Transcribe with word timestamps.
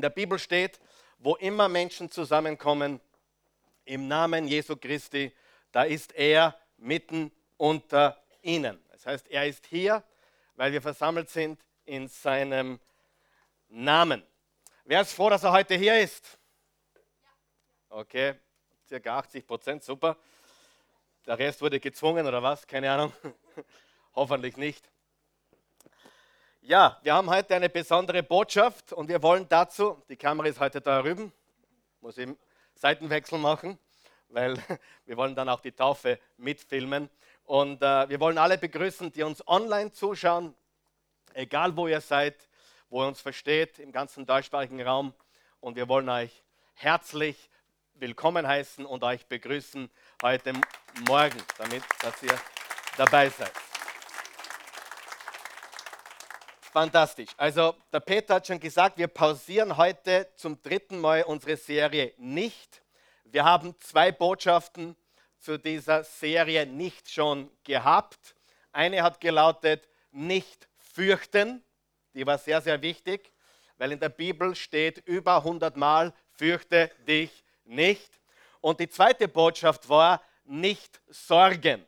In 0.00 0.02
der 0.02 0.08
Bibel 0.08 0.38
steht, 0.38 0.80
wo 1.18 1.36
immer 1.36 1.68
Menschen 1.68 2.10
zusammenkommen, 2.10 3.02
im 3.84 4.08
Namen 4.08 4.48
Jesu 4.48 4.74
Christi, 4.74 5.30
da 5.72 5.82
ist 5.82 6.14
er 6.14 6.58
mitten 6.78 7.30
unter 7.58 8.18
ihnen. 8.40 8.82
Das 8.92 9.04
heißt, 9.04 9.28
er 9.28 9.46
ist 9.46 9.66
hier, 9.66 10.02
weil 10.56 10.72
wir 10.72 10.80
versammelt 10.80 11.28
sind 11.28 11.60
in 11.84 12.08
seinem 12.08 12.80
Namen. 13.68 14.22
Wer 14.86 15.02
ist 15.02 15.12
froh, 15.12 15.28
dass 15.28 15.44
er 15.44 15.52
heute 15.52 15.74
hier 15.74 16.00
ist? 16.00 16.38
Okay, 17.90 18.36
circa 18.88 19.18
80 19.18 19.46
Prozent, 19.46 19.84
super. 19.84 20.16
Der 21.26 21.38
Rest 21.38 21.60
wurde 21.60 21.78
gezwungen 21.78 22.26
oder 22.26 22.42
was? 22.42 22.66
Keine 22.66 22.90
Ahnung. 22.90 23.12
Hoffentlich 24.14 24.56
nicht. 24.56 24.90
Ja, 26.70 27.00
wir 27.02 27.14
haben 27.14 27.28
heute 27.28 27.56
eine 27.56 27.68
besondere 27.68 28.22
Botschaft 28.22 28.92
und 28.92 29.08
wir 29.08 29.20
wollen 29.24 29.44
dazu, 29.48 30.00
die 30.08 30.14
Kamera 30.14 30.46
ist 30.46 30.60
heute 30.60 30.80
da 30.80 31.02
drüben, 31.02 31.32
muss 32.00 32.16
ich 32.16 32.28
Seitenwechsel 32.76 33.40
machen, 33.40 33.76
weil 34.28 34.56
wir 35.04 35.16
wollen 35.16 35.34
dann 35.34 35.48
auch 35.48 35.58
die 35.58 35.72
Taufe 35.72 36.20
mitfilmen. 36.36 37.10
Und 37.42 37.82
äh, 37.82 38.08
wir 38.08 38.20
wollen 38.20 38.38
alle 38.38 38.56
begrüßen, 38.56 39.10
die 39.10 39.24
uns 39.24 39.42
online 39.48 39.90
zuschauen, 39.90 40.54
egal 41.34 41.76
wo 41.76 41.88
ihr 41.88 42.00
seid, 42.00 42.36
wo 42.88 43.02
ihr 43.02 43.08
uns 43.08 43.20
versteht, 43.20 43.80
im 43.80 43.90
ganzen 43.90 44.24
deutschsprachigen 44.24 44.80
Raum. 44.80 45.12
Und 45.58 45.74
wir 45.74 45.88
wollen 45.88 46.08
euch 46.08 46.44
herzlich 46.74 47.50
willkommen 47.94 48.46
heißen 48.46 48.86
und 48.86 49.02
euch 49.02 49.26
begrüßen 49.26 49.90
heute 50.22 50.52
Morgen, 51.08 51.42
damit 51.58 51.82
dass 52.00 52.22
ihr 52.22 52.38
dabei 52.96 53.28
seid. 53.28 53.69
Fantastisch. 56.72 57.30
Also 57.36 57.74
der 57.92 57.98
Peter 57.98 58.34
hat 58.34 58.46
schon 58.46 58.60
gesagt, 58.60 58.96
wir 58.96 59.08
pausieren 59.08 59.76
heute 59.76 60.28
zum 60.36 60.62
dritten 60.62 61.00
Mal 61.00 61.24
unsere 61.24 61.56
Serie 61.56 62.12
nicht. 62.16 62.80
Wir 63.24 63.44
haben 63.44 63.74
zwei 63.80 64.12
Botschaften 64.12 64.94
zu 65.40 65.58
dieser 65.58 66.04
Serie 66.04 66.66
nicht 66.66 67.10
schon 67.10 67.50
gehabt. 67.64 68.36
Eine 68.70 69.02
hat 69.02 69.20
gelautet, 69.20 69.88
nicht 70.12 70.68
fürchten. 70.76 71.64
Die 72.14 72.24
war 72.24 72.38
sehr, 72.38 72.60
sehr 72.60 72.80
wichtig, 72.82 73.32
weil 73.76 73.90
in 73.90 73.98
der 73.98 74.08
Bibel 74.08 74.54
steht 74.54 74.98
über 75.06 75.38
100 75.38 75.76
Mal, 75.76 76.12
fürchte 76.30 76.92
dich 77.08 77.44
nicht. 77.64 78.20
Und 78.60 78.78
die 78.78 78.88
zweite 78.88 79.26
Botschaft 79.26 79.88
war, 79.88 80.22
nicht 80.44 81.00
sorgen. 81.08 81.84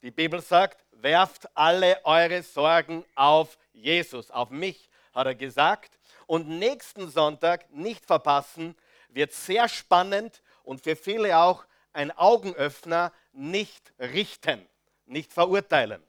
Die 0.00 0.10
Bibel 0.10 0.40
sagt, 0.40 0.84
werft 0.90 1.54
alle 1.54 2.02
eure 2.04 2.42
Sorgen 2.42 3.04
auf 3.14 3.58
Jesus, 3.72 4.30
auf 4.30 4.50
mich, 4.50 4.88
hat 5.14 5.26
er 5.26 5.34
gesagt. 5.34 5.98
Und 6.26 6.48
nächsten 6.48 7.08
Sonntag, 7.08 7.70
nicht 7.70 8.06
verpassen, 8.06 8.76
wird 9.08 9.32
sehr 9.32 9.68
spannend 9.68 10.42
und 10.62 10.82
für 10.82 10.96
viele 10.96 11.38
auch 11.38 11.64
ein 11.92 12.10
Augenöffner, 12.10 13.12
nicht 13.32 13.92
richten, 13.98 14.66
nicht 15.06 15.32
verurteilen. 15.32 16.02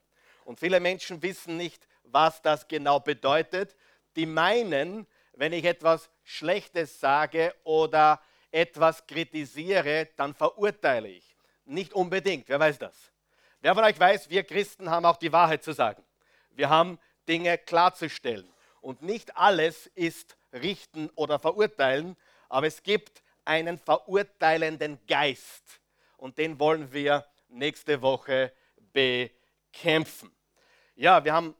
Und 0.46 0.60
viele 0.60 0.80
Menschen 0.80 1.22
wissen 1.22 1.58
nicht, 1.58 1.88
was 2.04 2.42
das 2.42 2.68
genau 2.68 3.00
bedeutet. 3.00 3.76
Die 4.16 4.26
meinen, 4.26 5.08
wenn 5.34 5.54
ich 5.54 5.66
etwas 5.66 6.10
Schlechtes 6.24 7.00
sage 7.00 7.54
oder 7.64 8.22
etwas 8.52 9.06
kritisiere, 9.08 10.10
dann 10.16 10.34
verurteile 10.34 11.10
ich. 11.10 11.36
Nicht 11.66 11.94
unbedingt, 11.94 12.50
wer 12.50 12.60
weiß 12.60 12.78
das? 12.78 13.12
Wer 13.62 13.74
von 13.74 13.84
euch 13.84 14.00
weiß, 14.00 14.30
wir 14.30 14.44
Christen 14.44 14.90
haben 14.90 15.06
auch 15.06 15.18
die 15.18 15.32
Wahrheit 15.32 15.64
zu 15.64 15.72
sagen. 15.72 16.04
Wir 16.52 16.70
haben 16.70 17.00
Dinge 17.28 17.58
klarzustellen. 17.58 18.52
Und 18.82 19.02
nicht 19.02 19.38
alles 19.38 19.88
ist 19.96 20.38
richten 20.52 21.10
oder 21.16 21.40
verurteilen, 21.40 22.18
aber 22.50 22.68
es 22.68 22.84
gibt 22.84 23.24
einen 23.46 23.78
verurteilenden 23.78 25.00
Geist. 25.08 25.82
Und 26.18 26.38
den 26.38 26.60
wollen 26.60 26.92
wir 26.92 27.26
nächste 27.50 28.02
Woche 28.02 28.54
bekämpfen. 28.92 30.32
Ja, 30.96 31.24
wir 31.24 31.34
haben, 31.34 31.56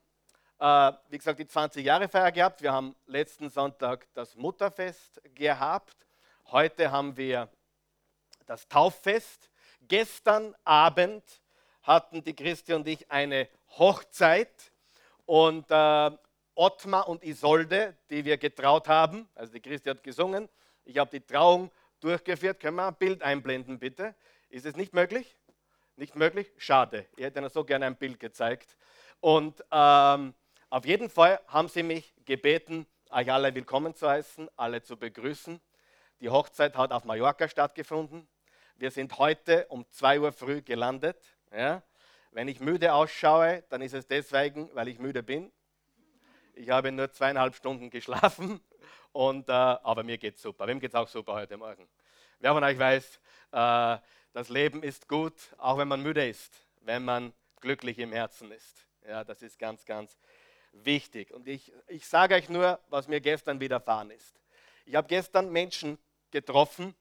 äh, 0.60 0.92
wie 1.10 1.18
gesagt, 1.18 1.40
die 1.40 1.48
20 1.48 1.86
Jahre 1.86 2.08
Feier 2.08 2.32
gehabt. 2.32 2.62
Wir 2.62 2.72
haben 2.72 2.96
letzten 3.08 3.50
Sonntag 3.50 4.08
das 4.14 4.36
Mutterfest 4.36 5.22
gehabt. 5.34 5.98
Heute 6.46 6.92
haben 6.92 7.18
wir 7.18 7.50
das 8.46 8.68
Tauffest. 8.68 9.50
Gestern 9.82 10.56
Abend 10.64 11.24
hatten 11.82 12.24
die 12.24 12.36
Christi 12.36 12.74
und 12.74 12.88
ich 12.88 13.10
eine 13.12 13.50
Hochzeit 13.78 14.73
und 15.26 15.66
äh, 15.70 16.12
Ottmar 16.56 17.08
und 17.08 17.24
Isolde, 17.24 17.98
die 18.10 18.24
wir 18.26 18.38
getraut 18.38 18.88
haben, 18.88 19.28
also 19.36 19.54
die 19.54 19.60
Christi 19.60 19.90
hat 19.90 20.04
gesungen, 20.04 20.50
ich 20.86 20.98
habe 20.98 21.10
die 21.12 21.26
Trauung 21.26 21.72
durchgeführt. 22.00 22.60
Können 22.60 22.78
wir 22.78 22.88
ein 22.88 22.96
Bild 22.96 23.24
einblenden, 23.24 23.80
bitte? 23.80 24.16
Ist 24.50 24.66
es 24.66 24.76
nicht 24.76 24.94
möglich? 24.94 25.38
Nicht 25.96 26.16
möglich? 26.16 26.52
Schade. 26.58 27.08
Ich 27.16 27.24
hätte 27.24 27.40
Ihnen 27.40 27.50
so 27.50 27.64
gerne 27.64 27.86
ein 27.86 27.96
Bild 27.96 28.20
gezeigt. 28.20 28.78
Und 29.20 29.64
ähm, 29.72 30.34
auf 30.70 30.86
jeden 30.86 31.10
Fall 31.10 31.40
haben 31.48 31.70
sie 31.70 31.84
mich 31.84 32.14
gebeten, 32.26 32.86
euch 33.10 33.32
alle 33.32 33.54
willkommen 33.54 33.96
zu 33.96 34.10
heißen, 34.10 34.50
alle 34.58 34.82
zu 34.82 34.98
begrüßen. 34.98 35.62
Die 36.20 36.30
Hochzeit 36.30 36.76
hat 36.76 36.92
auf 36.92 37.06
Mallorca 37.06 37.48
stattgefunden. 37.48 38.28
Wir 38.76 38.92
sind 38.92 39.18
heute 39.18 39.68
um 39.68 39.86
2 39.90 40.20
Uhr 40.20 40.32
früh 40.32 40.62
gelandet. 40.62 41.18
Ja. 41.56 41.84
Wenn 42.34 42.48
ich 42.48 42.60
müde 42.60 42.94
ausschaue, 42.94 43.64
dann 43.70 43.82
ist 43.82 43.94
es 43.94 44.08
deswegen, 44.08 44.70
weil 44.74 44.88
ich 44.88 45.00
müde 45.00 45.22
bin. 45.22 45.52
Ich 46.56 46.70
habe 46.70 46.92
nur 46.92 47.12
zweieinhalb 47.12 47.56
Stunden 47.56 47.90
geschlafen, 47.90 48.60
und, 49.14 49.48
äh, 49.48 49.52
aber 49.52 50.04
mir 50.04 50.18
geht 50.18 50.36
es 50.36 50.42
super. 50.42 50.68
Wem 50.68 50.80
geht 50.80 50.90
es 50.90 50.96
auch 50.96 51.08
super 51.08 51.34
heute 51.34 51.56
Morgen? 51.56 51.88
Wer 52.40 52.52
von 52.52 52.64
euch 52.64 52.78
weiß, 52.78 53.20
äh, 53.52 53.98
das 54.34 54.50
Leben 54.50 54.82
ist 54.82 55.08
gut, 55.08 55.36
auch 55.60 55.78
wenn 55.78 55.88
man 55.88 56.02
müde 56.02 56.28
ist, 56.28 56.52
wenn 56.82 57.06
man 57.06 57.32
glücklich 57.62 58.00
im 58.00 58.12
Herzen 58.12 58.52
ist. 58.52 58.88
Ja, 59.08 59.24
das 59.24 59.44
ist 59.44 59.60
ganz, 59.60 59.86
ganz 59.86 60.20
wichtig. 60.72 61.32
Und 61.32 61.48
ich, 61.48 61.72
ich 61.88 62.08
sage 62.08 62.34
euch 62.34 62.50
nur, 62.50 62.80
was 62.90 63.08
mir 63.08 63.22
gestern 63.22 63.60
widerfahren 63.60 64.10
ist. 64.10 64.42
Ich 64.86 64.96
habe 64.96 65.08
gestern 65.08 65.52
Menschen 65.52 66.00
getroffen 66.32 66.96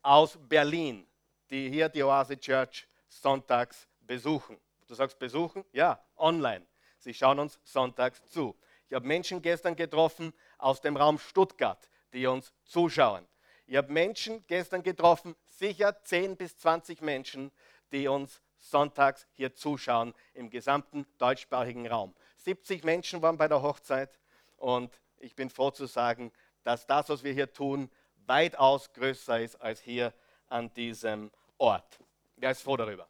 aus 0.00 0.38
Berlin, 0.40 1.06
die 1.50 1.68
hier 1.68 1.90
die 1.90 2.02
Oase 2.02 2.38
Church 2.38 2.88
sonntags 3.08 3.86
besuchen. 4.00 4.58
Du 4.88 4.94
sagst 4.94 5.18
besuchen? 5.18 5.64
Ja, 5.72 6.02
online. 6.16 6.66
Sie 6.98 7.12
schauen 7.12 7.38
uns 7.38 7.60
sonntags 7.62 8.26
zu. 8.28 8.56
Ich 8.88 8.94
habe 8.94 9.06
Menschen 9.06 9.42
gestern 9.42 9.76
getroffen 9.76 10.32
aus 10.56 10.80
dem 10.80 10.96
Raum 10.96 11.18
Stuttgart, 11.18 11.90
die 12.14 12.26
uns 12.26 12.54
zuschauen. 12.64 13.26
Ich 13.66 13.76
habe 13.76 13.92
Menschen 13.92 14.42
gestern 14.46 14.82
getroffen, 14.82 15.36
sicher 15.46 16.02
10 16.02 16.36
bis 16.36 16.56
20 16.56 17.02
Menschen, 17.02 17.52
die 17.92 18.08
uns 18.08 18.40
sonntags 18.56 19.26
hier 19.32 19.54
zuschauen 19.54 20.14
im 20.32 20.48
gesamten 20.48 21.06
deutschsprachigen 21.18 21.86
Raum. 21.86 22.14
70 22.38 22.82
Menschen 22.82 23.20
waren 23.20 23.36
bei 23.36 23.46
der 23.46 23.60
Hochzeit 23.60 24.18
und 24.56 24.98
ich 25.18 25.34
bin 25.34 25.50
froh 25.50 25.70
zu 25.70 25.84
sagen, 25.84 26.32
dass 26.64 26.86
das, 26.86 27.10
was 27.10 27.22
wir 27.22 27.34
hier 27.34 27.52
tun, 27.52 27.90
weitaus 28.26 28.90
größer 28.94 29.38
ist 29.38 29.56
als 29.56 29.80
hier 29.80 30.14
an 30.48 30.72
diesem 30.72 31.30
Ort. 31.58 31.98
Wer 32.36 32.52
ist 32.52 32.62
froh 32.62 32.76
darüber, 32.76 33.06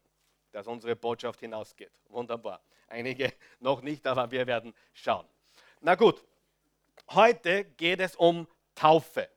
dass 0.53 0.67
unsere 0.67 0.97
Botschaft 0.97 1.41
hinausgeht? 1.41 1.93
Wunderbar. 2.09 2.61
Einige 2.89 3.33
noch 3.61 3.83
nicht, 3.83 4.07
aber 4.07 4.31
wir 4.31 4.47
werden 4.47 4.75
schauen. 4.93 5.27
Na 5.81 5.95
gut, 5.95 6.25
heute 7.11 7.65
geht 7.65 8.01
es 8.01 8.17
um 8.17 8.47
Taufe. 8.75 9.29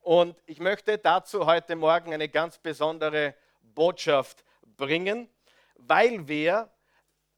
Und 0.00 0.40
ich 0.46 0.60
möchte 0.60 0.98
dazu 0.98 1.46
heute 1.46 1.74
Morgen 1.74 2.14
eine 2.14 2.28
ganz 2.28 2.58
besondere 2.58 3.34
Botschaft 3.60 4.44
bringen, 4.76 5.28
weil 5.76 6.26
wir 6.28 6.70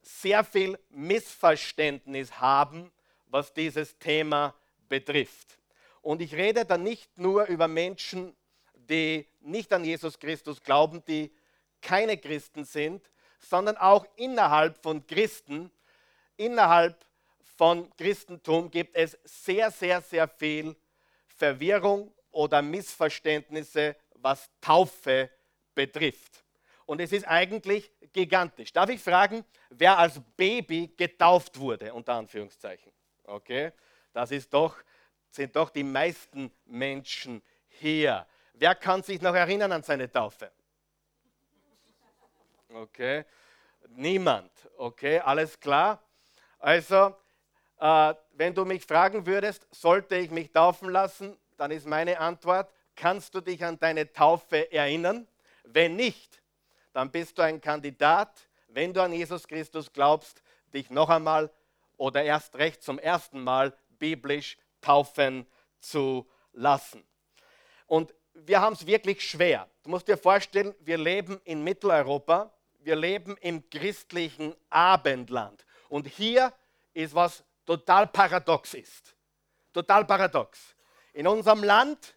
sehr 0.03 0.45
viel 0.45 0.79
Missverständnis 0.91 2.41
haben, 2.41 2.93
was 3.27 3.53
dieses 3.53 3.99
Thema 3.99 4.55
betrifft. 4.89 5.59
Und 6.03 6.23
ich 6.23 6.35
rede 6.35 6.65
da 6.65 6.79
nicht 6.79 7.19
nur 7.19 7.47
über 7.47 7.69
Menschen, 7.69 8.37
die 8.75 9.27
nicht 9.41 9.73
an 9.73 9.85
Jesus 9.85 10.19
Christus 10.19 10.63
glauben, 10.63 11.05
die 11.07 11.33
keine 11.81 12.17
Christen 12.17 12.65
sind, 12.65 13.11
sondern 13.39 13.77
auch 13.77 14.07
innerhalb 14.17 14.83
von 14.83 15.07
Christen, 15.07 15.71
innerhalb 16.37 17.05
von 17.57 17.91
Christentum 17.97 18.71
gibt 18.71 18.95
es 18.97 19.19
sehr, 19.25 19.71
sehr, 19.71 20.01
sehr 20.01 20.29
viel 20.29 20.77
Verwirrung 21.27 22.13
oder 22.31 22.63
Missverständnisse, 22.63 23.97
was 24.15 24.49
Taufe 24.61 25.31
betrifft. 25.75 26.45
Und 26.87 27.01
es 27.01 27.13
ist 27.13 27.27
eigentlich 27.27 27.91
gigantisch. 28.13 28.73
Darf 28.73 28.89
ich 28.91 29.01
fragen, 29.01 29.45
wer 29.71 29.99
als 29.99 30.21
Baby 30.37 30.93
getauft 30.97 31.59
wurde, 31.59 31.93
unter 31.93 32.15
Anführungszeichen? 32.15 32.93
Okay, 33.25 33.73
das 34.13 34.31
ist 34.31 34.53
doch, 34.55 34.77
sind 35.31 35.55
doch 35.55 35.71
die 35.71 35.83
meisten 35.83 36.51
Menschen 36.65 37.43
hier. 37.69 38.27
Wer 38.55 38.75
kann 38.75 39.03
sich 39.03 39.21
noch 39.21 39.35
erinnern 39.35 39.73
an 39.73 39.83
seine 39.83 40.11
Taufe? 40.11 40.51
Okay, 42.71 43.25
niemand. 43.89 44.51
Okay, 44.77 45.21
alles 45.21 45.59
klar. 45.59 46.03
Also, 46.59 47.17
äh, 47.79 48.15
wenn 48.33 48.55
du 48.55 48.65
mich 48.65 48.85
fragen 48.85 49.25
würdest, 49.25 49.67
sollte 49.71 50.17
ich 50.17 50.31
mich 50.31 50.53
taufen 50.53 50.91
lassen, 50.91 51.37
dann 51.57 51.71
ist 51.71 51.87
meine 51.87 52.19
Antwort, 52.19 52.71
kannst 52.95 53.35
du 53.35 53.41
dich 53.41 53.65
an 53.65 53.79
deine 53.79 54.13
Taufe 54.13 54.71
erinnern? 54.71 55.27
Wenn 55.65 55.97
nicht, 55.97 56.43
dann 56.93 57.11
bist 57.11 57.39
du 57.39 57.43
ein 57.43 57.61
Kandidat, 57.61 58.49
wenn 58.69 58.93
du 58.93 59.03
an 59.03 59.13
Jesus 59.13 59.47
Christus 59.49 59.93
glaubst, 59.93 60.43
dich 60.75 60.91
noch 60.91 61.09
einmal 61.09 61.51
oder 61.97 62.23
erst 62.23 62.55
recht 62.57 62.83
zum 62.83 62.99
ersten 62.99 63.43
Mal 63.43 63.77
biblisch 63.99 64.59
taufen 64.81 65.47
zu 65.81 66.29
lassen. 66.53 67.05
Und 67.87 68.15
wir 68.35 68.61
haben 68.61 68.75
es 68.75 68.87
wirklich 68.87 69.27
schwer. 69.29 69.69
Du 69.83 69.91
musst 69.91 70.07
dir 70.07 70.19
vorstellen, 70.19 70.75
wir 70.81 70.99
leben 70.99 71.41
in 71.45 71.65
Mitteleuropa, 71.65 72.53
wir 72.79 72.97
leben 72.97 73.37
im 73.39 73.69
christlichen 73.69 74.55
Abendland. 74.71 75.65
Und 75.89 76.07
hier 76.07 76.53
ist 76.93 77.15
was 77.15 77.45
total 77.65 78.07
paradox 78.07 78.75
ist. 78.75 79.15
Total 79.73 80.05
paradox. 80.05 80.75
In 81.13 81.27
unserem 81.27 81.63
Land, 81.63 82.17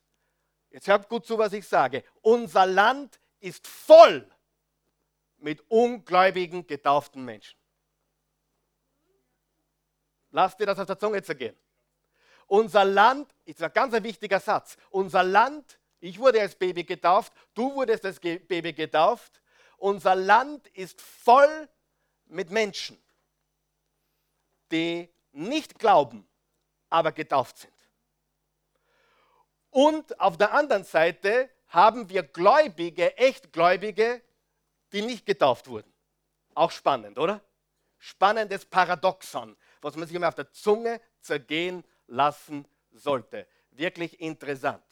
jetzt 0.70 0.88
hört 0.88 1.10
gut 1.10 1.26
zu, 1.26 1.38
was 1.38 1.54
ich 1.54 1.68
sage, 1.68 2.04
unser 2.22 2.66
Land 2.66 3.20
ist 3.40 3.68
voll 3.68 4.30
mit 5.38 5.64
ungläubigen, 5.70 6.66
getauften 6.66 7.26
Menschen. 7.26 7.58
Lass 10.32 10.56
dir 10.56 10.66
das 10.66 10.80
auf 10.80 10.86
der 10.86 11.00
Zunge 11.00 11.22
zergehen. 11.22 11.58
Unser 12.48 12.86
Land, 12.86 13.34
ist 13.46 13.62
ein 13.62 13.74
ganz 13.74 13.94
wichtiger 14.04 14.40
Satz, 14.40 14.78
unser 14.90 15.24
Land, 15.24 15.80
ich 16.00 16.20
wurde 16.20 16.42
als 16.42 16.56
Baby 16.56 16.84
getauft, 16.84 17.34
du 17.54 17.74
wurdest 17.76 18.06
als 18.06 18.20
Baby 18.20 18.74
getauft, 18.74 19.41
unser 19.82 20.16
Land 20.16 20.68
ist 20.68 21.02
voll 21.02 21.68
mit 22.26 22.52
Menschen, 22.52 23.02
die 24.72 25.10
nicht 25.32 25.80
glauben, 25.80 26.28
aber 26.90 27.12
getauft 27.12 27.58
sind. 27.58 27.74
Und 29.72 30.20
auf 30.20 30.38
der 30.38 30.54
anderen 30.54 30.84
Seite 30.84 31.50
haben 31.70 32.10
wir 32.10 32.24
Gläubige, 32.24 33.18
Echtgläubige, 33.18 34.22
die 34.92 35.02
nicht 35.02 35.26
getauft 35.26 35.68
wurden. 35.68 35.92
Auch 36.54 36.72
spannend, 36.72 37.18
oder? 37.18 37.42
Spannendes 37.98 38.66
Paradoxon, 38.66 39.58
was 39.82 39.96
man 39.96 40.08
sich 40.08 40.16
immer 40.16 40.28
auf 40.28 40.36
der 40.36 40.52
Zunge 40.52 41.02
zergehen 41.22 41.84
lassen 42.08 42.68
sollte. 42.92 43.48
Wirklich 43.72 44.20
interessant. 44.20 44.84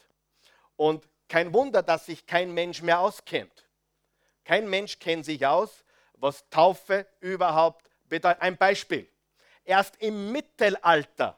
Und 0.77 1.07
kein 1.27 1.53
Wunder, 1.53 1.83
dass 1.83 2.06
sich 2.06 2.25
kein 2.25 2.53
Mensch 2.53 2.81
mehr 2.81 3.00
auskennt. 3.00 3.69
Kein 4.50 4.68
Mensch 4.68 4.98
kennt 4.98 5.25
sich 5.25 5.46
aus, 5.46 5.86
was 6.13 6.50
Taufe 6.50 7.06
überhaupt 7.19 7.88
bedeutet. 8.06 8.42
Ein 8.42 8.57
Beispiel. 8.57 9.07
Erst 9.63 10.01
im 10.01 10.31
Mittelalter 10.31 11.38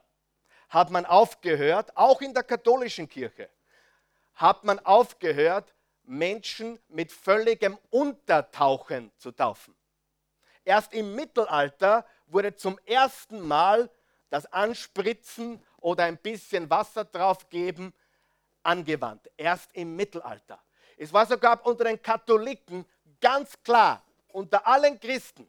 hat 0.70 0.92
man 0.92 1.06
aufgehört, 1.06 1.92
auch 1.98 2.22
in 2.22 2.34
der 2.34 2.44
katholischen 2.44 3.10
Kirche, 3.10 3.50
hat 4.36 4.64
man 4.64 4.80
aufgehört, 4.80 5.76
Menschen 6.04 6.80
mit 6.88 7.12
völligem 7.12 7.78
Untertauchen 7.90 9.12
zu 9.18 9.34
taufen. 9.34 9.76
Erst 10.64 10.94
im 10.94 11.14
Mittelalter 11.14 12.06
wurde 12.28 12.56
zum 12.56 12.80
ersten 12.86 13.46
Mal 13.46 13.90
das 14.30 14.46
Anspritzen 14.54 15.62
oder 15.82 16.06
ein 16.06 16.18
bisschen 16.18 16.70
Wasser 16.70 17.04
draufgeben 17.04 17.94
angewandt. 18.64 19.30
Erst 19.36 19.70
im 19.74 19.98
Mittelalter. 19.98 20.64
Es 21.02 21.12
war 21.12 21.26
sogar 21.26 21.66
unter 21.66 21.86
den 21.86 22.00
Katholiken 22.00 22.86
ganz 23.22 23.54
klar, 23.64 24.04
unter 24.30 24.66
allen 24.68 25.00
Christen, 25.00 25.48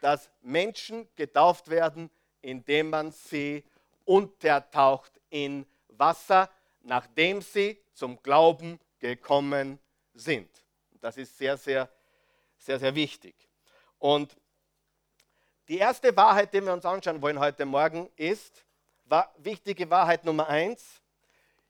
dass 0.00 0.28
Menschen 0.40 1.08
getauft 1.14 1.68
werden, 1.68 2.10
indem 2.40 2.90
man 2.90 3.12
sie 3.12 3.64
untertaucht 4.04 5.12
in 5.30 5.64
Wasser, 5.88 6.50
nachdem 6.82 7.40
sie 7.40 7.80
zum 7.92 8.20
Glauben 8.22 8.80
gekommen 8.98 9.78
sind. 10.14 10.48
Das 11.00 11.16
ist 11.16 11.36
sehr, 11.36 11.56
sehr, 11.56 11.88
sehr, 12.58 12.78
sehr 12.78 12.94
wichtig. 12.94 13.34
Und 13.98 14.36
die 15.68 15.78
erste 15.78 16.14
Wahrheit, 16.16 16.52
die 16.52 16.60
wir 16.60 16.72
uns 16.72 16.84
anschauen 16.84 17.22
wollen 17.22 17.38
heute 17.38 17.64
Morgen, 17.64 18.10
ist, 18.16 18.64
war 19.04 19.32
wichtige 19.38 19.88
Wahrheit 19.88 20.24
Nummer 20.24 20.48
eins, 20.48 21.00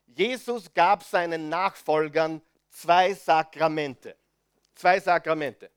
Jesus 0.07 0.73
gab 0.73 1.03
seinen 1.03 1.49
Nachfolgern 1.49 2.41
zwei 2.69 3.13
Sakramente. 3.13 4.15
Zwei 4.75 4.99
Sakramente. 4.99 5.69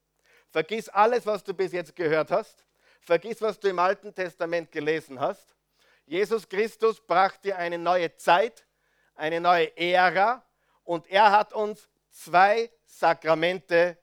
Vergiss 0.49 0.89
alles, 0.89 1.25
was 1.25 1.43
du 1.43 1.53
bis 1.53 1.71
jetzt 1.71 1.95
gehört 1.95 2.31
hast. 2.31 2.65
Vergiss, 3.01 3.41
was 3.41 3.59
du 3.59 3.69
im 3.69 3.79
Alten 3.79 4.13
Testament 4.13 4.71
gelesen 4.71 5.19
hast. 5.19 5.55
Jesus 6.05 6.47
Christus 6.47 6.99
brachte 6.99 7.49
dir 7.49 7.57
eine 7.57 7.77
neue 7.77 8.15
Zeit, 8.15 8.65
eine 9.15 9.41
neue 9.41 9.75
Ära 9.77 10.43
und 10.83 11.05
er 11.07 11.31
hat 11.31 11.53
uns 11.53 11.89
zwei 12.09 12.71
Sakramente 12.85 13.97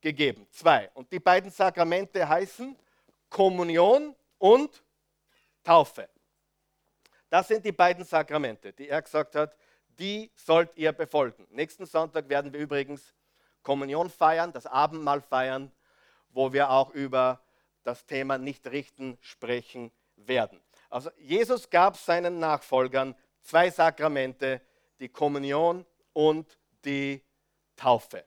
gegeben. 0.00 0.46
Zwei. 0.50 0.90
Und 0.94 1.12
die 1.12 1.20
beiden 1.20 1.50
Sakramente 1.50 2.26
heißen 2.26 2.76
Kommunion 3.28 4.16
und 4.38 4.82
Taufe. 5.62 6.08
Das 7.28 7.48
sind 7.48 7.64
die 7.64 7.72
beiden 7.72 8.04
Sakramente, 8.04 8.72
die 8.72 8.88
er 8.88 9.02
gesagt 9.02 9.34
hat, 9.34 9.54
die 9.98 10.30
sollt 10.34 10.74
ihr 10.76 10.92
befolgen. 10.92 11.46
Nächsten 11.50 11.84
Sonntag 11.84 12.28
werden 12.28 12.52
wir 12.52 12.60
übrigens 12.60 13.14
Kommunion 13.68 14.08
feiern, 14.08 14.50
das 14.50 14.64
Abendmahl 14.64 15.20
feiern, 15.20 15.70
wo 16.30 16.54
wir 16.54 16.70
auch 16.70 16.88
über 16.88 17.38
das 17.82 18.06
Thema 18.06 18.38
Nichtrichten 18.38 19.18
sprechen 19.20 19.92
werden. 20.16 20.58
Also 20.88 21.10
Jesus 21.18 21.68
gab 21.68 21.98
seinen 21.98 22.38
Nachfolgern 22.38 23.14
zwei 23.42 23.68
Sakramente, 23.68 24.62
die 24.98 25.10
Kommunion 25.10 25.84
und 26.14 26.58
die 26.82 27.22
Taufe. 27.76 28.24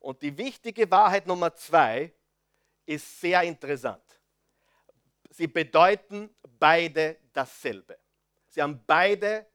Und 0.00 0.22
die 0.22 0.36
wichtige 0.36 0.90
Wahrheit 0.90 1.24
Nummer 1.24 1.54
zwei 1.54 2.12
ist 2.84 3.20
sehr 3.20 3.44
interessant. 3.44 4.02
Sie 5.30 5.46
bedeuten 5.46 6.34
beide 6.58 7.16
dasselbe. 7.32 7.96
Sie 8.48 8.60
haben 8.60 8.82
beide 8.88 9.46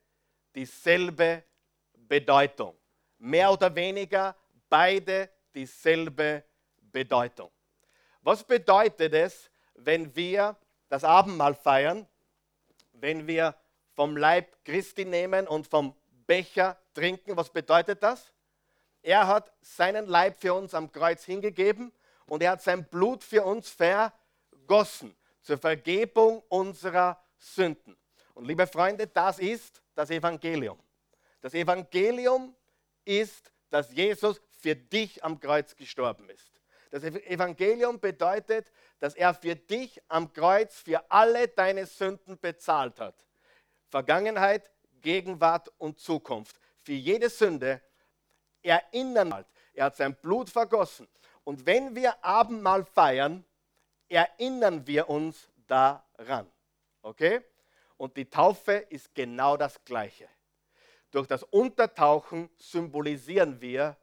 dieselbe 0.54 1.44
Bedeutung. 1.94 2.74
Mehr 3.18 3.52
oder 3.52 3.74
weniger 3.74 4.34
beide 4.68 5.30
dieselbe 5.54 6.44
Bedeutung. 6.80 7.50
Was 8.22 8.44
bedeutet 8.44 9.12
es, 9.14 9.50
wenn 9.74 10.14
wir 10.16 10.56
das 10.88 11.04
Abendmahl 11.04 11.54
feiern, 11.54 12.06
wenn 12.92 13.26
wir 13.26 13.54
vom 13.94 14.16
Leib 14.16 14.64
Christi 14.64 15.04
nehmen 15.04 15.46
und 15.46 15.66
vom 15.66 15.94
Becher 16.26 16.76
trinken? 16.94 17.36
Was 17.36 17.50
bedeutet 17.50 18.02
das? 18.02 18.32
Er 19.02 19.26
hat 19.26 19.52
seinen 19.60 20.06
Leib 20.06 20.40
für 20.40 20.54
uns 20.54 20.74
am 20.74 20.90
Kreuz 20.90 21.24
hingegeben 21.24 21.92
und 22.26 22.42
er 22.42 22.52
hat 22.52 22.62
sein 22.62 22.84
Blut 22.84 23.22
für 23.22 23.44
uns 23.44 23.70
vergossen 23.70 25.16
zur 25.42 25.58
Vergebung 25.58 26.42
unserer 26.48 27.22
Sünden. 27.38 27.96
Und 28.34 28.46
liebe 28.46 28.66
Freunde, 28.66 29.06
das 29.06 29.38
ist 29.38 29.80
das 29.94 30.10
Evangelium. 30.10 30.78
Das 31.40 31.54
Evangelium 31.54 32.54
ist, 33.04 33.52
dass 33.70 33.92
Jesus 33.92 34.40
für 34.66 34.74
dich 34.74 35.22
am 35.22 35.38
Kreuz 35.38 35.76
gestorben 35.76 36.28
ist. 36.28 36.50
Das 36.90 37.04
Evangelium 37.04 38.00
bedeutet, 38.00 38.72
dass 38.98 39.14
er 39.14 39.32
für 39.32 39.54
dich 39.54 40.02
am 40.08 40.32
Kreuz 40.32 40.80
für 40.80 41.08
alle 41.08 41.46
deine 41.46 41.86
Sünden 41.86 42.36
bezahlt 42.36 42.98
hat. 42.98 43.14
Vergangenheit, 43.86 44.68
Gegenwart 45.02 45.72
und 45.78 46.00
Zukunft. 46.00 46.58
Für 46.82 46.94
jede 46.94 47.30
Sünde 47.30 47.80
erinnern. 48.60 49.44
Er 49.72 49.84
hat 49.84 49.94
sein 49.94 50.16
Blut 50.16 50.50
vergossen. 50.50 51.06
Und 51.44 51.64
wenn 51.64 51.94
wir 51.94 52.24
Abendmahl 52.24 52.84
feiern, 52.84 53.44
erinnern 54.08 54.84
wir 54.84 55.08
uns 55.08 55.48
daran. 55.68 56.50
Okay? 57.02 57.40
Und 57.98 58.16
die 58.16 58.28
Taufe 58.28 58.72
ist 58.72 59.14
genau 59.14 59.56
das 59.56 59.84
Gleiche. 59.84 60.28
Durch 61.12 61.28
das 61.28 61.44
Untertauchen 61.44 62.50
symbolisieren 62.58 63.60
wir, 63.60 63.96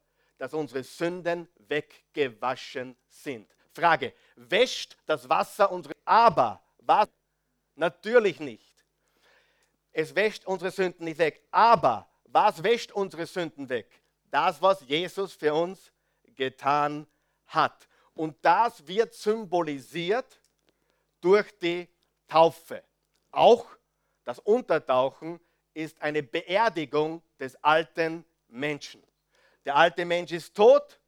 dass 0.43 0.53
unsere 0.53 0.83
Sünden 0.83 1.47
weggewaschen 1.69 2.97
sind. 3.07 3.49
Frage, 3.71 4.11
wäscht 4.35 4.97
das 5.05 5.29
Wasser 5.29 5.71
unsere... 5.71 5.95
Aber, 6.03 6.61
was? 6.79 7.07
Natürlich 7.75 8.41
nicht. 8.41 8.75
Es 9.93 10.13
wäscht 10.13 10.45
unsere 10.45 10.69
Sünden 10.69 11.05
nicht 11.05 11.17
weg. 11.17 11.47
Aber, 11.49 12.09
was 12.25 12.61
wäscht 12.61 12.91
unsere 12.91 13.25
Sünden 13.25 13.69
weg? 13.69 13.87
Das, 14.29 14.61
was 14.61 14.81
Jesus 14.81 15.31
für 15.31 15.53
uns 15.53 15.93
getan 16.35 17.07
hat. 17.45 17.87
Und 18.13 18.35
das 18.41 18.85
wird 18.85 19.13
symbolisiert 19.13 20.41
durch 21.21 21.57
die 21.57 21.87
Taufe. 22.27 22.83
Auch 23.31 23.65
das 24.25 24.39
Untertauchen 24.39 25.39
ist 25.73 26.01
eine 26.01 26.21
Beerdigung 26.21 27.23
des 27.39 27.55
alten 27.63 28.25
Menschen. 28.49 29.01
Der 29.65 29.75
alte 29.75 30.05
Mensch 30.05 30.31
ist 30.31 30.55
tot 30.55 30.99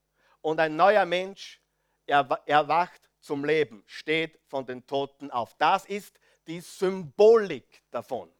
und 0.42 0.60
ein 0.60 0.76
neuer 0.76 1.06
Mensch 1.06 1.62
erwacht 2.06 3.10
zum 3.20 3.44
Leben, 3.44 3.84
steht 3.88 4.40
von 4.48 4.66
den 4.66 4.86
Toten 4.86 5.32
auf. 5.32 5.56
Das 5.56 5.86
ist 5.86 6.20
die 6.48 6.62
Symbolik 6.62 7.84
davon. 7.90 8.32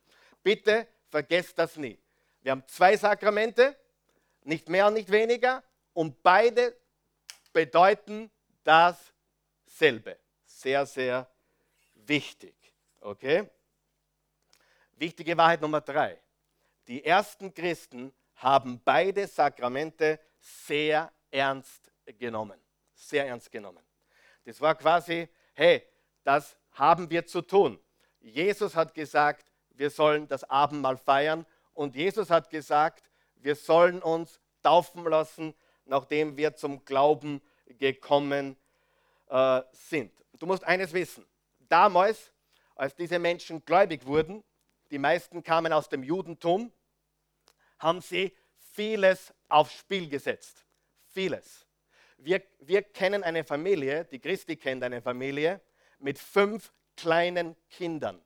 Bitte 0.44 0.88
vergesst 1.10 1.58
das 1.58 1.76
nie. 1.76 2.00
Wir 2.42 2.52
haben 2.52 2.64
zwei 2.68 2.96
Sakramente, 2.96 3.76
nicht 4.44 4.70
mehr 4.70 4.88
und 4.88 4.94
nicht 4.94 5.12
weniger, 5.12 5.64
und 5.94 6.22
beide 6.22 6.78
bedeuten 7.52 8.30
dasselbe. 8.64 10.20
Sehr, 10.46 10.86
sehr 10.86 11.28
wichtig. 11.96 12.56
Okay? 13.02 13.50
Wichtige 14.98 15.36
Wahrheit 15.36 15.62
Nummer 15.62 15.82
drei. 15.82 16.22
Die 16.88 17.04
ersten 17.04 17.54
Christen 17.54 18.14
haben 18.36 18.82
beide 18.84 19.28
Sakramente 19.28 20.20
sehr 20.40 21.12
ernst 21.32 21.92
genommen. 22.20 22.60
Sehr 22.94 23.28
ernst 23.28 23.52
genommen. 23.52 23.84
Das 24.46 24.62
war 24.62 24.76
quasi, 24.76 25.28
hey, 25.54 25.84
das 26.24 26.58
haben 26.72 27.10
wir 27.10 27.26
zu 27.26 27.42
tun. 27.42 27.80
Jesus 28.20 28.76
hat 28.76 28.94
gesagt, 28.94 29.52
wir 29.70 29.90
sollen 29.90 30.28
das 30.28 30.44
Abendmahl 30.44 30.98
feiern 30.98 31.46
und 31.74 31.96
Jesus 31.96 32.30
hat 32.30 32.50
gesagt, 32.50 33.10
wir 33.36 33.56
sollen 33.56 34.02
uns 34.02 34.40
taufen 34.64 35.04
lassen, 35.04 35.54
nachdem 35.86 36.38
wir 36.38 36.56
zum 36.56 36.84
Glauben 36.86 37.42
gekommen 37.66 38.58
äh, 39.30 39.62
sind. 39.72 40.12
Du 40.40 40.46
musst 40.46 40.64
eines 40.64 40.94
wissen. 40.94 41.26
Damals, 41.60 42.32
als 42.76 42.96
diese 42.96 43.20
Menschen 43.20 43.64
gläubig 43.66 44.06
wurden, 44.06 44.44
die 44.92 44.98
meisten 44.98 45.44
kamen 45.44 45.74
aus 45.74 45.90
dem 45.90 46.04
Judentum, 46.04 46.72
haben 47.78 48.02
sie 48.02 48.36
vieles 48.74 49.34
aufs 49.48 49.74
Spiel 49.74 50.10
gesetzt. 50.10 50.66
Vieles. 51.08 51.66
Wir, 52.18 52.42
wir 52.60 52.82
kennen 52.82 53.24
eine 53.24 53.44
Familie, 53.44 54.06
die 54.06 54.20
Christi 54.20 54.56
kennt 54.56 54.84
eine 54.84 55.02
Familie 55.02 55.62
mit 56.00 56.18
fünf 56.18 56.74
kleinen 56.96 57.56
Kindern 57.70 58.22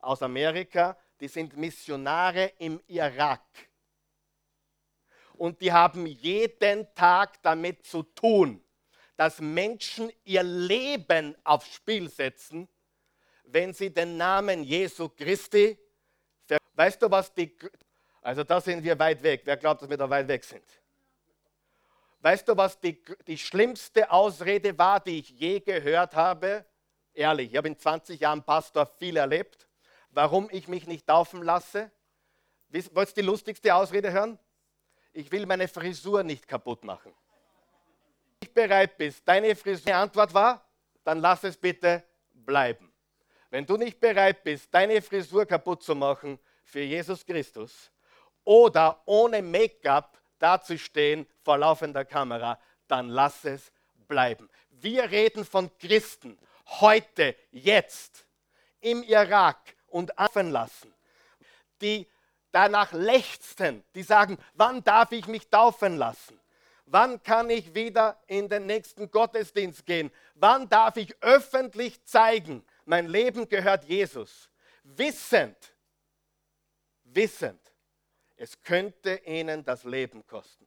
aus 0.00 0.22
Amerika, 0.22 0.96
die 1.20 1.28
sind 1.28 1.56
Missionare 1.56 2.52
im 2.58 2.80
Irak. 2.86 3.42
Und 5.34 5.60
die 5.60 5.72
haben 5.72 6.06
jeden 6.06 6.94
Tag 6.94 7.42
damit 7.42 7.84
zu 7.84 8.02
tun, 8.02 8.62
dass 9.16 9.40
Menschen 9.40 10.10
ihr 10.24 10.42
Leben 10.42 11.36
aufs 11.44 11.74
Spiel 11.74 12.08
setzen, 12.08 12.68
wenn 13.44 13.72
sie 13.72 13.92
den 13.92 14.16
Namen 14.16 14.62
Jesu 14.62 15.08
Christi, 15.08 15.78
weißt 16.74 17.02
du 17.02 17.10
was 17.10 17.32
die, 17.32 17.56
also 18.26 18.42
da 18.42 18.60
sind 18.60 18.82
wir 18.82 18.98
weit 18.98 19.22
weg, 19.22 19.42
wer 19.44 19.56
glaubt, 19.56 19.82
dass 19.82 19.88
wir 19.88 19.96
da 19.96 20.10
weit 20.10 20.26
weg 20.26 20.42
sind? 20.42 20.64
Weißt 22.22 22.48
du, 22.48 22.56
was 22.56 22.80
die, 22.80 23.00
die 23.28 23.38
schlimmste 23.38 24.10
Ausrede 24.10 24.76
war, 24.76 24.98
die 24.98 25.20
ich 25.20 25.30
je 25.30 25.60
gehört 25.60 26.16
habe? 26.16 26.64
Ehrlich, 27.14 27.52
ich 27.52 27.56
habe 27.56 27.68
in 27.68 27.78
20 27.78 28.18
Jahren 28.18 28.42
Pastor 28.42 28.84
viel 28.98 29.16
erlebt. 29.16 29.68
Warum 30.10 30.48
ich 30.50 30.66
mich 30.66 30.88
nicht 30.88 31.06
taufen 31.06 31.40
lasse? 31.40 31.92
Wollt 32.94 33.10
ihr 33.10 33.14
die 33.14 33.20
lustigste 33.22 33.72
Ausrede 33.72 34.10
hören? 34.10 34.40
Ich 35.12 35.30
will 35.30 35.46
meine 35.46 35.68
Frisur 35.68 36.24
nicht 36.24 36.48
kaputt 36.48 36.82
machen. 36.82 37.14
Wenn 38.40 38.48
du 38.48 38.54
bereit 38.54 38.98
bist, 38.98 39.22
deine 39.28 39.54
Frisur, 39.54 39.94
Antwort 39.94 40.34
war, 40.34 40.68
dann 41.04 41.20
lass 41.20 41.44
es 41.44 41.56
bitte 41.56 42.02
bleiben. 42.32 42.92
Wenn 43.50 43.64
du 43.64 43.76
nicht 43.76 44.00
bereit 44.00 44.42
bist, 44.42 44.74
deine 44.74 45.00
Frisur 45.00 45.46
kaputt 45.46 45.84
zu 45.84 45.94
machen 45.94 46.40
für 46.64 46.80
Jesus 46.80 47.24
Christus 47.24 47.92
oder 48.46 49.02
ohne 49.04 49.42
Make-up 49.42 50.18
dazustehen 50.38 51.26
vor 51.42 51.58
laufender 51.58 52.06
Kamera, 52.06 52.58
dann 52.88 53.10
lass 53.10 53.44
es 53.44 53.70
bleiben. 54.08 54.48
Wir 54.70 55.10
reden 55.10 55.44
von 55.44 55.70
Christen 55.78 56.38
heute, 56.80 57.36
jetzt, 57.50 58.24
im 58.80 59.02
Irak 59.02 59.58
und 59.88 60.18
affen 60.18 60.50
lassen, 60.50 60.94
die 61.80 62.06
danach 62.52 62.92
lechzten, 62.92 63.84
die 63.94 64.02
sagen, 64.02 64.38
wann 64.54 64.82
darf 64.84 65.12
ich 65.12 65.26
mich 65.26 65.48
taufen 65.48 65.96
lassen? 65.96 66.40
Wann 66.86 67.20
kann 67.22 67.50
ich 67.50 67.74
wieder 67.74 68.16
in 68.28 68.48
den 68.48 68.66
nächsten 68.66 69.10
Gottesdienst 69.10 69.84
gehen? 69.86 70.12
Wann 70.34 70.68
darf 70.68 70.96
ich 70.96 71.20
öffentlich 71.20 72.04
zeigen, 72.04 72.64
mein 72.84 73.08
Leben 73.08 73.48
gehört 73.48 73.84
Jesus? 73.84 74.48
Wissend, 74.84 75.56
wissend, 77.02 77.60
es 78.36 78.62
könnte 78.62 79.16
ihnen 79.24 79.64
das 79.64 79.84
Leben 79.84 80.26
kosten. 80.26 80.66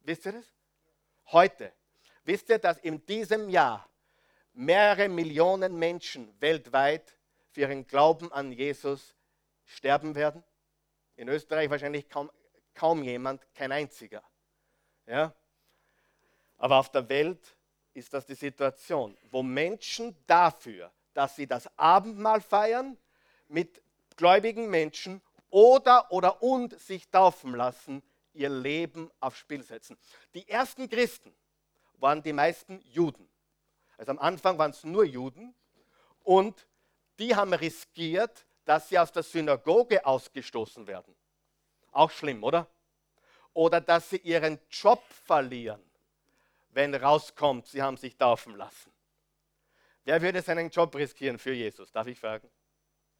Wisst 0.00 0.26
ihr 0.26 0.32
das? 0.32 0.54
Heute. 1.26 1.72
Wisst 2.24 2.48
ihr, 2.50 2.58
dass 2.58 2.78
in 2.78 3.04
diesem 3.06 3.48
Jahr 3.48 3.88
mehrere 4.52 5.08
Millionen 5.08 5.78
Menschen 5.78 6.34
weltweit 6.40 7.16
für 7.50 7.62
ihren 7.62 7.86
Glauben 7.86 8.30
an 8.32 8.52
Jesus 8.52 9.14
sterben 9.64 10.14
werden? 10.14 10.44
In 11.16 11.28
Österreich 11.28 11.70
wahrscheinlich 11.70 12.08
kaum, 12.08 12.30
kaum 12.74 13.02
jemand, 13.02 13.42
kein 13.54 13.72
einziger. 13.72 14.22
Ja? 15.06 15.34
Aber 16.58 16.76
auf 16.78 16.90
der 16.90 17.08
Welt 17.08 17.56
ist 17.94 18.12
das 18.12 18.26
die 18.26 18.34
Situation, 18.34 19.16
wo 19.30 19.42
Menschen 19.42 20.16
dafür, 20.26 20.92
dass 21.14 21.36
sie 21.36 21.46
das 21.46 21.68
Abendmahl 21.78 22.40
feiern 22.40 22.96
mit 23.48 23.82
gläubigen 24.16 24.68
Menschen 24.68 25.22
oder 25.50 26.10
oder 26.10 26.42
und 26.42 26.78
sich 26.80 27.08
taufen 27.10 27.54
lassen, 27.54 28.02
ihr 28.32 28.48
Leben 28.48 29.10
aufs 29.20 29.38
Spiel 29.38 29.62
setzen. 29.62 29.98
Die 30.34 30.48
ersten 30.48 30.88
Christen 30.88 31.34
waren 31.94 32.22
die 32.22 32.32
meisten 32.32 32.80
Juden. 32.82 33.28
Also 33.98 34.12
am 34.12 34.18
Anfang 34.18 34.56
waren 34.58 34.70
es 34.70 34.84
nur 34.84 35.04
Juden 35.04 35.54
und 36.22 36.66
die 37.18 37.34
haben 37.34 37.52
riskiert, 37.52 38.46
dass 38.64 38.88
sie 38.88 38.98
aus 38.98 39.12
der 39.12 39.22
Synagoge 39.22 40.04
ausgestoßen 40.04 40.86
werden. 40.86 41.14
Auch 41.92 42.10
schlimm, 42.10 42.42
oder? 42.42 42.66
Oder 43.52 43.80
dass 43.80 44.10
sie 44.10 44.18
ihren 44.18 44.58
Job 44.70 45.02
verlieren, 45.24 45.82
wenn 46.70 46.94
rauskommt, 46.94 47.66
sie 47.66 47.82
haben 47.82 47.96
sich 47.96 48.16
taufen 48.16 48.56
lassen. 48.56 48.92
Wer 50.04 50.22
würde 50.22 50.40
seinen 50.40 50.70
Job 50.70 50.94
riskieren 50.94 51.38
für 51.38 51.52
Jesus? 51.52 51.90
Darf 51.92 52.06
ich 52.06 52.18
fragen? 52.18 52.48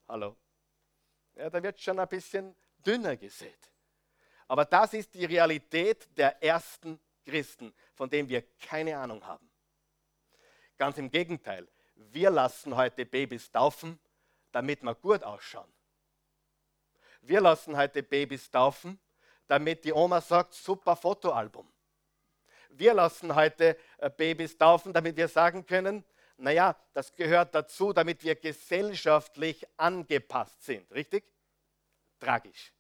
Hallo? 0.09 0.37
Ja, 1.41 1.49
da 1.49 1.63
wird 1.63 1.81
schon 1.81 1.99
ein 1.99 2.07
bisschen 2.07 2.55
dünner 2.85 3.17
gesät. 3.17 3.73
Aber 4.47 4.67
das 4.67 4.93
ist 4.93 5.15
die 5.15 5.25
Realität 5.25 6.07
der 6.15 6.43
ersten 6.43 7.01
Christen, 7.25 7.73
von 7.95 8.11
dem 8.11 8.29
wir 8.29 8.43
keine 8.59 8.99
Ahnung 8.99 9.27
haben. 9.27 9.51
Ganz 10.77 10.99
im 10.99 11.11
Gegenteil, 11.11 11.67
wir 11.95 12.29
lassen 12.29 12.77
heute 12.77 13.07
Babys 13.07 13.51
taufen, 13.51 13.99
damit 14.53 14.83
wir 14.83 14.95
gut 14.95 15.23
ausschauen. 15.23 15.73
Wir 17.23 17.41
lassen 17.41 17.75
heute 17.75 18.03
Babys 18.03 18.51
taufen, 18.51 19.01
damit 19.47 19.83
die 19.87 19.95
Oma 19.95 20.21
sagt, 20.21 20.53
super 20.53 20.95
Fotoalbum. 20.95 21.73
Wir 22.69 22.93
lassen 22.93 23.35
heute 23.35 23.79
äh, 23.97 24.11
Babys 24.11 24.59
taufen, 24.59 24.93
damit 24.93 25.17
wir 25.17 25.29
sagen 25.29 25.65
können, 25.65 26.05
naja, 26.41 26.77
das 26.93 27.15
gehört 27.15 27.55
dazu, 27.55 27.93
damit 27.93 28.23
wir 28.25 28.35
gesellschaftlich 28.35 29.67
angepasst 29.77 30.63
sind. 30.63 30.91
Richtig? 30.93 31.25
Tragisch. 32.19 32.73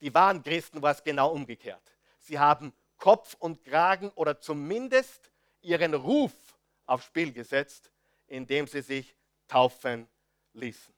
Die 0.00 0.12
wahren 0.14 0.42
Christen 0.42 0.82
war 0.82 0.92
es 0.92 1.02
genau 1.02 1.30
umgekehrt. 1.30 1.82
Sie 2.18 2.38
haben 2.38 2.72
Kopf 2.98 3.36
und 3.38 3.64
Kragen 3.64 4.10
oder 4.10 4.40
zumindest 4.40 5.30
ihren 5.62 5.94
Ruf 5.94 6.32
aufs 6.86 7.06
Spiel 7.06 7.32
gesetzt, 7.32 7.90
indem 8.26 8.66
sie 8.66 8.82
sich 8.82 9.14
taufen 9.48 10.08
ließen. 10.52 10.94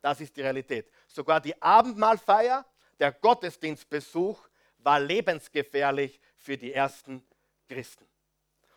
Das 0.00 0.20
ist 0.20 0.36
die 0.36 0.42
Realität. 0.42 0.90
Sogar 1.06 1.40
die 1.40 1.60
Abendmahlfeier, 1.60 2.66
der 2.98 3.12
Gottesdienstbesuch 3.12 4.48
war 4.78 4.98
lebensgefährlich 4.98 6.20
für 6.36 6.56
die 6.56 6.72
ersten 6.72 7.24
Christen. 7.68 8.06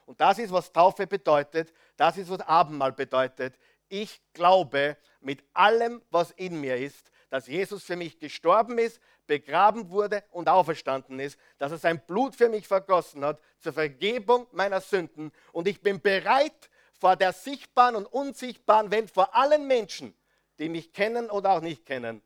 Und 0.05 0.21
das 0.21 0.39
ist, 0.39 0.51
was 0.51 0.71
Taufe 0.71 1.07
bedeutet. 1.07 1.73
Das 1.97 2.17
ist, 2.17 2.29
was 2.29 2.41
Abendmahl 2.41 2.93
bedeutet. 2.93 3.57
Ich 3.89 4.21
glaube 4.33 4.97
mit 5.19 5.43
allem, 5.53 6.01
was 6.09 6.31
in 6.31 6.61
mir 6.61 6.77
ist, 6.77 7.11
dass 7.29 7.47
Jesus 7.47 7.83
für 7.83 7.95
mich 7.95 8.19
gestorben 8.19 8.77
ist, 8.77 8.99
begraben 9.27 9.89
wurde 9.89 10.23
und 10.31 10.47
auferstanden 10.47 11.19
ist, 11.19 11.39
dass 11.57 11.71
er 11.71 11.79
sein 11.79 12.05
Blut 12.05 12.35
für 12.35 12.49
mich 12.49 12.67
vergossen 12.67 13.25
hat 13.25 13.41
zur 13.59 13.73
Vergebung 13.73 14.47
meiner 14.51 14.81
Sünden. 14.81 15.31
Und 15.51 15.67
ich 15.67 15.81
bin 15.81 15.99
bereit, 15.99 16.69
vor 16.93 17.15
der 17.15 17.33
sichtbaren 17.33 17.95
und 17.95 18.05
unsichtbaren 18.05 18.91
Welt, 18.91 19.11
vor 19.11 19.35
allen 19.35 19.67
Menschen, 19.67 20.15
die 20.59 20.69
mich 20.69 20.93
kennen 20.93 21.29
oder 21.29 21.51
auch 21.51 21.61
nicht 21.61 21.85
kennen, 21.85 22.21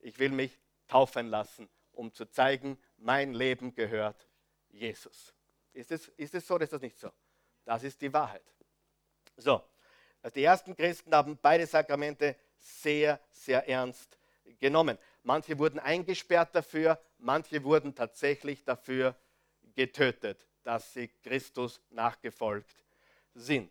ich 0.00 0.18
will 0.18 0.30
mich 0.30 0.58
taufen 0.88 1.28
lassen, 1.28 1.68
um 1.92 2.12
zu 2.12 2.26
zeigen, 2.26 2.78
mein 2.96 3.34
Leben 3.34 3.74
gehört 3.74 4.28
Jesus. 4.70 5.34
Ist 5.74 5.90
es, 5.90 6.08
ist 6.16 6.34
es 6.34 6.46
so 6.46 6.54
oder 6.54 6.64
ist 6.64 6.72
das 6.72 6.80
nicht 6.80 6.98
so? 6.98 7.10
Das 7.64 7.82
ist 7.82 8.00
die 8.00 8.12
Wahrheit. 8.12 8.44
So, 9.36 9.62
also 10.22 10.34
die 10.34 10.44
ersten 10.44 10.74
Christen 10.74 11.14
haben 11.14 11.38
beide 11.40 11.66
Sakramente 11.66 12.36
sehr, 12.58 13.20
sehr 13.30 13.68
ernst 13.68 14.16
genommen. 14.58 14.96
Manche 15.22 15.58
wurden 15.58 15.78
eingesperrt 15.78 16.54
dafür, 16.54 16.98
manche 17.18 17.62
wurden 17.64 17.94
tatsächlich 17.94 18.64
dafür 18.64 19.16
getötet, 19.74 20.46
dass 20.62 20.92
sie 20.92 21.08
Christus 21.22 21.80
nachgefolgt 21.90 22.84
sind. 23.34 23.70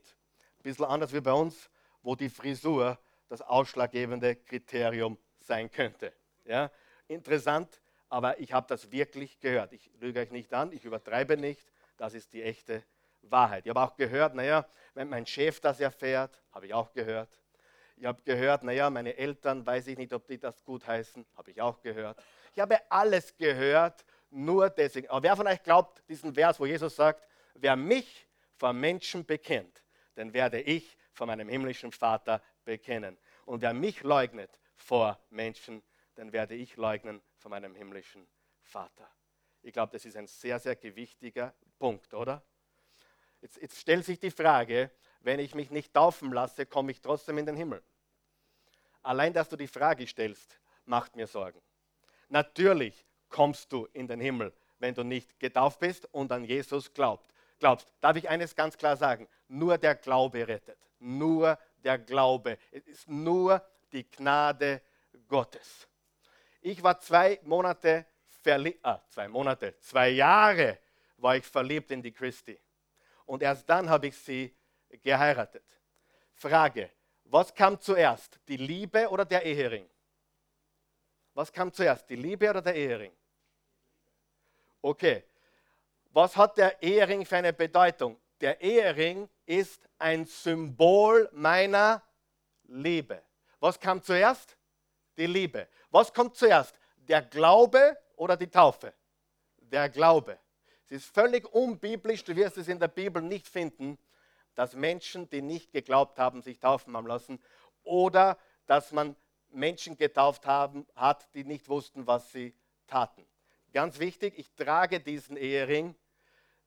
Ein 0.57 0.63
bisschen 0.63 0.85
anders 0.85 1.13
wie 1.13 1.21
bei 1.21 1.33
uns, 1.33 1.69
wo 2.01 2.15
die 2.15 2.29
Frisur 2.29 2.99
das 3.29 3.41
ausschlaggebende 3.41 4.35
Kriterium 4.35 5.17
sein 5.39 5.71
könnte. 5.71 6.13
Ja? 6.43 6.69
Interessant, 7.07 7.81
aber 8.09 8.39
ich 8.39 8.51
habe 8.53 8.67
das 8.67 8.91
wirklich 8.91 9.39
gehört. 9.39 9.73
Ich 9.73 9.89
lüge 9.99 10.19
euch 10.19 10.31
nicht 10.31 10.53
an, 10.53 10.71
ich 10.71 10.85
übertreibe 10.85 11.37
nicht, 11.37 11.72
das 11.97 12.13
ist 12.13 12.33
die 12.33 12.43
echte 12.43 12.83
Wahrheit. 13.21 13.65
Ich 13.65 13.69
habe 13.69 13.81
auch 13.81 13.95
gehört, 13.95 14.35
naja, 14.35 14.67
wenn 14.93 15.09
mein 15.09 15.25
Chef 15.25 15.59
das 15.59 15.79
erfährt, 15.79 16.41
habe 16.51 16.67
ich 16.67 16.73
auch 16.73 16.91
gehört. 16.93 17.39
Ich 17.95 18.05
habe 18.05 18.21
gehört, 18.23 18.63
naja, 18.63 18.89
meine 18.89 19.15
Eltern, 19.15 19.65
weiß 19.65 19.87
ich 19.87 19.97
nicht, 19.97 20.11
ob 20.13 20.27
die 20.27 20.37
das 20.37 20.63
gut 20.63 20.85
heißen, 20.85 21.25
habe 21.37 21.51
ich 21.51 21.61
auch 21.61 21.81
gehört. 21.81 22.21
Ich 22.53 22.59
habe 22.59 22.79
alles 22.89 23.35
gehört, 23.37 24.03
nur 24.29 24.69
deswegen. 24.69 25.09
Aber 25.09 25.23
wer 25.23 25.35
von 25.35 25.47
euch 25.47 25.61
glaubt 25.61 26.03
diesen 26.09 26.33
Vers, 26.33 26.59
wo 26.59 26.65
Jesus 26.65 26.95
sagt, 26.95 27.25
wer 27.53 27.75
mich 27.75 28.27
vor 28.55 28.73
Menschen 28.73 29.25
bekennt, 29.25 29.83
den 30.17 30.33
werde 30.33 30.59
ich 30.59 30.97
vor 31.13 31.27
meinem 31.27 31.47
himmlischen 31.47 31.91
Vater 31.91 32.41
bekennen. 32.65 33.17
Und 33.45 33.61
wer 33.61 33.73
mich 33.73 34.01
leugnet 34.03 34.59
vor 34.75 35.19
Menschen, 35.29 35.83
den 36.17 36.31
werde 36.31 36.55
ich 36.55 36.75
leugnen 36.75 37.21
vor 37.37 37.51
meinem 37.51 37.75
himmlischen 37.75 38.27
Vater. 38.61 39.09
Ich 39.63 39.73
glaube, 39.73 39.93
das 39.93 40.05
ist 40.05 40.17
ein 40.17 40.27
sehr, 40.27 40.59
sehr 40.59 40.75
gewichtiger 40.75 41.53
Punkt, 41.79 42.13
oder? 42.13 42.43
Jetzt, 43.41 43.61
jetzt 43.61 43.79
stellt 43.79 44.05
sich 44.05 44.19
die 44.19 44.31
Frage, 44.31 44.91
wenn 45.21 45.39
ich 45.39 45.55
mich 45.55 45.71
nicht 45.71 45.93
taufen 45.93 46.31
lasse, 46.31 46.65
komme 46.65 46.91
ich 46.91 47.01
trotzdem 47.01 47.37
in 47.37 47.45
den 47.45 47.55
Himmel. 47.55 47.81
Allein, 49.01 49.33
dass 49.33 49.49
du 49.49 49.55
die 49.55 49.67
Frage 49.67 50.05
stellst, 50.05 50.59
macht 50.85 51.15
mir 51.15 51.27
Sorgen. 51.27 51.61
Natürlich 52.29 53.05
kommst 53.29 53.71
du 53.71 53.85
in 53.93 54.07
den 54.07 54.19
Himmel, 54.19 54.53
wenn 54.79 54.93
du 54.93 55.03
nicht 55.03 55.39
getauft 55.39 55.79
bist 55.79 56.07
und 56.13 56.31
an 56.31 56.43
Jesus 56.43 56.93
glaubt, 56.93 57.33
glaubst. 57.59 57.91
Darf 58.01 58.17
ich 58.17 58.27
eines 58.29 58.55
ganz 58.55 58.77
klar 58.77 58.97
sagen? 58.97 59.27
Nur 59.47 59.77
der 59.77 59.95
Glaube 59.95 60.45
rettet. 60.47 60.77
Nur 60.99 61.57
der 61.83 61.99
Glaube. 61.99 62.57
Es 62.71 62.85
ist 62.87 63.09
nur 63.09 63.65
die 63.91 64.09
Gnade 64.09 64.81
Gottes. 65.27 65.87
Ich 66.61 66.81
war 66.83 66.99
zwei 66.99 67.39
Monate 67.43 68.05
verliebt, 68.43 68.79
ah, 68.83 69.01
zwei 69.09 69.27
Monate, 69.27 69.77
zwei 69.79 70.09
Jahre 70.09 70.79
war 71.17 71.37
ich 71.37 71.45
verliebt 71.45 71.89
in 71.91 72.01
die 72.01 72.11
Christi. 72.11 72.59
Und 73.25 73.41
erst 73.41 73.67
dann 73.69 73.89
habe 73.89 74.07
ich 74.07 74.17
sie 74.17 74.53
geheiratet. 75.01 75.63
Frage, 76.33 76.91
was 77.23 77.53
kam 77.53 77.79
zuerst, 77.79 78.39
die 78.47 78.57
Liebe 78.57 79.09
oder 79.09 79.25
der 79.25 79.43
Ehering? 79.43 79.89
Was 81.33 81.51
kam 81.51 81.71
zuerst, 81.71 82.09
die 82.09 82.15
Liebe 82.15 82.49
oder 82.49 82.61
der 82.61 82.75
Ehering? 82.75 83.13
Okay, 84.81 85.23
was 86.11 86.35
hat 86.35 86.57
der 86.57 86.81
Ehering 86.83 87.25
für 87.25 87.37
eine 87.37 87.53
Bedeutung? 87.53 88.19
Der 88.41 88.59
Ehering 88.61 89.29
ist 89.45 89.87
ein 89.97 90.25
Symbol 90.25 91.29
meiner 91.31 92.03
Liebe. 92.65 93.23
Was 93.59 93.79
kam 93.79 94.03
zuerst? 94.03 94.57
Die 95.17 95.25
Liebe. 95.25 95.67
Was 95.89 96.13
kommt 96.13 96.35
zuerst? 96.35 96.77
Der 96.97 97.21
Glaube 97.21 97.97
oder 98.15 98.37
die 98.37 98.47
Taufe? 98.47 98.93
Der 99.57 99.89
Glaube. 99.89 100.37
Es 100.85 100.91
ist 100.91 101.05
völlig 101.13 101.51
unbiblisch, 101.53 102.23
du 102.23 102.35
wirst 102.35 102.57
es 102.57 102.67
in 102.67 102.79
der 102.79 102.87
Bibel 102.87 103.21
nicht 103.21 103.47
finden, 103.47 103.97
dass 104.55 104.75
Menschen, 104.75 105.29
die 105.29 105.41
nicht 105.41 105.71
geglaubt 105.71 106.19
haben, 106.19 106.41
sich 106.41 106.59
taufen 106.59 106.95
haben 106.95 107.07
lassen 107.07 107.41
oder 107.83 108.37
dass 108.65 108.91
man 108.91 109.15
Menschen 109.49 109.97
getauft 109.97 110.45
haben, 110.45 110.85
hat, 110.95 111.33
die 111.33 111.43
nicht 111.43 111.69
wussten, 111.69 112.05
was 112.07 112.31
sie 112.31 112.53
taten. 112.87 113.25
Ganz 113.71 113.99
wichtig, 113.99 114.37
ich 114.37 114.53
trage 114.53 114.99
diesen 114.99 115.37
Ehering 115.37 115.95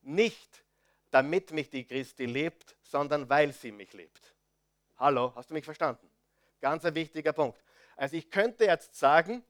nicht, 0.02 0.64
damit 1.10 1.52
mich 1.52 1.70
die 1.70 1.84
Christi 1.84 2.26
lebt, 2.26 2.76
sondern 2.82 3.28
weil 3.28 3.52
sie 3.52 3.72
mich 3.72 3.92
lebt. 3.92 4.34
Hallo, 4.98 5.32
hast 5.34 5.50
du 5.50 5.54
mich 5.54 5.64
verstanden? 5.64 6.10
Ganz 6.60 6.84
ein 6.84 6.94
wichtiger 6.94 7.32
Punkt. 7.32 7.62
Also 7.96 8.16
ich 8.16 8.30
könnte 8.30 8.64
jetzt 8.64 8.94
sagen, 8.96 9.44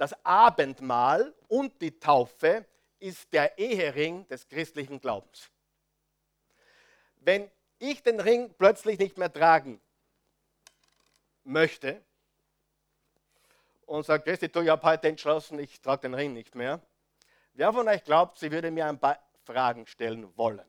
das 0.00 0.14
Abendmahl 0.24 1.34
und 1.46 1.78
die 1.82 2.00
Taufe 2.00 2.64
ist 3.00 3.30
der 3.34 3.58
Ehering 3.58 4.26
des 4.28 4.48
christlichen 4.48 4.98
Glaubens. 4.98 5.50
Wenn 7.16 7.50
ich 7.78 8.02
den 8.02 8.18
Ring 8.18 8.54
plötzlich 8.56 8.98
nicht 8.98 9.18
mehr 9.18 9.30
tragen 9.30 9.78
möchte 11.44 12.02
und 13.84 14.06
sage, 14.06 14.22
Christi, 14.22 14.48
du, 14.48 14.62
ich 14.62 14.70
habe 14.70 14.82
heute 14.84 15.08
entschlossen, 15.08 15.58
ich 15.58 15.82
trage 15.82 16.00
den 16.00 16.14
Ring 16.14 16.32
nicht 16.32 16.54
mehr. 16.54 16.80
Wer 17.52 17.70
von 17.70 17.86
euch 17.86 18.02
glaubt, 18.02 18.38
sie 18.38 18.50
würde 18.50 18.70
mir 18.70 18.86
ein 18.86 18.98
paar 18.98 19.22
Fragen 19.44 19.86
stellen 19.86 20.34
wollen? 20.34 20.64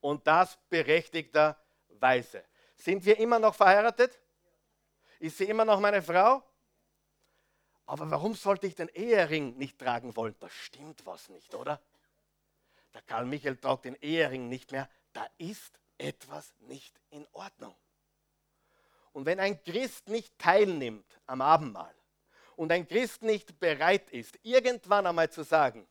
Und 0.00 0.26
das 0.26 0.58
berechtigterweise. 0.68 2.42
Sind 2.74 3.04
wir 3.04 3.16
immer 3.20 3.38
noch 3.38 3.54
verheiratet? 3.54 4.18
Ist 5.20 5.38
sie 5.38 5.44
immer 5.44 5.64
noch 5.64 5.78
meine 5.78 6.02
Frau? 6.02 6.42
Aber 7.86 8.10
warum 8.10 8.34
sollte 8.34 8.66
ich 8.66 8.74
den 8.74 8.88
Ehering 8.88 9.56
nicht 9.56 9.78
tragen 9.78 10.16
wollen? 10.16 10.34
Da 10.40 10.48
stimmt 10.50 11.06
was 11.06 11.28
nicht, 11.28 11.54
oder? 11.54 11.80
Der 12.92 13.02
Karl 13.02 13.26
Michael 13.26 13.56
tragt 13.56 13.84
den 13.84 13.94
Ehering 13.96 14.48
nicht 14.48 14.72
mehr. 14.72 14.88
Da 15.12 15.26
ist 15.38 15.78
etwas 15.96 16.52
nicht 16.60 17.00
in 17.10 17.26
Ordnung. 17.32 17.74
Und 19.12 19.24
wenn 19.24 19.40
ein 19.40 19.62
Christ 19.62 20.08
nicht 20.08 20.36
teilnimmt 20.38 21.06
am 21.26 21.40
Abendmahl 21.40 21.94
und 22.56 22.72
ein 22.72 22.86
Christ 22.86 23.22
nicht 23.22 23.58
bereit 23.58 24.10
ist, 24.10 24.38
irgendwann 24.42 25.06
einmal 25.06 25.30
zu 25.30 25.42
sagen, 25.42 25.86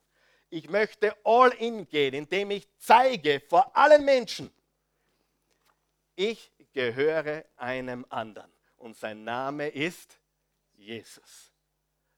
ich 0.50 0.68
möchte 0.68 1.16
all 1.24 1.50
in 1.54 1.88
gehen, 1.88 2.14
indem 2.14 2.52
ich 2.52 2.68
zeige 2.78 3.40
vor 3.48 3.76
allen 3.76 4.04
Menschen, 4.04 4.52
ich 6.14 6.52
gehöre 6.72 7.44
einem 7.56 8.06
anderen 8.10 8.52
und 8.76 8.96
sein 8.96 9.24
Name 9.24 9.68
ist 9.68 10.18
Jesus. 10.74 11.55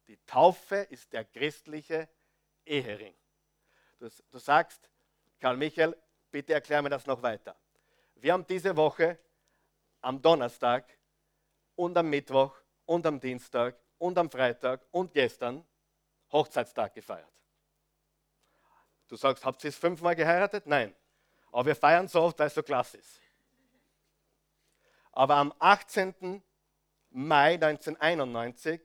Die 0.08 0.16
Taufe 0.24 0.76
ist 0.76 1.12
der 1.12 1.24
christliche 1.24 2.08
Ehering. 2.64 3.14
Du, 3.98 4.08
du 4.30 4.38
sagst, 4.38 4.90
Karl 5.38 5.56
Michael, 5.56 5.96
bitte 6.30 6.54
erklär 6.54 6.82
mir 6.82 6.88
das 6.88 7.06
noch 7.06 7.22
weiter. 7.22 7.54
Wir 8.14 8.32
haben 8.32 8.46
diese 8.46 8.74
Woche 8.74 9.18
am 10.00 10.20
Donnerstag 10.20 10.98
und 11.76 11.96
am 11.96 12.08
Mittwoch 12.08 12.56
und 12.86 13.06
am 13.06 13.20
Dienstag 13.20 13.78
und 13.98 14.16
am 14.16 14.30
Freitag 14.30 14.84
und 14.90 15.12
gestern 15.12 15.64
Hochzeitstag 16.32 16.94
gefeiert. 16.94 17.28
Du 19.08 19.16
sagst, 19.16 19.44
habt 19.44 19.62
ihr 19.64 19.68
es 19.68 19.76
fünfmal 19.76 20.16
geheiratet? 20.16 20.66
Nein. 20.66 20.94
Aber 21.52 21.66
wir 21.66 21.76
feiern 21.76 22.08
so 22.08 22.22
oft, 22.22 22.38
weil 22.38 22.48
es 22.48 22.54
so 22.54 22.62
klasse 22.62 22.98
ist. 22.98 23.20
Aber 25.12 25.36
am 25.36 25.52
18. 25.58 26.42
Mai 27.10 27.54
1991 27.54 28.80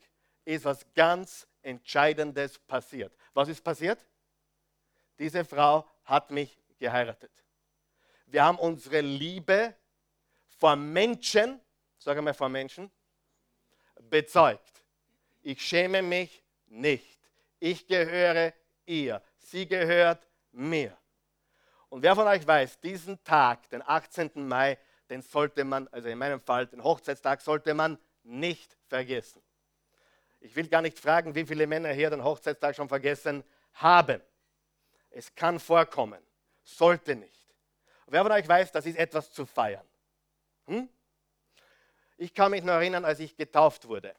ist 0.46 0.66
was 0.66 0.86
ganz 0.94 1.48
Entscheidendes 1.62 2.60
passiert. 2.60 3.16
Was 3.34 3.50
ist 3.50 3.64
passiert? 3.64 4.06
Diese 5.18 5.46
Frau 5.46 5.88
hat 6.04 6.32
mich 6.32 6.58
geheiratet. 6.78 7.32
Wir 8.26 8.44
haben 8.44 8.58
unsere 8.58 9.02
Liebe 9.02 9.76
vor 10.58 10.76
Menschen, 10.76 11.62
sage 11.98 12.22
mal 12.22 12.34
vor 12.34 12.50
Menschen, 12.50 12.92
bezeugt. 14.10 14.84
Ich 15.42 15.62
schäme 15.62 16.02
mich 16.02 16.44
nicht. 16.66 17.20
Ich 17.60 17.86
gehöre 17.86 18.54
ihr. 18.86 19.22
Sie 19.38 19.68
gehört 19.68 20.28
mir. 20.52 20.98
Und 21.90 22.02
wer 22.02 22.16
von 22.16 22.26
euch 22.26 22.46
weiß, 22.48 22.80
diesen 22.80 23.24
Tag, 23.24 23.70
den 23.70 23.84
18. 23.84 24.32
Mai, 24.48 24.80
den 25.12 25.22
sollte 25.22 25.64
man, 25.64 25.88
also 25.90 26.10
in 26.10 26.18
meinem 26.18 26.42
Fall, 26.42 26.66
den 26.66 26.84
Hochzeitstag, 26.84 27.40
sollte 27.42 27.76
man 27.76 28.00
nicht 28.24 28.76
vergessen. 28.88 29.43
Ich 30.44 30.54
will 30.58 30.68
gar 30.68 30.82
nicht 30.82 31.00
fragen, 31.00 31.34
wie 31.36 31.46
viele 31.46 31.66
Männer 31.66 31.94
hier 31.94 32.10
den 32.10 32.22
Hochzeitstag 32.22 32.76
schon 32.76 32.90
vergessen 32.90 33.46
haben. 33.76 34.22
Es 35.10 35.34
kann 35.34 35.58
vorkommen, 35.58 36.22
sollte 36.64 37.16
nicht. 37.16 37.46
Wer 38.08 38.24
von 38.24 38.32
euch 38.34 38.46
weiß, 38.46 38.74
das 38.74 38.86
ist 38.86 38.98
etwas 38.98 39.32
zu 39.32 39.46
feiern? 39.46 39.88
Hm? 40.66 40.90
Ich 42.18 42.34
kann 42.34 42.52
mich 42.52 42.62
noch 42.62 42.74
erinnern, 42.74 43.06
als 43.06 43.22
ich 43.22 43.38
getauft 43.38 43.88
wurde. 43.88 44.14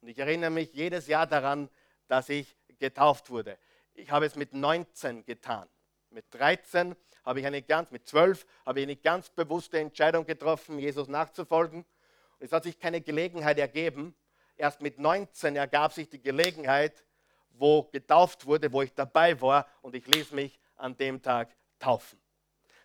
Und 0.00 0.08
ich 0.08 0.18
erinnere 0.18 0.48
mich 0.48 0.72
jedes 0.72 1.08
Jahr 1.08 1.26
daran, 1.26 1.68
dass 2.08 2.30
ich 2.30 2.56
getauft 2.78 3.28
wurde. 3.28 3.58
Ich 3.92 4.10
habe 4.10 4.24
es 4.24 4.34
mit 4.34 4.54
19 4.54 5.26
getan. 5.26 5.68
Mit 6.08 6.24
13 6.30 6.96
habe 7.22 7.40
ich 7.40 7.46
eine 7.46 7.60
ganz, 7.60 7.90
mit 7.90 8.08
12 8.08 8.46
habe 8.64 8.80
ich 8.80 8.86
eine 8.86 8.96
ganz 8.96 9.28
bewusste 9.28 9.78
Entscheidung 9.78 10.24
getroffen, 10.24 10.78
Jesus 10.78 11.06
nachzufolgen. 11.06 11.80
Und 11.80 12.46
es 12.46 12.52
hat 12.52 12.62
sich 12.62 12.78
keine 12.78 13.02
Gelegenheit 13.02 13.58
ergeben. 13.58 14.14
Erst 14.56 14.80
mit 14.80 14.98
19 14.98 15.56
ergab 15.56 15.92
sich 15.92 16.08
die 16.08 16.20
Gelegenheit, 16.20 17.04
wo 17.50 17.84
getauft 17.84 18.46
wurde, 18.46 18.72
wo 18.72 18.82
ich 18.82 18.92
dabei 18.94 19.40
war 19.40 19.66
und 19.82 19.94
ich 19.94 20.06
ließ 20.06 20.32
mich 20.32 20.58
an 20.76 20.96
dem 20.96 21.22
Tag 21.22 21.54
taufen. 21.78 22.18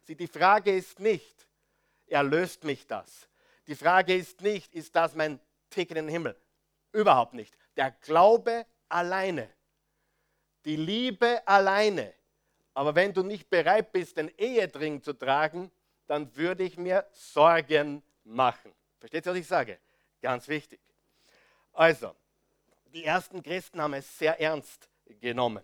Sie, 0.04 0.16
die 0.16 0.28
Frage 0.28 0.76
ist 0.76 1.00
nicht, 1.00 1.48
erlöst 2.08 2.64
mich 2.64 2.88
das? 2.88 3.30
Die 3.68 3.76
Frage 3.76 4.16
ist 4.16 4.42
nicht, 4.42 4.74
ist 4.74 4.96
das 4.96 5.16
mein 5.16 5.40
Ticket 5.70 5.98
in 5.98 6.06
den 6.06 6.12
Himmel? 6.12 6.36
Überhaupt 6.92 7.34
nicht. 7.34 7.58
Der 7.78 7.92
Glaube 7.92 8.66
alleine, 8.90 9.50
die 10.66 10.76
Liebe 10.76 11.42
alleine. 11.48 12.14
Aber 12.74 12.96
wenn 12.96 13.14
du 13.14 13.24
nicht 13.24 13.50
bereit 13.50 13.92
bist, 13.92 14.18
den 14.18 14.30
Ehedring 14.38 15.02
zu 15.02 15.14
tragen, 15.14 15.72
dann 16.08 16.36
würde 16.36 16.64
ich 16.64 16.78
mir 16.78 17.06
Sorgen 17.12 18.04
machen. 18.24 18.74
Versteht 19.00 19.26
ihr, 19.26 19.32
was 19.32 19.38
ich 19.38 19.48
sage? 19.48 19.80
Ganz 20.22 20.48
wichtig. 20.48 20.80
Also, 21.74 22.16
Die 22.94 23.06
ersten 23.06 23.42
Christen 23.42 23.82
haben 23.82 23.94
es 23.94 24.18
sehr 24.18 24.40
ernst 24.40 24.90
genommen. 25.22 25.64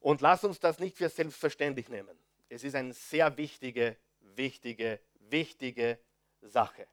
Und 0.00 0.20
lass 0.20 0.42
uns 0.42 0.58
das 0.58 0.80
nicht 0.80 0.96
für 0.96 1.08
selbstverständlich 1.08 1.88
nehmen. 1.88 2.18
Es 2.48 2.64
ist 2.64 2.74
eine 2.74 2.92
sehr 2.92 3.36
wichtige, 3.36 3.96
wichtige, 4.20 5.00
wichtige 5.30 5.98
Sache. 6.42 6.88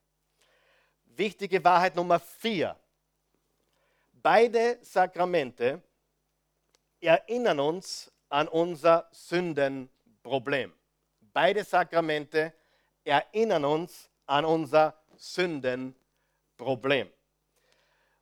Wichtige 1.06 1.64
Wahrheit 1.64 1.96
Nummer 1.96 2.20
vier. 2.20 2.80
Beide 4.14 4.78
Sakramente 4.82 5.82
erinnern 7.00 7.60
uns 7.60 8.12
an 8.30 8.48
unser 8.48 9.10
Sündenproblem. 9.12 10.72
Beide 11.34 11.64
Sakramente 11.64 12.54
erinnern 13.04 13.66
uns 13.66 14.10
an 14.28 14.46
unser 14.46 14.96
Sündenproblem. 15.18 17.12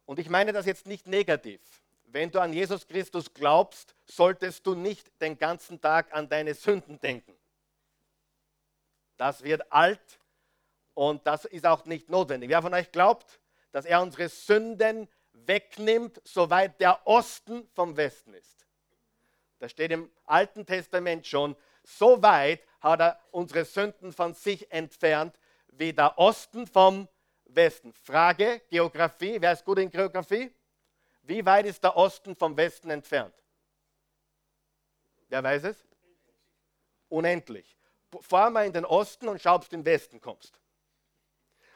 Und 0.10 0.17
ich 0.17 0.28
meine 0.28 0.52
das 0.52 0.65
jetzt 0.65 0.88
nicht 0.88 1.06
negativ. 1.06 1.62
Wenn 2.06 2.32
du 2.32 2.39
an 2.39 2.52
Jesus 2.52 2.88
Christus 2.88 3.32
glaubst, 3.32 3.93
solltest 4.06 4.65
du 4.65 4.74
nicht 4.74 5.22
den 5.22 5.38
ganzen 5.38 5.80
Tag 5.80 6.12
an 6.15 6.28
deine 6.28 6.56
Sünden 6.56 7.00
denken. 7.00 7.38
Das 9.17 9.43
wird 9.43 9.72
alt 9.72 10.02
und 10.95 11.28
das 11.28 11.45
ist 11.45 11.63
auch 11.63 11.86
nicht 11.86 12.10
notwendig. 12.10 12.50
Wer 12.50 12.63
von 12.63 12.74
euch 12.74 12.91
glaubt, 12.91 13.39
dass 13.72 13.86
er 13.86 14.02
unsere 14.02 14.30
Sünden 14.30 15.08
wegnimmt, 15.32 16.19
soweit 16.24 16.82
der 16.82 17.06
Osten 17.06 17.69
vom 17.76 17.95
Westen 17.95 18.34
ist? 18.34 18.65
Das 19.60 19.69
steht 19.69 19.91
im 19.91 20.10
Alten 20.26 20.65
Testament 20.65 21.28
schon. 21.28 21.56
So 21.84 22.19
weit 22.24 22.63
hat 22.82 23.00
er 23.00 23.19
unsere 23.30 23.63
Sünden 23.63 24.12
von 24.12 24.34
sich 24.34 24.72
entfernt, 24.72 25.38
wie 25.67 25.93
der 25.93 26.17
Osten 26.17 26.65
vom 26.65 27.02
Westen. 27.02 27.18
Frage, 28.04 28.62
Geografie, 28.70 29.38
wer 29.40 29.54
ist 29.54 29.66
gut 29.66 29.80
in 29.80 29.90
Geografie? 29.90 30.52
Wie 31.24 31.46
weit 31.46 31.66
ist 31.66 31.84
der 31.84 31.96
Osten 31.96 32.36
vom 32.36 32.56
Westen 32.56 32.90
entfernt? 32.90 33.34
Wer 35.28 35.44
weiß 35.44 35.64
es? 35.66 35.86
Unendlich. 37.10 37.78
Fahr 38.22 38.50
mal 38.50 38.66
in 38.66 38.74
den 38.74 38.86
Osten 38.86 39.28
und 39.28 39.42
schau, 39.42 39.56
ob 39.56 39.70
du 39.70 39.76
in 39.76 39.84
den 39.84 39.94
Westen 39.94 40.20
kommst. 40.20 40.60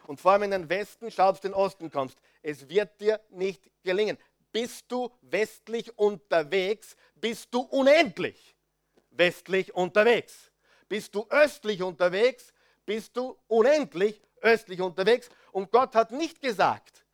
Und 0.06 0.20
fahr 0.20 0.38
mal 0.38 0.46
in 0.46 0.50
den 0.50 0.68
Westen, 0.68 1.10
schau, 1.10 1.30
in 1.30 1.36
den 1.36 1.54
Osten 1.54 1.90
kommst. 1.90 2.18
Es 2.42 2.68
wird 2.68 3.00
dir 3.00 3.20
nicht 3.30 3.70
gelingen. 3.82 4.18
Bist 4.52 4.90
du 4.90 5.10
westlich 5.22 5.96
unterwegs, 5.98 6.96
bist 7.14 7.52
du 7.52 7.60
unendlich 7.60 8.54
westlich 9.16 9.74
unterwegs. 9.74 10.50
Bist 10.88 11.14
du 11.14 11.26
östlich 11.30 11.82
unterwegs, 11.82 12.52
bist 12.84 13.16
du 13.16 13.36
unendlich 13.48 14.20
östlich 14.44 14.80
unterwegs. 14.80 15.28
Und 15.50 15.70
Gott 15.72 15.94
hat 15.94 16.12
nicht 16.12 16.40
gesagt, 16.40 17.04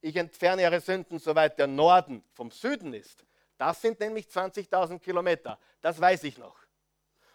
ich 0.00 0.16
entferne 0.16 0.62
ihre 0.62 0.80
Sünden, 0.80 1.18
soweit 1.18 1.58
der 1.58 1.68
Norden 1.68 2.24
vom 2.32 2.50
Süden 2.50 2.92
ist. 2.92 3.24
Das 3.56 3.80
sind 3.80 4.00
nämlich 4.00 4.26
20.000 4.26 4.98
Kilometer. 4.98 5.58
Das 5.80 6.00
weiß 6.00 6.24
ich 6.24 6.38
noch. 6.38 6.58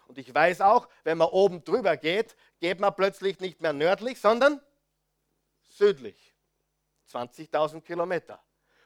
Und 0.06 0.18
ich 0.18 0.34
weiß 0.34 0.60
auch, 0.60 0.88
wenn 1.04 1.18
man 1.18 1.28
oben 1.28 1.64
drüber 1.64 1.96
geht, 1.96 2.36
geht 2.60 2.80
man 2.80 2.94
plötzlich 2.94 3.40
nicht 3.40 3.60
mehr 3.60 3.72
nördlich, 3.72 4.20
sondern 4.20 4.60
südlich. 5.62 6.34
20.000 7.10 7.80
Kilometer. 7.80 8.42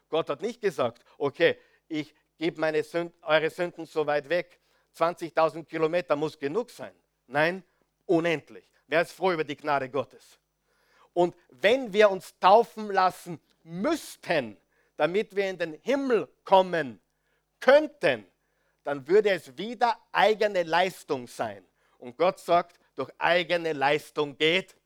Gott 0.08 0.28
hat 0.28 0.42
nicht 0.42 0.60
gesagt, 0.60 1.04
okay, 1.18 1.58
ich 1.88 2.14
gebe 2.36 2.60
meine 2.60 2.82
Sünd, 2.82 3.14
eure 3.22 3.50
Sünden 3.50 3.86
so 3.86 4.06
weit 4.06 4.28
weg. 4.28 4.60
20.000 4.96 5.64
Kilometer 5.64 6.14
muss 6.14 6.38
genug 6.38 6.70
sein. 6.70 6.94
Nein, 7.26 7.64
unendlich. 8.06 8.70
Wer 8.86 9.02
ist 9.02 9.12
froh 9.12 9.32
über 9.32 9.44
die 9.44 9.56
Gnade 9.56 9.88
Gottes? 9.88 10.38
Und 11.14 11.34
wenn 11.50 11.92
wir 11.92 12.10
uns 12.10 12.38
taufen 12.38 12.90
lassen 12.90 13.40
müssten, 13.64 14.56
damit 14.96 15.34
wir 15.34 15.50
in 15.50 15.58
den 15.58 15.74
Himmel 15.82 16.28
kommen 16.44 17.00
könnten, 17.60 18.26
dann 18.84 19.06
würde 19.06 19.30
es 19.30 19.56
wieder 19.56 19.96
eigene 20.10 20.62
Leistung 20.62 21.26
sein. 21.26 21.64
Und 21.98 22.16
Gott 22.16 22.40
sagt, 22.40 22.78
durch 22.94 23.10
eigene 23.18 23.72
Leistung 23.72 24.36
geht 24.36 24.76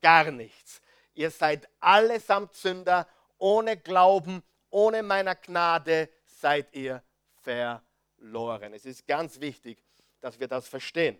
gar 0.00 0.30
nichts. 0.30 0.80
Ihr 1.14 1.30
seid 1.30 1.68
allesamt 1.80 2.54
Sünder, 2.54 3.06
ohne 3.38 3.76
Glauben, 3.76 4.42
ohne 4.70 5.02
meiner 5.02 5.34
Gnade 5.34 6.08
seid 6.24 6.74
ihr 6.74 7.02
verloren. 7.42 8.72
Es 8.72 8.86
ist 8.86 9.06
ganz 9.06 9.40
wichtig, 9.40 9.82
dass 10.20 10.38
wir 10.38 10.48
das 10.48 10.68
verstehen. 10.68 11.18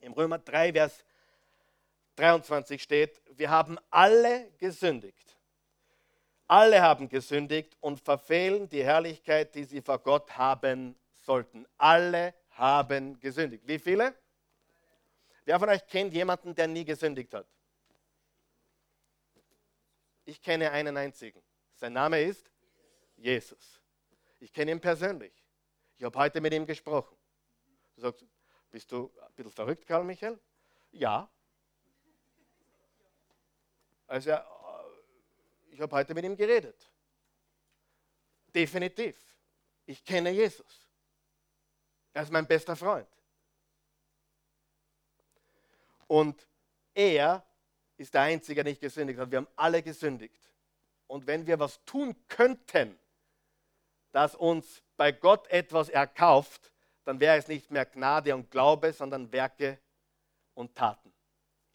Im 0.00 0.12
Römer 0.12 0.38
3, 0.38 0.72
Vers 0.72 1.04
23 2.18 2.82
steht, 2.82 3.22
wir 3.36 3.48
haben 3.48 3.78
alle 3.90 4.50
gesündigt. 4.58 5.36
Alle 6.48 6.82
haben 6.82 7.08
gesündigt 7.08 7.76
und 7.80 8.00
verfehlen 8.00 8.68
die 8.68 8.82
Herrlichkeit, 8.82 9.54
die 9.54 9.64
sie 9.64 9.80
vor 9.80 9.98
Gott 9.98 10.36
haben 10.36 10.98
sollten. 11.14 11.66
Alle 11.76 12.34
haben 12.50 13.20
gesündigt. 13.20 13.62
Wie 13.66 13.78
viele? 13.78 14.14
Wer 15.44 15.60
von 15.60 15.68
euch 15.68 15.86
kennt 15.86 16.12
jemanden, 16.12 16.54
der 16.54 16.66
nie 16.66 16.84
gesündigt 16.84 17.32
hat? 17.34 17.46
Ich 20.24 20.42
kenne 20.42 20.70
einen 20.70 20.96
einzigen. 20.96 21.42
Sein 21.74 21.92
Name 21.92 22.20
ist 22.20 22.50
Jesus. 23.16 23.80
Ich 24.40 24.52
kenne 24.52 24.72
ihn 24.72 24.80
persönlich. 24.80 25.32
Ich 25.96 26.04
habe 26.04 26.18
heute 26.18 26.40
mit 26.40 26.52
ihm 26.52 26.66
gesprochen. 26.66 27.16
Du 27.94 28.02
sagst, 28.02 28.24
bist 28.70 28.90
du 28.90 29.12
ein 29.20 29.32
bisschen 29.34 29.52
verrückt, 29.52 29.86
Karl 29.86 30.04
Michael? 30.04 30.38
Ja. 30.90 31.30
Also, 34.08 34.30
äh, 34.30 34.40
ich 35.70 35.80
habe 35.80 35.94
heute 35.94 36.14
mit 36.14 36.24
ihm 36.24 36.36
geredet. 36.36 36.90
Definitiv. 38.52 39.16
Ich 39.86 40.04
kenne 40.04 40.30
Jesus. 40.30 40.88
Er 42.12 42.22
ist 42.22 42.32
mein 42.32 42.46
bester 42.46 42.74
Freund. 42.74 43.06
Und 46.08 46.48
er 46.94 47.44
ist 47.96 48.12
der 48.14 48.22
Einzige, 48.22 48.64
der 48.64 48.72
nicht 48.72 48.80
gesündigt 48.80 49.20
hat. 49.20 49.30
Wir 49.30 49.38
haben 49.38 49.48
alle 49.54 49.82
gesündigt. 49.82 50.52
Und 51.06 51.26
wenn 51.26 51.46
wir 51.46 51.58
was 51.58 51.84
tun 51.84 52.16
könnten, 52.28 52.98
das 54.10 54.34
uns 54.34 54.82
bei 54.96 55.12
Gott 55.12 55.46
etwas 55.48 55.90
erkauft, 55.90 56.72
dann 57.04 57.20
wäre 57.20 57.36
es 57.36 57.46
nicht 57.46 57.70
mehr 57.70 57.86
Gnade 57.86 58.34
und 58.34 58.50
Glaube, 58.50 58.92
sondern 58.92 59.30
Werke 59.30 59.78
und 60.54 60.74
Taten. 60.74 61.12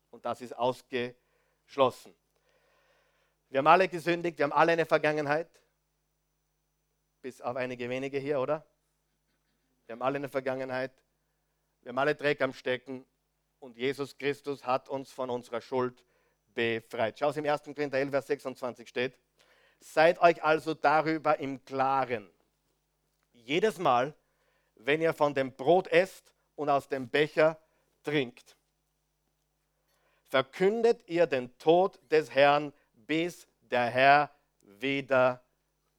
Und 0.10 0.26
das 0.26 0.42
ist 0.42 0.56
ausgeschlossen. 0.56 2.14
Wir 3.54 3.60
haben 3.60 3.68
alle 3.68 3.88
gesündigt, 3.88 4.40
wir 4.40 4.46
haben 4.46 4.52
alle 4.52 4.72
eine 4.72 4.88
Vergangenheit, 4.88 5.48
bis 7.22 7.40
auf 7.40 7.56
einige 7.56 7.88
wenige 7.88 8.18
hier, 8.18 8.40
oder? 8.40 8.66
Wir 9.86 9.94
haben 9.94 10.02
alle 10.02 10.16
eine 10.16 10.28
Vergangenheit, 10.28 10.92
wir 11.84 11.90
haben 11.90 12.00
alle 12.00 12.16
Dreck 12.16 12.42
am 12.42 12.52
Stecken 12.52 13.06
und 13.60 13.78
Jesus 13.78 14.18
Christus 14.18 14.66
hat 14.66 14.90
uns 14.90 15.12
von 15.12 15.30
unserer 15.30 15.62
Schuld 15.62 16.04
befreit. 16.56 17.20
Schau 17.20 17.30
es 17.30 17.38
im 17.38 17.46
1. 17.46 17.62
Korinther 17.62 18.00
11, 18.00 18.10
Vers 18.10 18.26
26 18.26 18.90
steht. 18.90 19.20
Seid 19.80 20.20
euch 20.20 20.44
also 20.44 20.74
darüber 20.74 21.38
im 21.38 21.64
Klaren. 21.64 22.28
Jedes 23.34 23.78
Mal, 23.78 24.16
wenn 24.78 25.00
ihr 25.00 25.14
von 25.14 25.36
dem 25.36 25.56
Brot 25.56 25.88
esst 25.90 26.34
und 26.56 26.70
aus 26.72 26.88
dem 26.88 27.08
Becher 27.08 27.62
trinkt, 28.02 28.58
verkündet 30.30 31.08
ihr 31.08 31.28
den 31.28 31.56
Tod 31.60 32.00
des 32.12 32.32
Herrn, 32.32 32.74
bis 33.06 33.48
der 33.62 33.86
Herr 33.86 34.32
wieder 34.62 35.44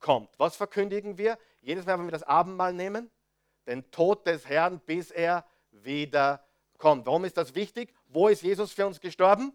kommt. 0.01 0.39
Was 0.39 0.57
verkündigen 0.57 1.19
wir? 1.19 1.39
Jedes 1.61 1.87
Mal, 1.87 1.99
wenn 1.99 2.07
wir 2.07 2.13
das 2.13 2.23
Abendmahl 2.23 2.73
nehmen, 2.73 3.11
den 3.67 3.91
Tod 3.91 4.27
des 4.27 4.47
Herrn, 4.47 4.81
bis 4.81 5.11
er 5.11 5.45
wieder 5.71 6.45
kommt. 6.79 7.07
Warum 7.07 7.25
ist 7.25 7.37
das 7.37 7.55
wichtig? 7.55 7.95
Wo 8.09 8.29
ist 8.29 8.43
Jesus 8.43 8.73
für 8.73 8.87
uns 8.87 9.01
gestorben? 9.01 9.53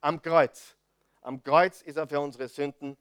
Am 0.00 0.20
Kreuz. 0.22 0.76
Am 1.20 1.42
Kreuz 1.42 1.82
ist 1.82 1.96
er 1.96 2.06
für 2.06 2.20
unsere 2.20 2.48
Sünden 2.48 2.96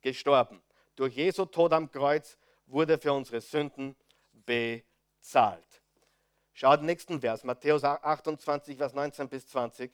gestorben. 0.00 0.62
Durch 0.96 1.14
Jesu 1.14 1.44
Tod 1.44 1.72
am 1.72 1.90
Kreuz 1.90 2.36
wurde 2.66 2.98
für 2.98 3.12
unsere 3.12 3.40
Sünden 3.40 3.96
bezahlt. 4.32 5.82
Schaut 6.52 6.80
den 6.80 6.86
nächsten 6.86 7.20
Vers, 7.20 7.42
Matthäus 7.42 7.82
28, 7.82 8.76
Vers 8.76 8.94
19 8.94 9.28
bis 9.28 9.46
20. 9.48 9.92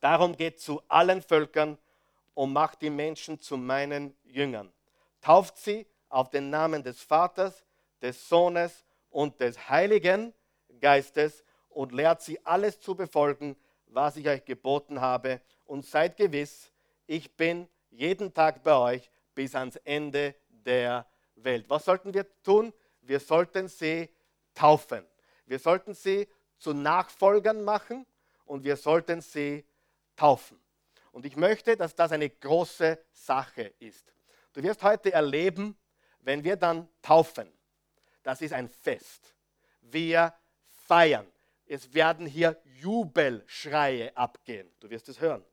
Darum 0.00 0.36
geht 0.36 0.60
zu 0.60 0.82
allen 0.88 1.22
Völkern 1.22 1.78
und 2.34 2.52
macht 2.52 2.82
die 2.82 2.90
Menschen 2.90 3.40
zu 3.40 3.56
meinen 3.56 4.16
Jüngern. 4.24 4.72
Tauft 5.20 5.56
sie 5.58 5.86
auf 6.08 6.30
den 6.30 6.50
Namen 6.50 6.82
des 6.82 7.02
Vaters, 7.02 7.64
des 8.02 8.28
Sohnes 8.28 8.84
und 9.10 9.40
des 9.40 9.68
Heiligen 9.68 10.34
Geistes 10.80 11.44
und 11.70 11.92
lehrt 11.92 12.22
sie 12.22 12.44
alles 12.44 12.80
zu 12.80 12.94
befolgen, 12.94 13.56
was 13.86 14.16
ich 14.16 14.28
euch 14.28 14.44
geboten 14.44 15.00
habe. 15.00 15.40
Und 15.64 15.84
seid 15.84 16.16
gewiss, 16.16 16.70
ich 17.06 17.34
bin 17.34 17.68
jeden 17.90 18.32
Tag 18.32 18.62
bei 18.62 18.76
euch 18.76 19.10
bis 19.34 19.54
ans 19.54 19.76
Ende 19.76 20.34
der 20.48 21.06
Welt. 21.36 21.68
Was 21.68 21.84
sollten 21.84 22.14
wir 22.14 22.26
tun? 22.42 22.72
Wir 23.00 23.20
sollten 23.20 23.68
sie 23.68 24.08
taufen. 24.54 25.04
Wir 25.46 25.58
sollten 25.58 25.94
sie 25.94 26.28
zu 26.58 26.72
Nachfolgern 26.72 27.62
machen 27.64 28.06
und 28.44 28.64
wir 28.64 28.76
sollten 28.76 29.20
sie 29.20 29.64
taufen. 30.16 30.58
Und 31.12 31.24
ich 31.24 31.36
möchte, 31.36 31.76
dass 31.76 31.94
das 31.94 32.12
eine 32.12 32.28
große 32.28 32.98
Sache 33.12 33.72
ist. 33.78 34.12
Du 34.52 34.62
wirst 34.62 34.82
heute 34.82 35.12
erleben, 35.12 35.76
wenn 36.20 36.42
wir 36.42 36.56
dann 36.56 36.88
taufen, 37.02 37.50
das 38.22 38.42
ist 38.42 38.52
ein 38.52 38.68
Fest. 38.68 39.34
Wir 39.80 40.34
feiern. 40.86 41.26
Es 41.66 41.94
werden 41.94 42.26
hier 42.26 42.60
Jubelschreie 42.80 44.16
abgehen. 44.16 44.68
Du 44.80 44.90
wirst 44.90 45.08
es 45.08 45.20
hören. 45.20 45.44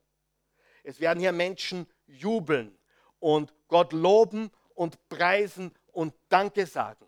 Es 0.83 0.99
werden 0.99 1.19
hier 1.19 1.31
Menschen 1.31 1.87
jubeln 2.07 2.77
und 3.19 3.53
Gott 3.67 3.93
loben 3.93 4.51
und 4.75 5.07
preisen 5.09 5.73
und 5.91 6.13
Danke 6.29 6.65
sagen. 6.65 7.05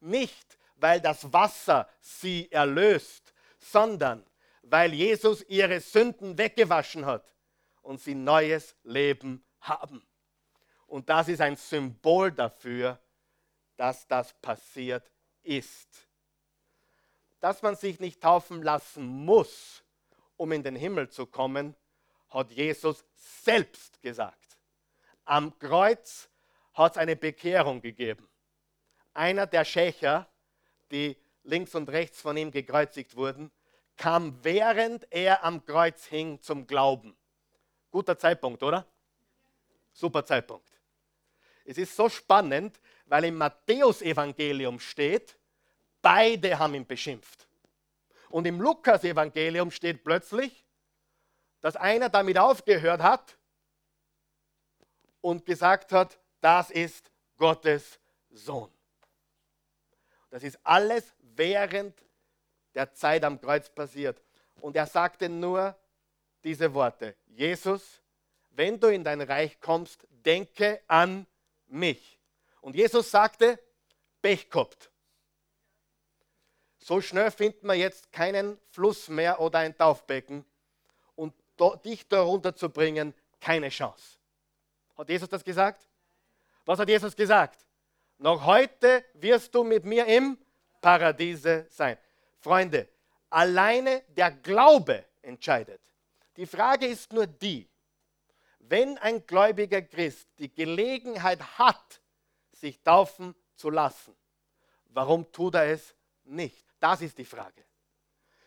Nicht, 0.00 0.58
weil 0.76 1.00
das 1.00 1.32
Wasser 1.32 1.88
sie 2.00 2.50
erlöst, 2.52 3.32
sondern 3.58 4.24
weil 4.70 4.92
Jesus 4.92 5.44
ihre 5.48 5.80
Sünden 5.80 6.38
weggewaschen 6.38 7.06
hat 7.06 7.34
und 7.82 8.00
sie 8.00 8.14
neues 8.14 8.74
Leben 8.82 9.44
haben. 9.60 10.06
Und 10.86 11.08
das 11.08 11.28
ist 11.28 11.40
ein 11.40 11.56
Symbol 11.56 12.32
dafür, 12.32 13.00
dass 13.76 14.06
das 14.08 14.32
passiert 14.40 15.10
ist. 15.42 16.08
Dass 17.40 17.62
man 17.62 17.76
sich 17.76 18.00
nicht 18.00 18.20
taufen 18.20 18.62
lassen 18.62 19.06
muss, 19.06 19.84
um 20.36 20.52
in 20.52 20.62
den 20.62 20.76
Himmel 20.76 21.08
zu 21.10 21.26
kommen, 21.26 21.76
hat 22.30 22.50
Jesus 22.50 23.04
selbst 23.14 24.02
gesagt. 24.02 24.58
Am 25.24 25.56
Kreuz 25.58 26.28
hat 26.74 26.92
es 26.92 26.98
eine 26.98 27.16
Bekehrung 27.16 27.80
gegeben. 27.80 28.28
Einer 29.14 29.46
der 29.46 29.64
Schächer, 29.64 30.28
die 30.90 31.16
links 31.42 31.74
und 31.74 31.88
rechts 31.88 32.20
von 32.20 32.36
ihm 32.36 32.50
gekreuzigt 32.50 33.16
wurden, 33.16 33.50
kam 33.96 34.42
während 34.44 35.10
er 35.10 35.44
am 35.44 35.64
Kreuz 35.64 36.04
hing 36.06 36.40
zum 36.40 36.66
Glauben. 36.66 37.16
Guter 37.90 38.18
Zeitpunkt, 38.18 38.62
oder? 38.62 38.86
Super 39.92 40.24
Zeitpunkt. 40.24 40.70
Es 41.64 41.78
ist 41.78 41.96
so 41.96 42.08
spannend, 42.08 42.80
weil 43.06 43.24
im 43.24 43.36
Matthäusevangelium 43.36 44.78
steht, 44.78 45.36
beide 46.02 46.58
haben 46.58 46.74
ihn 46.74 46.86
beschimpft. 46.86 47.48
Und 48.28 48.46
im 48.46 48.60
Lukas-Evangelium 48.60 49.70
steht 49.70 50.04
plötzlich, 50.04 50.64
dass 51.60 51.76
einer 51.76 52.08
damit 52.08 52.38
aufgehört 52.38 53.02
hat 53.02 53.38
und 55.20 55.44
gesagt 55.44 55.92
hat, 55.92 56.18
das 56.40 56.70
ist 56.70 57.10
Gottes 57.36 57.98
Sohn. 58.30 58.70
Das 60.30 60.42
ist 60.42 60.58
alles 60.62 61.14
während 61.20 62.05
der 62.76 62.92
Zeit 62.92 63.24
am 63.24 63.40
Kreuz 63.40 63.68
passiert. 63.68 64.22
Und 64.60 64.76
er 64.76 64.86
sagte 64.86 65.28
nur 65.28 65.74
diese 66.44 66.72
Worte, 66.72 67.16
Jesus, 67.26 68.00
wenn 68.50 68.78
du 68.78 68.88
in 68.88 69.02
dein 69.02 69.20
Reich 69.20 69.58
kommst, 69.60 70.06
denke 70.10 70.80
an 70.86 71.26
mich. 71.66 72.18
Und 72.60 72.76
Jesus 72.76 73.10
sagte, 73.10 73.58
Pech 74.22 74.50
gehabt. 74.50 74.90
So 76.78 77.00
schnell 77.00 77.30
finden 77.30 77.66
wir 77.66 77.74
jetzt 77.74 78.12
keinen 78.12 78.58
Fluss 78.70 79.08
mehr 79.08 79.40
oder 79.40 79.58
ein 79.58 79.76
Taufbecken 79.76 80.44
und 81.14 81.34
dich 81.84 82.06
darunter 82.06 82.54
zu 82.54 82.70
bringen, 82.70 83.14
keine 83.40 83.70
Chance. 83.70 84.18
Hat 84.96 85.08
Jesus 85.08 85.28
das 85.28 85.44
gesagt? 85.44 85.88
Was 86.64 86.78
hat 86.78 86.88
Jesus 86.88 87.14
gesagt? 87.14 87.66
Noch 88.18 88.44
heute 88.44 89.04
wirst 89.14 89.54
du 89.54 89.64
mit 89.64 89.84
mir 89.84 90.06
im 90.06 90.38
Paradiese 90.80 91.66
sein. 91.68 91.98
Freunde, 92.40 92.88
alleine 93.30 94.02
der 94.08 94.30
Glaube 94.30 95.04
entscheidet. 95.22 95.80
Die 96.36 96.46
Frage 96.46 96.86
ist 96.86 97.12
nur 97.12 97.26
die, 97.26 97.68
wenn 98.58 98.98
ein 98.98 99.26
gläubiger 99.26 99.82
Christ 99.82 100.28
die 100.38 100.52
Gelegenheit 100.52 101.40
hat, 101.58 102.00
sich 102.52 102.82
taufen 102.82 103.34
zu 103.54 103.70
lassen, 103.70 104.14
warum 104.88 105.30
tut 105.32 105.54
er 105.54 105.66
es 105.66 105.94
nicht? 106.24 106.64
Das 106.80 107.00
ist 107.00 107.16
die 107.18 107.24
Frage. 107.24 107.64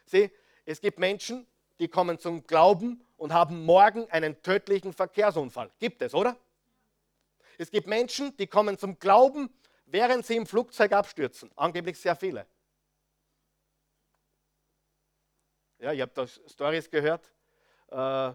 Sieh, 0.06 0.30
es 0.66 0.82
gibt 0.82 1.00
Menschen, 1.00 1.48
die 1.80 1.88
kommen 1.88 2.20
zum 2.20 2.46
Glauben 2.46 3.06
und 3.18 3.34
haben 3.34 3.64
morgen 3.64 4.10
einen 4.12 4.42
tödlichen 4.42 4.94
Verkehrsunfall. 4.94 5.72
Gibt 5.80 6.02
es, 6.02 6.14
oder? 6.14 6.36
Es 7.58 7.72
gibt 7.72 7.88
Menschen, 7.88 8.36
die 8.38 8.48
kommen 8.48 8.78
zum 8.78 9.00
Glauben, 9.00 9.50
während 9.86 10.26
sie 10.26 10.36
im 10.36 10.46
Flugzeug 10.46 10.92
abstürzen. 10.92 11.52
Angeblich 11.56 12.00
sehr 12.00 12.16
viele. 12.16 12.46
Ja, 15.80 15.94
ich 15.94 16.02
habe 16.02 16.12
da 16.14 16.28
Stories 16.28 16.90
gehört. 16.90 17.34
Äh, 17.90 18.34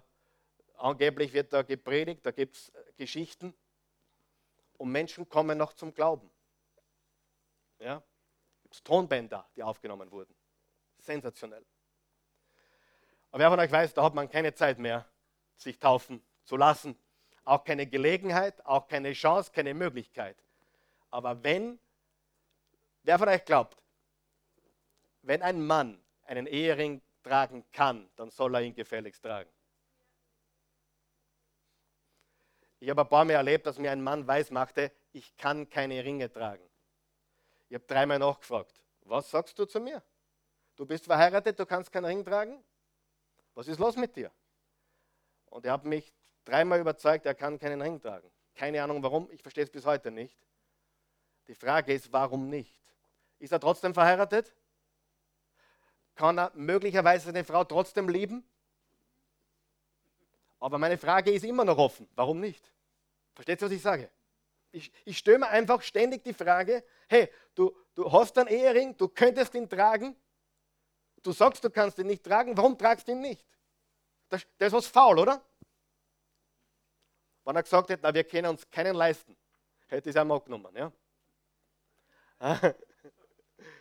Angeblich 0.76 1.32
wird 1.32 1.52
da 1.52 1.62
gepredigt, 1.62 2.26
da 2.26 2.30
gibt 2.30 2.56
es 2.56 2.68
äh, 2.70 2.92
Geschichten 2.96 3.54
und 4.76 4.90
Menschen 4.90 5.28
kommen 5.28 5.56
noch 5.56 5.72
zum 5.72 5.94
Glauben. 5.94 6.30
Ja? 7.78 8.02
Gibt 8.62 8.74
es 8.74 8.82
Tonbänder, 8.82 9.48
die 9.56 9.62
aufgenommen 9.62 10.10
wurden. 10.10 10.34
Sensationell. 10.98 11.64
Aber 13.30 13.38
wer 13.38 13.50
von 13.50 13.60
euch 13.60 13.70
weiß, 13.70 13.94
da 13.94 14.02
hat 14.02 14.14
man 14.14 14.28
keine 14.28 14.54
Zeit 14.54 14.78
mehr, 14.78 15.06
sich 15.56 15.78
taufen 15.78 16.24
zu 16.44 16.56
lassen. 16.56 16.98
Auch 17.44 17.64
keine 17.64 17.86
Gelegenheit, 17.86 18.64
auch 18.66 18.88
keine 18.88 19.12
Chance, 19.12 19.52
keine 19.52 19.74
Möglichkeit. 19.74 20.36
Aber 21.10 21.42
wenn, 21.44 21.78
wer 23.02 23.18
von 23.18 23.28
euch 23.28 23.44
glaubt, 23.44 23.82
wenn 25.22 25.42
ein 25.42 25.64
Mann 25.64 26.02
einen 26.24 26.46
Ehering 26.46 27.00
tragen 27.24 27.64
kann, 27.72 28.08
dann 28.16 28.30
soll 28.30 28.54
er 28.54 28.62
ihn 28.62 28.74
gefälligst 28.74 29.22
tragen. 29.22 29.50
Ich 32.78 32.90
habe 32.90 33.00
ein 33.00 33.08
paar 33.08 33.24
Mal 33.24 33.32
erlebt, 33.32 33.66
dass 33.66 33.78
mir 33.78 33.90
ein 33.90 34.02
Mann 34.02 34.26
weiß 34.26 34.50
machte, 34.50 34.92
ich 35.12 35.36
kann 35.36 35.68
keine 35.68 36.04
Ringe 36.04 36.30
tragen. 36.30 36.68
Ich 37.68 37.74
habe 37.74 37.84
dreimal 37.86 38.18
nachgefragt, 38.18 38.80
was 39.00 39.30
sagst 39.30 39.58
du 39.58 39.64
zu 39.64 39.80
mir? 39.80 40.02
Du 40.76 40.84
bist 40.84 41.06
verheiratet, 41.06 41.58
du 41.58 41.66
kannst 41.66 41.90
keinen 41.90 42.04
Ring 42.04 42.24
tragen? 42.24 42.62
Was 43.54 43.68
ist 43.68 43.78
los 43.78 43.96
mit 43.96 44.14
dir? 44.16 44.30
Und 45.46 45.64
er 45.64 45.72
hat 45.72 45.84
mich 45.84 46.12
dreimal 46.44 46.80
überzeugt, 46.80 47.24
er 47.26 47.34
kann 47.34 47.58
keinen 47.58 47.80
Ring 47.80 48.00
tragen. 48.00 48.30
Keine 48.54 48.82
Ahnung 48.82 49.02
warum, 49.02 49.30
ich 49.30 49.40
verstehe 49.40 49.64
es 49.64 49.70
bis 49.70 49.86
heute 49.86 50.10
nicht. 50.10 50.38
Die 51.46 51.54
Frage 51.54 51.92
ist, 51.92 52.12
warum 52.12 52.48
nicht? 52.50 52.82
Ist 53.38 53.52
er 53.52 53.60
trotzdem 53.60 53.94
verheiratet? 53.94 54.54
Kann 56.14 56.38
er 56.38 56.52
möglicherweise 56.54 57.26
seine 57.26 57.44
Frau 57.44 57.64
trotzdem 57.64 58.08
lieben? 58.08 58.44
Aber 60.60 60.78
meine 60.78 60.96
Frage 60.96 61.30
ist 61.30 61.44
immer 61.44 61.64
noch 61.64 61.78
offen. 61.78 62.08
Warum 62.14 62.40
nicht? 62.40 62.72
Versteht 63.34 63.60
ihr, 63.60 63.66
was 63.66 63.72
ich 63.72 63.82
sage? 63.82 64.10
Ich, 64.70 64.92
ich 65.04 65.18
stelle 65.18 65.46
einfach 65.48 65.82
ständig 65.82 66.24
die 66.24 66.32
Frage, 66.32 66.84
hey, 67.08 67.30
du, 67.54 67.76
du 67.94 68.10
hast 68.10 68.38
einen 68.38 68.48
Ehering, 68.48 68.96
du 68.96 69.08
könntest 69.08 69.54
ihn 69.54 69.68
tragen, 69.68 70.16
du 71.22 71.32
sagst, 71.32 71.62
du 71.64 71.70
kannst 71.70 71.98
ihn 71.98 72.06
nicht 72.06 72.24
tragen, 72.24 72.56
warum 72.56 72.78
tragst 72.78 73.06
du 73.06 73.12
ihn 73.12 73.20
nicht? 73.20 73.44
Das, 74.28 74.46
das 74.58 74.68
ist 74.68 74.72
was 74.72 74.86
faul, 74.86 75.18
oder? 75.18 75.44
Wenn 77.44 77.56
er 77.56 77.62
gesagt 77.62 77.90
hätte, 77.90 78.02
na, 78.02 78.14
wir 78.14 78.24
können 78.24 78.48
uns 78.48 78.68
keinen 78.70 78.94
leisten, 78.94 79.36
hätte 79.86 80.08
ich 80.08 80.16
es 80.16 80.20
einmal 80.20 80.40
genommen. 80.40 80.74
Ja? 80.74 80.92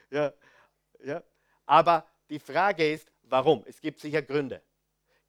ja, 0.10 0.34
ja. 1.00 1.24
Aber 1.65 2.06
die 2.34 2.39
Frage 2.39 2.91
ist, 2.91 3.12
warum? 3.30 3.63
Es 3.67 3.80
gibt 3.80 4.00
sicher 4.00 4.24
Gründe. 4.24 4.60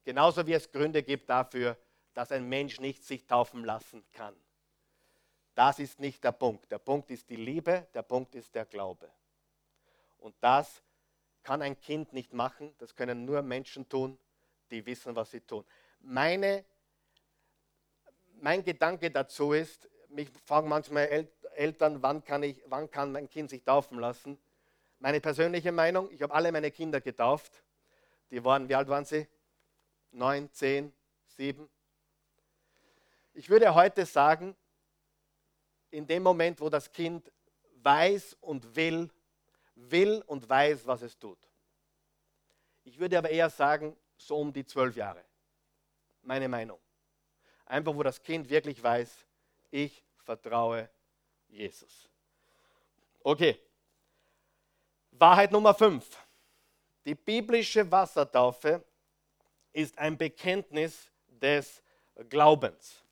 Genauso 0.03 0.45
wie 0.47 0.53
es 0.53 0.71
Gründe 0.71 1.03
gibt 1.03 1.29
dafür, 1.29 1.77
dass 2.15 2.31
ein 2.31 2.49
Mensch 2.49 2.79
nicht 2.79 3.03
sich 3.03 3.27
taufen 3.27 3.63
lassen 3.63 4.03
kann. 4.11 4.35
Das 5.53 5.77
ist 5.77 5.99
nicht 5.99 6.23
der 6.23 6.31
Punkt. 6.31 6.71
Der 6.71 6.79
Punkt 6.79 7.11
ist 7.11 7.29
die 7.29 7.35
Liebe, 7.35 7.85
der 7.93 8.01
Punkt 8.01 8.33
ist 8.33 8.55
der 8.55 8.65
Glaube. 8.65 9.07
Und 10.17 10.33
das 10.41 10.81
kann 11.43 11.61
ein 11.61 11.79
Kind 11.79 12.11
nicht 12.11 12.33
machen, 12.33 12.73
das 12.79 12.95
können 12.95 13.23
nur 13.23 13.43
Menschen 13.43 13.87
tun, 13.87 14.17
die 14.71 14.83
wissen, 14.83 15.15
was 15.15 15.29
sie 15.29 15.41
tun. 15.41 15.63
Meine, 15.99 16.65
mein 18.41 18.63
Gedanke 18.63 19.11
dazu 19.11 19.53
ist, 19.53 19.87
mich 20.09 20.29
fragen 20.43 20.69
manchmal 20.69 21.27
Eltern, 21.53 22.01
wann 22.01 22.23
kann, 22.23 22.41
ich, 22.41 22.63
wann 22.65 22.89
kann 22.89 23.11
mein 23.11 23.29
Kind 23.29 23.51
sich 23.51 23.63
taufen 23.63 23.99
lassen. 23.99 24.39
Meine 25.05 25.21
persönliche 25.21 25.71
Meinung, 25.71 26.09
ich 26.11 26.19
habe 26.23 26.33
alle 26.33 26.51
meine 26.51 26.71
Kinder 26.71 26.99
getauft. 26.99 27.61
Die 28.31 28.43
waren, 28.43 28.67
wie 28.67 28.73
alt 28.73 28.87
waren 28.87 29.05
sie? 29.05 29.27
Neun, 30.09 30.51
zehn, 30.51 30.91
sieben. 31.27 31.69
Ich 33.35 33.47
würde 33.47 33.75
heute 33.75 34.03
sagen, 34.07 34.55
in 35.91 36.07
dem 36.07 36.23
Moment, 36.23 36.59
wo 36.59 36.69
das 36.69 36.91
Kind 36.91 37.31
weiß 37.83 38.35
und 38.41 38.75
will, 38.75 39.11
will 39.75 40.23
und 40.25 40.49
weiß, 40.49 40.87
was 40.87 41.03
es 41.03 41.15
tut. 41.19 41.37
Ich 42.83 42.97
würde 42.97 43.19
aber 43.19 43.29
eher 43.29 43.51
sagen, 43.51 43.95
so 44.17 44.39
um 44.39 44.51
die 44.51 44.65
zwölf 44.65 44.95
Jahre. 44.95 45.23
Meine 46.23 46.49
Meinung. 46.49 46.79
Einfach, 47.67 47.93
wo 47.93 48.01
das 48.01 48.23
Kind 48.23 48.49
wirklich 48.49 48.81
weiß, 48.81 49.23
ich 49.69 50.03
vertraue 50.23 50.89
Jesus. 51.47 52.09
Okay. 53.21 53.59
Wahrheit 55.19 55.51
Nummer 55.51 55.73
fünf. 55.73 56.05
Die 57.05 57.15
biblische 57.15 57.89
Wassertaufe 57.91 58.83
ist 59.73 59.97
ein 59.97 60.17
Bekenntnis 60.17 61.11
des 61.27 61.81
Glaubens 62.29 63.05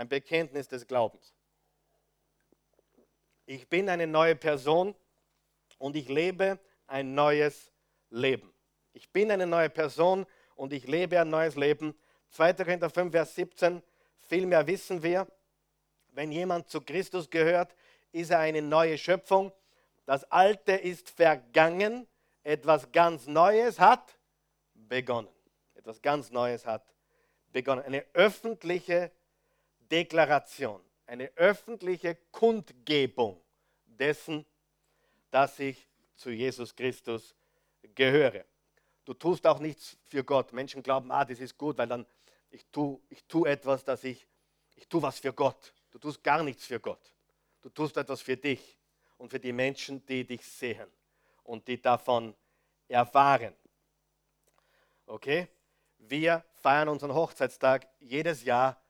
ein 0.00 0.08
Bekenntnis 0.08 0.66
des 0.66 0.86
Glaubens. 0.86 1.34
Ich 3.44 3.68
bin 3.68 3.88
eine 3.88 4.06
neue 4.06 4.36
Person 4.36 4.94
und 5.78 5.94
ich 5.94 6.08
lebe 6.08 6.58
ein 6.86 7.14
neues 7.14 7.70
Leben. 8.08 8.52
Ich 8.92 9.10
bin 9.10 9.30
eine 9.30 9.46
neue 9.46 9.68
Person 9.68 10.24
und 10.54 10.72
ich 10.72 10.86
lebe 10.86 11.20
ein 11.20 11.28
neues 11.28 11.56
Leben. 11.56 11.94
2. 12.30 12.54
Korinther 12.54 12.90
5, 12.90 13.12
Vers 13.12 13.34
17. 13.34 13.82
Vielmehr 14.16 14.66
wissen 14.66 15.02
wir, 15.02 15.26
wenn 16.12 16.32
jemand 16.32 16.68
zu 16.70 16.80
Christus 16.80 17.28
gehört, 17.28 17.74
ist 18.12 18.30
er 18.30 18.38
eine 18.38 18.62
neue 18.62 18.96
Schöpfung. 18.96 19.52
Das 20.10 20.24
Alte 20.32 20.72
ist 20.72 21.08
vergangen, 21.08 22.04
etwas 22.42 22.90
ganz 22.90 23.28
Neues 23.28 23.78
hat 23.78 24.18
begonnen. 24.74 25.28
Etwas 25.76 26.02
ganz 26.02 26.32
Neues 26.32 26.66
hat 26.66 26.84
begonnen. 27.52 27.84
Eine 27.84 28.04
öffentliche 28.12 29.12
Deklaration, 29.88 30.80
eine 31.06 31.30
öffentliche 31.36 32.16
Kundgebung 32.32 33.40
dessen, 33.86 34.44
dass 35.30 35.60
ich 35.60 35.86
zu 36.16 36.30
Jesus 36.30 36.74
Christus 36.74 37.36
gehöre. 37.94 38.44
Du 39.04 39.14
tust 39.14 39.46
auch 39.46 39.60
nichts 39.60 39.96
für 40.08 40.24
Gott. 40.24 40.52
Menschen 40.52 40.82
glauben, 40.82 41.12
ah, 41.12 41.24
das 41.24 41.38
ist 41.38 41.56
gut, 41.56 41.78
weil 41.78 41.86
dann 41.86 42.04
ich 42.50 42.66
tue 42.72 42.98
ich 43.10 43.22
tu 43.26 43.44
etwas, 43.44 43.84
dass 43.84 44.02
ich, 44.02 44.26
ich 44.74 44.88
tue 44.88 45.02
was 45.02 45.20
für 45.20 45.32
Gott. 45.32 45.72
Du 45.92 46.00
tust 46.00 46.20
gar 46.24 46.42
nichts 46.42 46.66
für 46.66 46.80
Gott. 46.80 47.14
Du 47.62 47.68
tust 47.68 47.96
etwas 47.96 48.22
für 48.22 48.36
dich 48.36 48.79
und 49.20 49.28
für 49.28 49.38
die 49.38 49.52
Menschen, 49.52 50.04
die 50.06 50.24
dich 50.24 50.42
sehen 50.46 50.90
und 51.44 51.68
die 51.68 51.80
davon 51.80 52.34
erfahren. 52.88 53.54
Okay? 55.04 55.46
Wir 55.98 56.42
feiern 56.54 56.88
unseren 56.88 57.12
Hochzeitstag 57.12 57.86
jedes 57.98 58.42
Jahr 58.44 58.82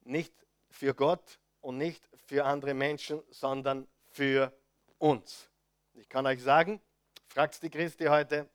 nicht 0.00 0.32
für 0.70 0.94
Gott 0.94 1.38
und 1.60 1.76
nicht 1.76 2.08
für 2.24 2.46
andere 2.46 2.72
Menschen, 2.72 3.22
sondern 3.28 3.86
für 4.08 4.58
uns. 4.96 5.50
Ich 5.92 6.08
kann 6.08 6.26
euch 6.26 6.42
sagen, 6.42 6.80
fragt 7.28 7.62
die 7.62 7.68
Christi 7.68 8.06
heute, 8.06 8.48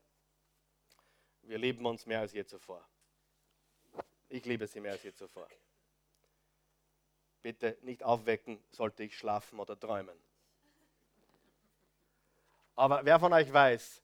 wir 1.43 1.60
lieben 1.60 1.86
uns 1.86 2.08
mehr 2.08 2.21
als 2.21 2.34
je 2.34 2.43
zuvor. 2.43 2.84
Ich 4.30 4.43
liebe 4.45 4.65
sie 4.65 4.80
mehr 4.80 4.93
als 4.93 5.04
je 5.04 5.13
zuvor. 5.13 5.47
Bitte 7.43 7.78
nicht 7.84 8.01
aufwecken, 8.01 8.63
sollte 8.71 9.04
ich 9.04 9.15
schlafen 9.15 9.60
oder 9.60 9.80
träumen. 9.80 10.24
Aber 12.75 13.05
wer 13.05 13.19
von 13.19 13.31
euch 13.33 13.51
weiß, 13.51 14.01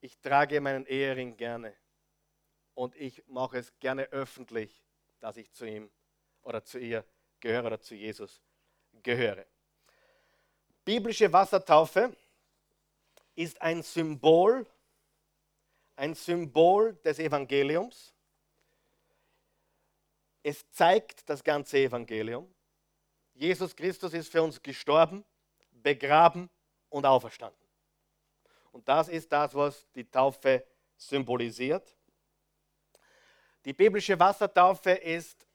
ich 0.00 0.18
trage 0.20 0.60
meinen 0.60 0.86
Ehering 0.86 1.36
gerne 1.36 1.76
und 2.74 2.96
ich 2.96 3.22
mache 3.26 3.58
es 3.58 3.78
gerne 3.78 4.04
öffentlich, 4.04 4.82
dass 5.20 5.36
ich 5.36 5.52
zu 5.52 5.66
ihm 5.66 5.90
oder 6.42 6.64
zu 6.64 6.78
ihr 6.78 7.04
gehöre 7.38 7.66
oder 7.66 7.80
zu 7.80 7.94
Jesus 7.94 8.40
gehöre. 9.02 9.46
Biblische 10.84 11.30
Wassertaufe 11.30 12.16
ist 13.34 13.60
ein 13.60 13.82
Symbol, 13.82 14.66
ein 15.96 16.14
Symbol 16.14 16.94
des 17.04 17.18
Evangeliums. 17.18 18.14
Es 20.42 20.68
zeigt 20.70 21.28
das 21.28 21.44
ganze 21.44 21.78
Evangelium. 21.78 22.52
Jesus 23.34 23.76
Christus 23.76 24.14
ist 24.14 24.32
für 24.32 24.42
uns 24.42 24.62
gestorben, 24.62 25.24
begraben 25.70 26.48
und 26.90 27.06
auferstanden. 27.06 27.66
Und 28.72 28.88
das 28.88 29.08
ist 29.08 29.32
das, 29.32 29.54
was 29.54 29.90
die 29.92 30.08
Taufe 30.08 30.64
symbolisiert. 30.96 31.96
Die 33.64 33.72
biblische 33.72 34.18
Wassertaufe 34.18 34.90
ist 34.90 35.46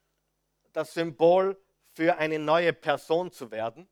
das 0.74 0.94
Symbol 0.94 1.60
für 1.94 2.18
eine 2.18 2.40
neue 2.40 2.74
Person 2.74 3.32
zu 3.32 3.52
werden, 3.52 3.88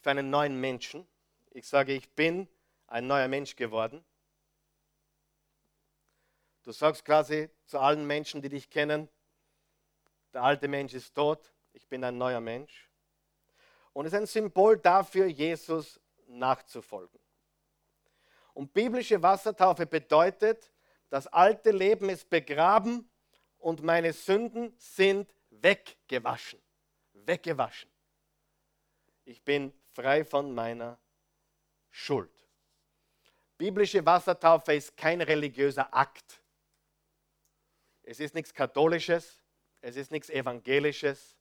für 0.00 0.10
einen 0.10 0.30
neuen 0.30 0.60
Menschen. 0.60 1.06
Ich 1.50 1.66
sage, 1.66 1.92
ich 1.92 2.08
bin 2.10 2.48
ein 2.86 3.06
neuer 3.06 3.28
Mensch 3.28 3.56
geworden. 3.56 4.04
Du 6.62 6.72
sagst 6.72 7.04
quasi 7.04 7.50
zu 7.64 7.78
allen 7.78 8.06
Menschen, 8.06 8.42
die 8.42 8.48
dich 8.48 8.70
kennen, 8.70 9.08
der 10.32 10.42
alte 10.42 10.68
Mensch 10.68 10.94
ist 10.94 11.14
tot, 11.14 11.52
ich 11.72 11.86
bin 11.88 12.04
ein 12.04 12.18
neuer 12.18 12.40
Mensch. 12.40 12.90
Und 13.92 14.06
es 14.06 14.12
ist 14.12 14.18
ein 14.18 14.26
Symbol 14.26 14.76
dafür, 14.76 15.26
Jesus 15.26 16.00
nachzufolgen. 16.26 17.20
Und 18.54 18.72
biblische 18.72 19.22
Wassertaufe 19.22 19.86
bedeutet, 19.86 20.72
das 21.08 21.26
alte 21.26 21.70
Leben 21.70 22.08
ist 22.08 22.28
begraben 22.30 23.08
und 23.58 23.82
meine 23.82 24.12
Sünden 24.12 24.74
sind 24.78 25.32
weggewaschen. 25.50 26.60
Weggewaschen. 27.12 27.90
Ich 29.24 29.42
bin 29.42 29.72
frei 29.92 30.24
von 30.24 30.54
meiner 30.54 30.98
Schuld. 31.90 32.30
Biblische 33.58 34.04
Wassertaufe 34.04 34.74
ist 34.74 34.96
kein 34.96 35.20
religiöser 35.20 35.92
Akt. 35.94 36.42
Es 38.02 38.20
ist 38.20 38.34
nichts 38.34 38.52
Katholisches, 38.52 39.40
es 39.80 39.96
ist 39.96 40.10
nichts 40.10 40.30
Evangelisches, 40.30 41.36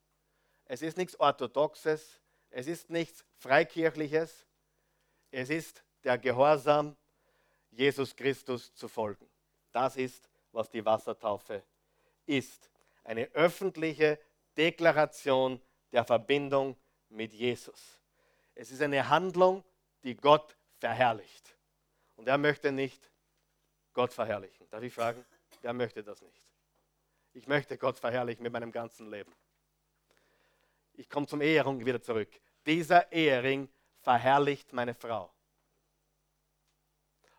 es 0.66 0.82
ist 0.82 0.98
nichts 0.98 1.20
Orthodoxes, 1.20 2.22
es 2.50 2.68
ist 2.68 2.90
nichts 2.90 3.26
Freikirchliches, 3.38 4.45
es 5.32 5.50
ist 5.50 5.84
der 6.04 6.18
Gehorsam, 6.18 6.96
Jesus 7.72 8.16
Christus 8.16 8.74
zu 8.74 8.88
folgen. 8.88 9.30
Das 9.72 9.98
ist, 9.98 10.30
was 10.52 10.70
die 10.70 10.86
Wassertaufe 10.86 11.64
ist. 12.26 12.70
Eine 13.04 13.26
öffentliche 13.34 14.20
Deklaration 14.56 15.62
der 15.92 16.06
Verbindung 16.06 16.78
mit 17.10 17.34
Jesus. 17.34 18.00
Es 18.54 18.72
ist 18.72 18.82
eine 18.82 19.10
Handlung, 19.10 19.64
die 20.04 20.16
Gott 20.16 20.56
verherrlicht. 20.78 21.58
Und 22.16 22.28
er 22.28 22.38
möchte 22.38 22.72
nicht 22.72 23.12
Gott 23.94 24.14
verherrlichen. 24.14 24.68
Darf 24.70 24.84
ich 24.84 24.94
fragen? 24.94 25.26
Wer 25.62 25.74
möchte 25.74 26.04
das 26.04 26.22
nicht? 26.22 26.42
Ich 27.34 27.48
möchte 27.48 27.78
Gott 27.78 28.00
verherrlichen 28.00 28.44
mit 28.44 28.54
meinem 28.54 28.72
ganzen 28.72 29.10
Leben. 29.12 29.34
Ich 30.94 31.10
komme 31.10 31.28
zum 31.28 31.42
Ehering 31.42 31.86
wieder 31.86 32.02
zurück. 32.02 32.30
Dieser 32.66 33.12
Ehering 33.12 33.68
verherrlicht 34.06 34.72
meine 34.72 34.94
Frau. 34.94 35.34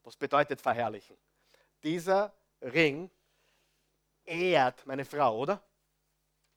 Was 0.03 0.17
bedeutet 0.17 0.61
verherrlichen? 0.61 1.17
Dieser 1.85 2.37
Ring 2.61 3.09
ehrt 4.25 4.85
meine 4.85 5.05
Frau, 5.05 5.39
oder? 5.39 5.63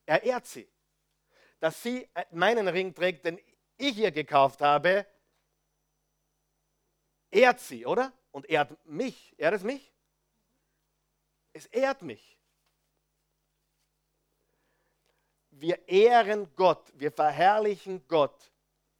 Er 0.07 0.23
ehrt 0.23 0.47
sie. 0.47 0.67
Dass 1.59 1.83
sie 1.83 2.09
meinen 2.31 2.67
Ring 2.67 2.91
trägt, 2.91 3.25
den 3.25 3.39
ich 3.77 3.97
ihr 3.97 4.11
gekauft 4.11 4.61
habe, 4.61 5.05
ehrt 7.29 7.59
sie, 7.59 7.85
oder? 7.85 8.11
Und 8.31 8.49
ehrt 8.49 8.83
mich. 8.87 9.35
Ehrt 9.37 9.53
es 9.53 9.63
mich? 9.63 9.93
Es 11.53 11.67
ehrt 11.67 12.01
mich. 12.01 12.39
Wir 15.51 15.87
ehren 15.87 16.55
Gott, 16.55 16.91
wir 16.95 17.11
verherrlichen 17.11 18.07
Gott, 18.07 18.51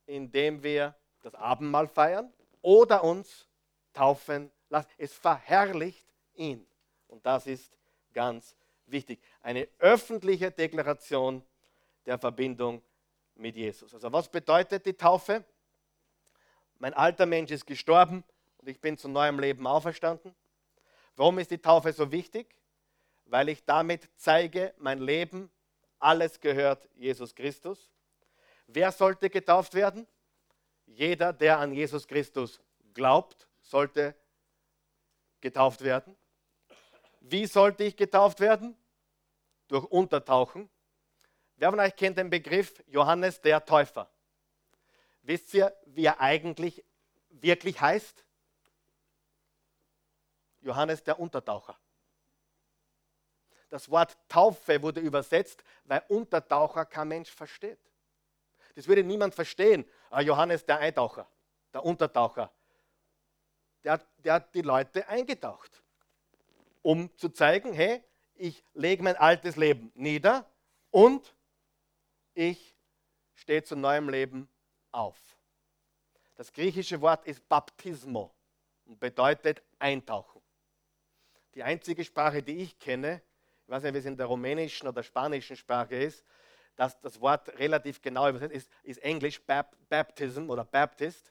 indem 0.06 0.62
wir 0.62 0.99
das 1.22 1.36
Abendmahl 1.36 1.88
feiern 1.88 2.32
oder 2.62 3.04
uns 3.04 3.48
taufen 3.94 4.52
lassen. 4.70 4.90
Es 4.98 5.14
verherrlicht 5.14 6.06
ihn. 6.34 6.66
Und 7.08 7.26
das 7.26 7.48
ist 7.48 7.78
ganz 8.14 8.56
wichtig. 8.86 9.20
Eine 9.42 9.68
öffentliche 9.80 10.52
Deklaration 10.52 11.44
der 12.06 12.18
Verbindung 12.18 12.82
mit 13.36 13.56
Jesus. 13.56 13.94
Also 13.94 14.12
was 14.12 14.30
bedeutet 14.30 14.86
die 14.86 14.94
Taufe? 14.94 15.44
Mein 16.78 16.94
alter 16.94 17.26
Mensch 17.26 17.52
ist 17.52 17.66
gestorben 17.66 18.24
und 18.58 18.70
ich 18.70 18.80
bin 18.80 18.98
zu 18.98 19.10
neuem 19.10 19.40
Leben 19.40 19.68
auferstanden. 19.68 20.36
Warum 21.16 21.40
ist 21.40 21.52
die 21.52 21.58
Taufe 21.58 21.92
so 21.92 22.12
wichtig? 22.12 22.56
Weil 23.26 23.50
ich 23.50 23.66
damit 23.66 24.10
zeige, 24.16 24.74
mein 24.78 25.00
Leben, 25.00 25.52
alles 26.00 26.40
gehört 26.40 26.88
Jesus 26.96 27.36
Christus. 27.36 27.90
Wer 28.68 28.92
sollte 28.92 29.30
getauft 29.30 29.74
werden? 29.74 30.08
Jeder, 30.96 31.34
der 31.34 31.60
an 31.60 31.74
Jesus 31.74 32.08
Christus 32.08 32.60
glaubt, 32.94 33.48
sollte 33.62 34.16
getauft 35.40 35.82
werden. 35.84 36.16
Wie 37.22 37.46
sollte 37.46 37.84
ich 37.84 37.96
getauft 37.96 38.40
werden? 38.40 38.76
Durch 39.68 39.86
Untertauchen. 39.86 40.70
Wer 41.58 41.70
von 41.70 41.80
euch 41.80 41.96
kennt 41.96 42.18
den 42.18 42.30
Begriff 42.30 42.84
Johannes 42.88 43.40
der 43.42 43.64
Täufer? 43.64 44.10
Wisst 45.22 45.54
ihr, 45.54 45.76
wie 45.86 46.06
er 46.06 46.20
eigentlich 46.20 46.84
wirklich 47.30 47.80
heißt? 47.80 48.26
Johannes 50.62 51.04
der 51.04 51.20
Untertaucher. 51.20 51.78
Das 53.70 53.90
Wort 53.90 54.18
Taufe 54.28 54.82
wurde 54.82 55.00
übersetzt, 55.00 55.64
weil 55.84 56.04
Untertaucher 56.08 56.86
kein 56.86 57.10
Mensch 57.10 57.30
versteht. 57.30 57.80
Das 58.80 58.88
würde 58.88 59.04
niemand 59.04 59.36
verstehen. 59.36 59.84
Ah, 60.10 60.22
Johannes 60.22 60.66
der 60.66 60.80
Eintaucher, 60.80 61.28
der 61.74 61.84
Untertaucher, 61.84 62.50
der, 63.84 64.00
der 64.20 64.36
hat 64.36 64.56
die 64.56 64.62
Leute 64.62 65.06
eingetaucht, 65.10 65.84
um 66.82 67.14
zu 67.18 67.28
zeigen, 67.28 67.74
hey, 67.74 68.02
ich 68.36 68.64
lege 68.74 69.04
mein 69.04 69.18
altes 69.18 69.58
Leben 69.58 69.92
nieder 69.96 70.50
und 70.92 71.36
ich 72.34 72.74
stehe 73.34 73.64
zu 73.64 73.76
neuem 73.76 74.08
Leben 74.08 74.48
auf. 74.94 75.20
Das 76.36 76.54
griechische 76.54 77.02
Wort 77.02 77.28
ist 77.28 77.50
Baptismo 77.50 78.34
und 78.86 78.98
bedeutet 78.98 79.62
eintauchen. 79.78 80.42
Die 81.54 81.64
einzige 81.64 82.06
Sprache, 82.06 82.42
die 82.42 82.60
ich 82.62 82.80
kenne, 82.80 83.22
ich 83.64 83.70
weiß 83.70 83.84
nicht, 83.84 83.94
wie 83.96 83.98
es 83.98 84.06
in 84.06 84.16
der 84.16 84.28
rumänischen 84.28 84.88
oder 84.88 85.04
spanischen 85.04 85.58
Sprache 85.58 85.98
ist, 85.98 86.24
dass 86.80 86.98
das 87.02 87.20
Wort 87.20 87.50
relativ 87.60 88.02
genau 88.02 88.30
übersetzt 88.30 88.56
ist, 88.56 88.72
ist 88.84 89.04
Englisch 89.04 89.44
Bap 89.44 89.76
Baptism 89.90 90.50
oder 90.50 90.64
Baptist. 90.64 91.30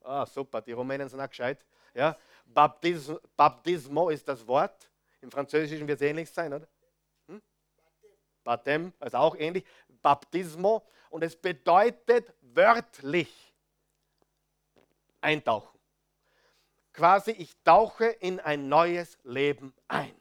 Ah, 0.00 0.26
super, 0.26 0.60
die 0.60 0.72
Rumänen 0.72 1.08
sind 1.08 1.20
auch 1.20 1.28
gescheit. 1.28 1.64
Ja, 1.94 2.16
Baptism, 2.44 3.14
Baptismo 3.36 4.10
ist 4.10 4.26
das 4.26 4.44
Wort. 4.48 4.90
Im 5.20 5.30
Französischen 5.30 5.86
wird 5.86 6.00
es 6.00 6.08
ähnlich 6.08 6.28
sein, 6.28 6.52
oder? 6.52 6.66
Hm? 7.28 7.40
Baptem, 8.42 8.92
also 8.98 9.18
auch 9.18 9.36
ähnlich. 9.36 9.64
Baptismo. 10.02 10.84
Und 11.08 11.22
es 11.22 11.36
bedeutet 11.36 12.34
wörtlich 12.40 13.54
eintauchen. 15.20 15.78
Quasi, 16.92 17.30
ich 17.30 17.54
tauche 17.62 18.06
in 18.06 18.40
ein 18.40 18.68
neues 18.68 19.18
Leben 19.22 19.72
ein. 19.86 20.20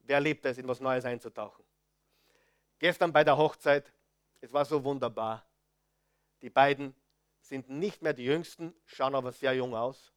Wer 0.00 0.20
liebt 0.20 0.44
es, 0.44 0.58
in 0.58 0.68
was 0.68 0.80
Neues 0.80 1.06
einzutauchen? 1.06 1.65
Gestern 2.78 3.12
bei 3.12 3.24
der 3.24 3.36
Hochzeit, 3.36 3.92
es 4.40 4.52
war 4.52 4.64
so 4.64 4.84
wunderbar. 4.84 5.46
Die 6.42 6.50
beiden 6.50 6.94
sind 7.40 7.70
nicht 7.70 8.02
mehr 8.02 8.12
die 8.12 8.24
Jüngsten, 8.24 8.74
schauen 8.84 9.14
aber 9.14 9.32
sehr 9.32 9.54
jung 9.54 9.74
aus. 9.74 10.12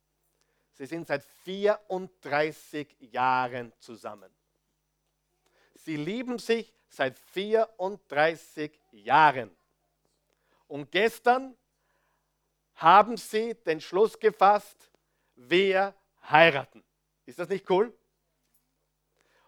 Sie 0.73 0.85
sind 0.85 1.07
seit 1.07 1.23
34 1.43 2.95
Jahren 2.99 3.73
zusammen. 3.79 4.31
Sie 5.75 5.95
lieben 5.95 6.39
sich 6.39 6.73
seit 6.89 7.17
34 7.17 8.79
Jahren. 8.91 9.55
Und 10.67 10.91
gestern 10.91 11.55
haben 12.75 13.17
sie 13.17 13.55
den 13.55 13.81
Schluss 13.81 14.19
gefasst, 14.19 14.89
wir 15.35 15.93
heiraten. 16.29 16.83
Ist 17.25 17.39
das 17.39 17.49
nicht 17.49 17.69
cool? 17.69 17.93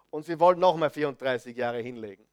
Und 0.09 0.26
sie 0.26 0.39
wollen 0.39 0.59
nochmal 0.59 0.89
34 0.89 1.55
Jahre 1.55 1.80
hinlegen. 1.80 2.28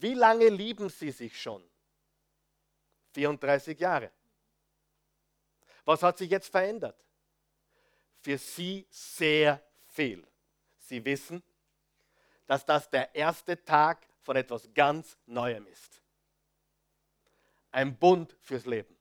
Wie 0.00 0.14
lange 0.14 0.48
lieben 0.48 0.88
sie 0.88 1.10
sich 1.10 1.40
schon? 1.40 1.62
34 3.12 3.78
Jahre. 3.78 4.10
Was 5.84 6.02
hat 6.02 6.18
sich 6.18 6.30
jetzt 6.30 6.48
verändert? 6.48 6.98
Für 8.20 8.38
sie 8.38 8.86
sehr 8.90 9.62
viel. 9.86 10.26
Sie 10.78 11.04
wissen, 11.04 11.42
dass 12.46 12.64
das 12.64 12.90
der 12.90 13.14
erste 13.14 13.62
Tag 13.64 14.06
von 14.22 14.36
etwas 14.36 14.68
ganz 14.74 15.16
Neuem 15.26 15.66
ist. 15.66 16.02
Ein 17.70 17.96
Bund 17.96 18.36
fürs 18.40 18.66
Leben. 18.66 18.96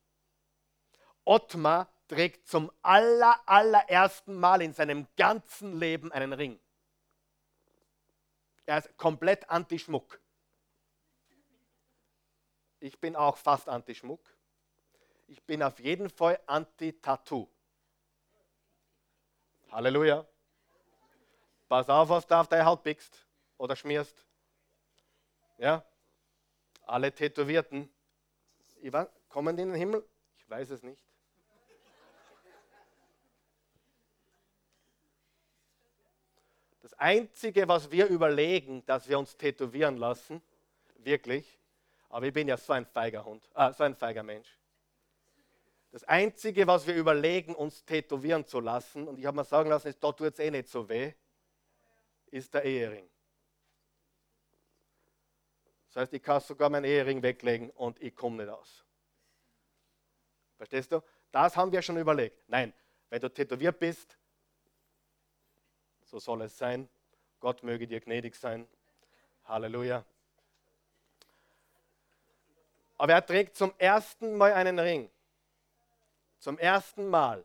Ottmar 1.26 1.91
trägt 2.08 2.48
zum 2.48 2.72
aller, 2.82 3.41
allerersten 3.48 4.36
Mal 4.36 4.62
in 4.62 4.74
seinem 4.74 5.08
ganzen 5.16 5.80
Leben 5.80 6.12
einen 6.12 6.34
Ring. 6.34 6.60
Er 8.66 8.80
ist 8.80 8.96
komplett 8.98 9.50
anti-Schmuck. 9.50 10.20
Ich 12.84 13.00
bin 13.00 13.16
auch 13.16 13.38
fast 13.38 13.70
anti-Schmuck. 13.70 14.20
Ich 15.28 15.42
bin 15.44 15.64
auf 15.64 15.80
jeden 15.80 16.10
Fall 16.10 16.38
anti-Tattoo. 16.46 17.48
Halleluja. 19.72 20.28
Pass 21.70 21.88
auf, 21.88 22.10
was 22.10 22.28
du 22.28 22.38
auf 22.38 22.50
deine 22.50 22.66
Haut 22.66 22.84
pickst 22.84 23.26
oder 23.58 23.78
schmierst. 23.78 24.26
Ja? 25.60 25.82
Alle 26.82 27.10
Tätowierten. 27.16 27.90
Ivan, 28.82 29.08
kommen 29.30 29.56
die 29.56 29.64
in 29.64 29.70
den 29.70 29.78
Himmel? 29.78 30.06
Ich 30.36 30.50
weiß 30.50 30.72
es 30.72 30.84
nicht. 30.84 31.02
Das 36.82 36.94
Einzige, 36.96 37.66
was 37.66 37.90
wir 37.90 38.08
überlegen, 38.08 38.86
dass 38.86 39.08
wir 39.08 39.18
uns 39.18 39.38
tätowieren 39.38 39.96
lassen, 39.96 40.42
wirklich, 40.98 41.62
aber 42.14 42.28
ich 42.28 42.34
bin 42.34 42.47
ja 42.47 42.57
so 42.57 42.74
ein 42.74 42.86
feiger 42.86 43.26
Hund, 43.26 43.49
äh, 43.55 43.74
so 43.74 43.84
ein 43.84 43.95
feiger 43.95 44.22
Mensch. 44.22 44.59
Das 45.91 46.03
Einzige, 46.03 46.68
was 46.68 46.86
wir 46.86 46.93
überlegen, 46.93 47.55
uns 47.55 47.84
tätowieren 47.86 48.45
zu 48.45 48.59
lassen, 48.59 49.07
und 49.07 49.18
ich 49.18 49.26
habe 49.26 49.38
mir 49.38 49.43
sagen 49.43 49.70
lassen, 49.70 49.88
ist, 49.88 50.03
dort 50.03 50.20
tut 50.20 50.34
es 50.34 50.39
eh 50.39 50.51
nicht 50.51 50.68
so 50.70 50.88
weh, 50.88 51.14
ist 52.28 52.53
der 52.53 52.64
Ehering. 52.66 53.09
Das 55.88 56.03
heißt, 56.03 56.14
ich 56.14 56.22
kann 56.22 56.39
sogar 56.39 56.70
meinen 56.70 56.86
Ehering 56.86 57.24
weglegen 57.24 57.72
und 57.72 57.99
ich 57.99 58.16
komme 58.16 58.43
nicht 58.43 58.49
aus. 58.49 58.86
Verstehst 60.57 60.91
du? 60.91 61.01
Das 61.32 61.57
haben 61.57 61.72
wir 61.72 61.82
schon 61.82 61.97
überlegt. 61.97 62.47
Nein, 62.47 62.74
wenn 63.09 63.22
du 63.22 63.30
tätowiert 63.30 63.80
bist, 63.80 64.20
so 66.03 66.20
soll 66.20 66.43
es 66.43 66.55
sein. 66.55 66.88
Gott 67.39 67.64
möge 67.64 67.88
dir 67.88 68.01
gnädig 68.01 68.36
sein. 68.36 68.68
Halleluja. 69.45 70.05
Aber 72.98 73.14
er 73.14 73.26
trägt 73.26 73.56
zum 73.56 73.74
ersten 73.78 74.38
Mal 74.38 74.54
einen 74.54 74.80
Ring. 74.80 75.10
Zum 76.39 76.58
ersten 76.58 77.08
Mal. 77.08 77.44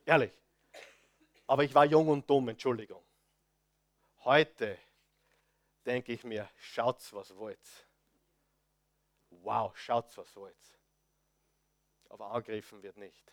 Ehrlich. 0.05 0.31
Aber 1.47 1.63
ich 1.63 1.73
war 1.73 1.85
jung 1.85 2.07
und 2.09 2.29
dumm, 2.29 2.49
Entschuldigung. 2.49 3.03
Heute 4.23 4.77
denke 5.85 6.13
ich 6.13 6.23
mir, 6.23 6.49
schaut's, 6.57 7.13
was 7.13 7.35
wollt. 7.35 7.59
Wow, 9.29 9.75
schaut's, 9.75 10.17
was 10.17 10.35
wollt. 10.35 10.55
Aber 12.09 12.31
angegriffen 12.31 12.81
wird 12.81 12.97
nicht. 12.97 13.31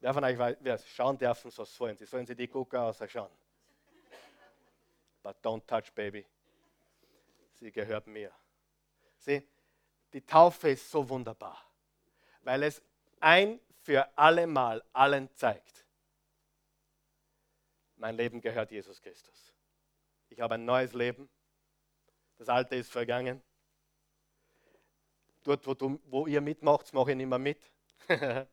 Wer 0.00 0.14
von 0.14 0.24
euch 0.24 0.38
weiß, 0.38 0.56
wer 0.60 0.78
schauen 0.78 1.18
dürfen, 1.18 1.50
so 1.50 1.64
sollen 1.64 1.96
sie. 1.96 2.06
Sollen 2.06 2.26
sie 2.26 2.36
die 2.36 2.46
Gucker 2.46 2.84
ausschauen. 2.84 3.30
But 5.28 5.44
don't 5.44 5.66
touch, 5.66 5.92
baby. 5.94 6.24
Sie 7.52 7.70
gehört 7.70 8.06
mir. 8.06 8.32
Sieh, 9.18 9.46
die 10.14 10.24
Taufe 10.24 10.70
ist 10.70 10.90
so 10.90 11.06
wunderbar, 11.06 11.62
weil 12.40 12.62
es 12.62 12.80
ein 13.20 13.60
für 13.82 14.08
alle 14.16 14.46
Mal 14.46 14.82
allen 14.94 15.28
zeigt. 15.34 15.84
Mein 17.96 18.16
Leben 18.16 18.40
gehört 18.40 18.70
Jesus 18.70 19.02
Christus. 19.02 19.52
Ich 20.30 20.40
habe 20.40 20.54
ein 20.54 20.64
neues 20.64 20.94
Leben. 20.94 21.28
Das 22.38 22.48
Alte 22.48 22.76
ist 22.76 22.90
vergangen. 22.90 23.42
Dort, 25.42 25.66
wo, 25.66 25.74
du, 25.74 26.00
wo 26.06 26.26
ihr 26.26 26.40
mitmacht, 26.40 26.90
mache 26.94 27.10
ich 27.10 27.18
nicht 27.18 27.26
mehr 27.26 27.38
mit. 27.38 27.70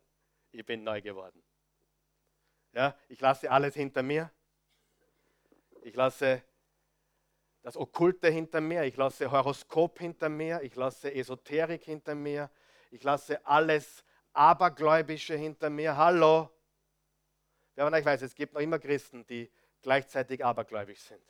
ich 0.52 0.66
bin 0.66 0.84
neu 0.84 1.02
geworden. 1.02 1.42
Ja, 2.74 3.00
ich 3.08 3.22
lasse 3.22 3.50
alles 3.50 3.76
hinter 3.76 4.04
mir. 4.04 4.30
Ich 5.82 5.96
lasse 5.96 6.44
das 7.66 7.78
Okkulte 7.78 8.30
hinter 8.30 8.62
mir. 8.62 8.84
Ich 8.84 8.96
lasse 8.96 9.32
Horoskop 9.32 9.98
hinter 9.98 10.30
mir. 10.30 10.62
Ich 10.62 10.76
lasse 10.76 11.12
Esoterik 11.12 11.84
hinter 11.84 12.14
mir. 12.14 12.52
Ich 12.92 13.02
lasse 13.02 13.44
alles 13.44 14.04
Abergläubische 14.34 15.36
hinter 15.36 15.72
mir. 15.72 15.98
Hallo. 15.98 16.48
Wer 17.74 17.86
von 17.86 17.94
euch 17.96 18.06
weiß, 18.06 18.22
es 18.22 18.36
gibt 18.36 18.54
noch 18.54 18.62
immer 18.62 18.78
Christen, 18.78 19.26
die 19.26 19.52
gleichzeitig 19.82 20.46
abergläubig 20.46 21.02
sind. 21.02 21.24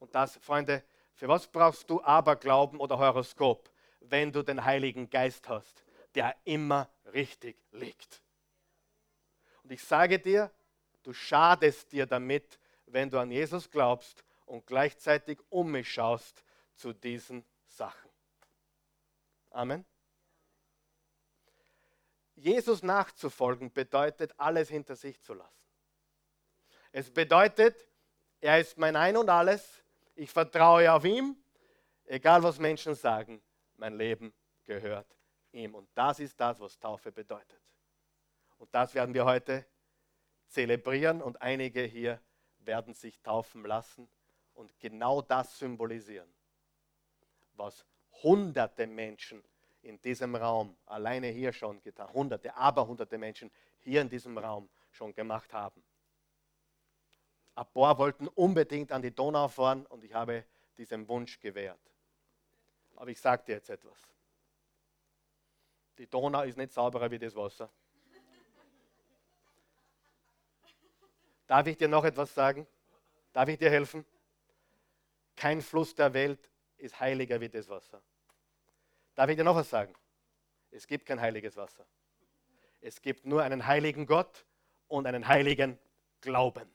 Und 0.00 0.14
das, 0.14 0.36
Freunde, 0.36 0.84
für 1.14 1.28
was 1.28 1.46
brauchst 1.46 1.88
du 1.88 2.02
Aberglauben 2.02 2.78
oder 2.78 2.98
Horoskop, 2.98 3.70
wenn 4.00 4.32
du 4.32 4.42
den 4.42 4.66
Heiligen 4.66 5.08
Geist 5.08 5.48
hast, 5.48 5.82
der 6.14 6.36
immer 6.44 6.90
richtig 7.06 7.56
liegt? 7.72 8.22
Und 9.62 9.72
ich 9.72 9.82
sage 9.82 10.18
dir, 10.18 10.50
du 11.02 11.14
schadest 11.14 11.90
dir 11.90 12.04
damit, 12.04 12.58
wenn 12.84 13.08
du 13.08 13.18
an 13.18 13.30
Jesus 13.30 13.70
glaubst 13.70 14.22
und 14.46 14.66
gleichzeitig 14.66 15.40
um 15.50 15.70
mich 15.70 15.92
schaust 15.92 16.44
zu 16.74 16.92
diesen 16.92 17.44
Sachen. 17.66 18.10
Amen. 19.50 19.84
Jesus 22.34 22.82
nachzufolgen 22.82 23.72
bedeutet, 23.72 24.34
alles 24.38 24.68
hinter 24.68 24.96
sich 24.96 25.20
zu 25.22 25.34
lassen. 25.34 25.64
Es 26.90 27.10
bedeutet, 27.10 27.88
er 28.40 28.60
ist 28.60 28.76
mein 28.76 28.96
Ein 28.96 29.16
und 29.16 29.28
alles, 29.28 29.82
ich 30.14 30.30
vertraue 30.30 30.92
auf 30.92 31.04
ihm, 31.04 31.36
egal 32.04 32.42
was 32.42 32.58
Menschen 32.58 32.94
sagen, 32.94 33.42
mein 33.76 33.96
Leben 33.96 34.34
gehört 34.64 35.06
ihm. 35.52 35.74
Und 35.74 35.88
das 35.94 36.20
ist 36.20 36.38
das, 36.40 36.60
was 36.60 36.78
Taufe 36.78 37.12
bedeutet. 37.12 37.60
Und 38.58 38.74
das 38.74 38.94
werden 38.94 39.14
wir 39.14 39.24
heute 39.24 39.66
zelebrieren 40.48 41.22
und 41.22 41.40
einige 41.42 41.82
hier 41.82 42.20
werden 42.58 42.94
sich 42.94 43.20
taufen 43.22 43.64
lassen 43.64 44.08
und 44.54 44.78
genau 44.78 45.22
das 45.22 45.58
symbolisieren, 45.58 46.28
was 47.56 47.84
hunderte 48.22 48.86
Menschen 48.86 49.42
in 49.82 50.00
diesem 50.00 50.34
Raum, 50.34 50.76
alleine 50.86 51.28
hier 51.28 51.52
schon 51.52 51.80
getan, 51.82 52.12
hunderte, 52.12 52.54
aber 52.56 52.86
hunderte 52.86 53.18
Menschen 53.18 53.50
hier 53.80 54.00
in 54.00 54.08
diesem 54.08 54.36
Raum 54.38 54.68
schon 54.90 55.14
gemacht 55.14 55.52
haben. 55.52 55.82
Ein 57.54 57.66
paar 57.72 57.96
wollten 57.98 58.28
unbedingt 58.28 58.90
an 58.90 59.02
die 59.02 59.14
Donau 59.14 59.48
fahren 59.48 59.86
und 59.86 60.02
ich 60.02 60.12
habe 60.12 60.44
diesem 60.76 61.06
Wunsch 61.06 61.38
gewährt. 61.38 61.78
Aber 62.96 63.10
ich 63.10 63.20
sage 63.20 63.44
dir 63.44 63.56
jetzt 63.56 63.70
etwas. 63.70 63.98
Die 65.98 66.06
Donau 66.08 66.42
ist 66.42 66.56
nicht 66.56 66.72
sauberer 66.72 67.10
wie 67.10 67.18
das 67.18 67.34
Wasser. 67.36 67.70
Darf 71.46 71.66
ich 71.66 71.76
dir 71.76 71.88
noch 71.88 72.04
etwas 72.04 72.34
sagen? 72.34 72.66
Darf 73.32 73.48
ich 73.48 73.58
dir 73.58 73.70
helfen? 73.70 74.04
Kein 75.36 75.62
Fluss 75.62 75.94
der 75.94 76.14
Welt 76.14 76.50
ist 76.76 77.00
heiliger 77.00 77.40
wie 77.40 77.48
das 77.48 77.68
Wasser. 77.68 78.02
Darf 79.14 79.28
ich 79.30 79.36
dir 79.36 79.44
noch 79.44 79.56
was 79.56 79.70
sagen? 79.70 79.94
Es 80.70 80.86
gibt 80.86 81.06
kein 81.06 81.20
heiliges 81.20 81.56
Wasser. 81.56 81.86
Es 82.80 83.00
gibt 83.00 83.24
nur 83.24 83.42
einen 83.42 83.66
heiligen 83.66 84.06
Gott 84.06 84.44
und 84.88 85.06
einen 85.06 85.26
heiligen 85.26 85.78
Glauben. 86.20 86.68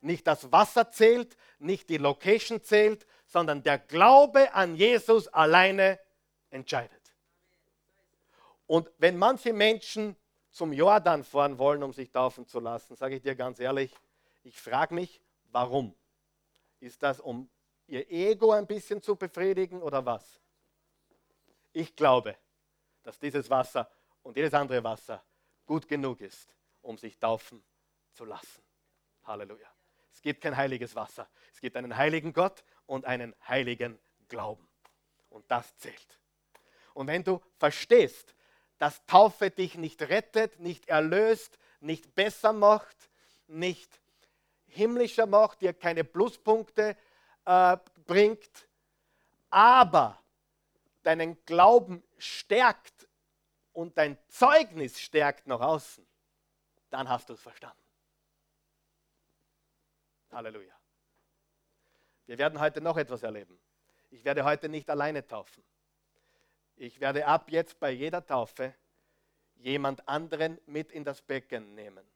Nicht 0.00 0.26
das 0.26 0.50
Wasser 0.50 0.90
zählt, 0.90 1.36
nicht 1.58 1.88
die 1.88 1.98
Location 1.98 2.62
zählt, 2.62 3.06
sondern 3.26 3.62
der 3.62 3.78
Glaube 3.78 4.52
an 4.54 4.74
Jesus 4.74 5.28
alleine 5.28 5.98
entscheidet. 6.50 7.14
Und 8.66 8.90
wenn 8.98 9.16
manche 9.16 9.52
Menschen 9.52 10.16
zum 10.50 10.72
Jordan 10.72 11.24
fahren 11.24 11.58
wollen, 11.58 11.82
um 11.82 11.92
sich 11.92 12.10
taufen 12.10 12.46
zu 12.46 12.58
lassen, 12.58 12.96
sage 12.96 13.16
ich 13.16 13.22
dir 13.22 13.34
ganz 13.34 13.60
ehrlich, 13.60 13.94
ich 14.44 14.60
frage 14.60 14.94
mich, 14.94 15.22
warum? 15.50 15.94
Ist 16.80 17.02
das, 17.02 17.20
um 17.20 17.48
ihr 17.92 18.10
Ego 18.10 18.52
ein 18.52 18.66
bisschen 18.66 19.02
zu 19.02 19.16
befriedigen 19.16 19.82
oder 19.82 20.04
was? 20.04 20.40
Ich 21.72 21.94
glaube, 21.94 22.36
dass 23.02 23.18
dieses 23.18 23.50
Wasser 23.50 23.90
und 24.22 24.34
jedes 24.36 24.54
andere 24.54 24.82
Wasser 24.82 25.22
gut 25.66 25.86
genug 25.86 26.22
ist, 26.22 26.54
um 26.80 26.96
sich 26.96 27.18
taufen 27.18 27.62
zu 28.12 28.24
lassen. 28.24 28.62
Halleluja. 29.24 29.68
Es 30.10 30.22
gibt 30.22 30.40
kein 30.40 30.56
heiliges 30.56 30.94
Wasser. 30.96 31.28
Es 31.52 31.60
gibt 31.60 31.76
einen 31.76 31.94
heiligen 31.94 32.32
Gott 32.32 32.64
und 32.86 33.04
einen 33.04 33.34
heiligen 33.46 33.98
Glauben. 34.28 34.66
Und 35.28 35.50
das 35.50 35.76
zählt. 35.76 36.18
Und 36.94 37.08
wenn 37.08 37.24
du 37.24 37.42
verstehst, 37.58 38.34
dass 38.78 39.04
Taufe 39.04 39.50
dich 39.50 39.76
nicht 39.76 40.00
rettet, 40.02 40.60
nicht 40.60 40.88
erlöst, 40.88 41.58
nicht 41.80 42.14
besser 42.14 42.54
macht, 42.54 43.10
nicht 43.48 44.00
himmlischer 44.64 45.26
macht, 45.26 45.60
dir 45.60 45.74
keine 45.74 46.04
Pluspunkte 46.04 46.96
äh, 47.44 47.76
bringt, 48.06 48.68
aber 49.50 50.18
deinen 51.02 51.44
Glauben 51.44 52.02
stärkt 52.18 53.08
und 53.72 53.96
dein 53.98 54.16
Zeugnis 54.28 55.00
stärkt 55.00 55.46
nach 55.46 55.60
außen, 55.60 56.06
dann 56.90 57.08
hast 57.08 57.28
du 57.28 57.34
es 57.34 57.40
verstanden. 57.40 57.82
Halleluja. 60.30 60.74
Wir 62.26 62.38
werden 62.38 62.60
heute 62.60 62.80
noch 62.80 62.96
etwas 62.96 63.22
erleben. 63.22 63.58
Ich 64.10 64.24
werde 64.24 64.44
heute 64.44 64.68
nicht 64.68 64.88
alleine 64.88 65.26
taufen. 65.26 65.62
Ich 66.76 67.00
werde 67.00 67.26
ab 67.26 67.50
jetzt 67.50 67.78
bei 67.78 67.90
jeder 67.90 68.24
Taufe 68.24 68.74
jemand 69.56 70.08
anderen 70.08 70.58
mit 70.66 70.90
in 70.92 71.04
das 71.04 71.20
Becken 71.22 71.74
nehmen. 71.74 72.06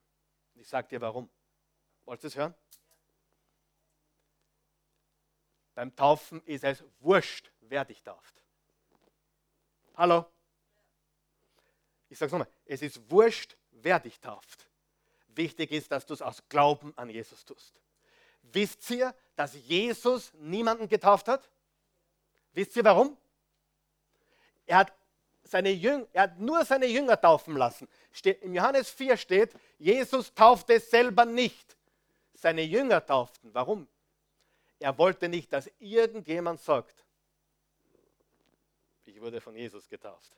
Ich 0.55 0.67
sage 0.67 0.87
dir 0.87 1.01
warum. 1.01 1.29
Wollt 2.05 2.23
ihr 2.23 2.27
es 2.27 2.35
hören? 2.35 2.55
Beim 5.77 5.95
Taufen 5.95 6.41
ist 6.45 6.63
es 6.63 6.83
wurscht, 7.01 7.51
wer 7.59 7.85
dich 7.85 8.01
tauft. 8.01 8.43
Hallo? 9.93 10.25
Ich 12.09 12.17
sage 12.17 12.29
es 12.29 12.31
nochmal, 12.31 12.49
es 12.65 12.81
ist 12.81 13.11
wurscht, 13.11 13.55
wer 13.69 13.99
dich 13.99 14.19
tauft. 14.19 14.67
Wichtig 15.27 15.71
ist, 15.71 15.91
dass 15.91 16.07
du 16.07 16.15
es 16.15 16.23
aus 16.23 16.41
Glauben 16.49 16.97
an 16.97 17.11
Jesus 17.11 17.45
tust. 17.45 17.79
Wisst 18.41 18.89
ihr, 18.89 19.13
dass 19.35 19.53
Jesus 19.53 20.33
niemanden 20.33 20.87
getauft 20.87 21.27
hat? 21.27 21.47
Wisst 22.53 22.75
ihr 22.75 22.83
warum? 22.83 23.15
Er 24.65 24.77
hat, 24.77 24.93
seine 25.43 25.69
Jünger, 25.69 26.07
er 26.11 26.23
hat 26.23 26.39
nur 26.39 26.65
seine 26.65 26.87
Jünger 26.87 27.21
taufen 27.21 27.55
lassen. 27.55 27.87
Steht, 28.11 28.41
Im 28.41 28.55
Johannes 28.55 28.89
4 28.89 29.15
steht, 29.15 29.53
Jesus 29.77 30.33
taufte 30.33 30.79
selber 30.79 31.25
nicht. 31.25 31.77
Seine 32.33 32.63
Jünger 32.63 33.05
tauften. 33.05 33.53
Warum? 33.53 33.87
Er 34.79 34.97
wollte 34.97 35.27
nicht, 35.27 35.51
dass 35.51 35.69
irgendjemand 35.79 36.59
sagt, 36.59 37.05
ich 39.05 39.19
wurde 39.21 39.41
von 39.41 39.55
Jesus 39.55 39.87
getauft. 39.87 40.37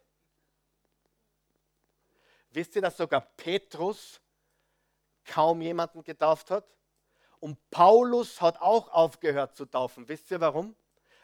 Wisst 2.52 2.76
ihr, 2.76 2.82
dass 2.82 2.98
sogar 2.98 3.22
Petrus 3.22 4.22
kaum 5.26 5.62
jemanden 5.62 6.04
getauft 6.04 6.52
hat? 6.52 6.66
Und 7.40 7.58
Paulus 7.70 8.42
hat 8.42 8.60
auch 8.60 8.90
aufgehört 8.90 9.56
zu 9.56 9.66
taufen. 9.66 10.08
Wisst 10.08 10.32
ihr 10.32 10.42
warum? 10.42 10.76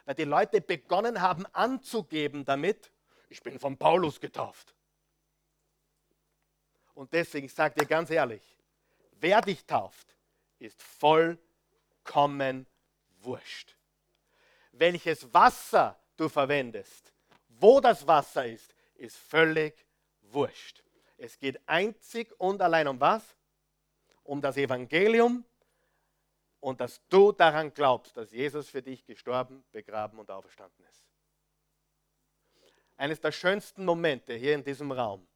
Weil 0.04 0.14
die 0.14 0.24
Leute 0.24 0.60
begonnen 0.60 1.20
haben 1.20 1.46
anzugeben 1.52 2.44
damit, 2.44 2.92
ich 3.28 3.42
bin 3.42 3.58
von 3.58 3.76
Paulus 3.76 4.20
getauft. 4.20 4.74
Und 6.94 7.12
deswegen, 7.12 7.48
sage 7.48 7.80
dir 7.80 7.86
ganz 7.86 8.08
ehrlich, 8.10 8.56
wer 9.12 9.40
dich 9.42 9.66
tauft, 9.66 10.16
ist 10.58 10.80
vollkommen 10.82 12.66
wurscht. 13.26 13.76
Welches 14.72 15.32
Wasser 15.34 15.98
du 16.16 16.28
verwendest, 16.28 17.12
wo 17.48 17.80
das 17.80 18.06
Wasser 18.06 18.46
ist, 18.46 18.74
ist 18.94 19.16
völlig 19.16 19.86
wurscht. 20.22 20.82
Es 21.18 21.38
geht 21.38 21.60
einzig 21.68 22.32
und 22.38 22.62
allein 22.62 22.88
um 22.88 23.00
was? 23.00 23.36
Um 24.22 24.40
das 24.40 24.56
Evangelium 24.56 25.44
und 26.60 26.80
dass 26.80 27.00
du 27.08 27.32
daran 27.32 27.72
glaubst, 27.72 28.16
dass 28.16 28.32
Jesus 28.32 28.68
für 28.68 28.82
dich 28.82 29.04
gestorben, 29.04 29.64
begraben 29.70 30.18
und 30.18 30.30
auferstanden 30.30 30.84
ist. 30.86 31.04
Eines 32.96 33.20
der 33.20 33.32
schönsten 33.32 33.84
Momente 33.84 34.34
hier 34.34 34.54
in 34.54 34.64
diesem 34.64 34.90
Raum 34.90 35.26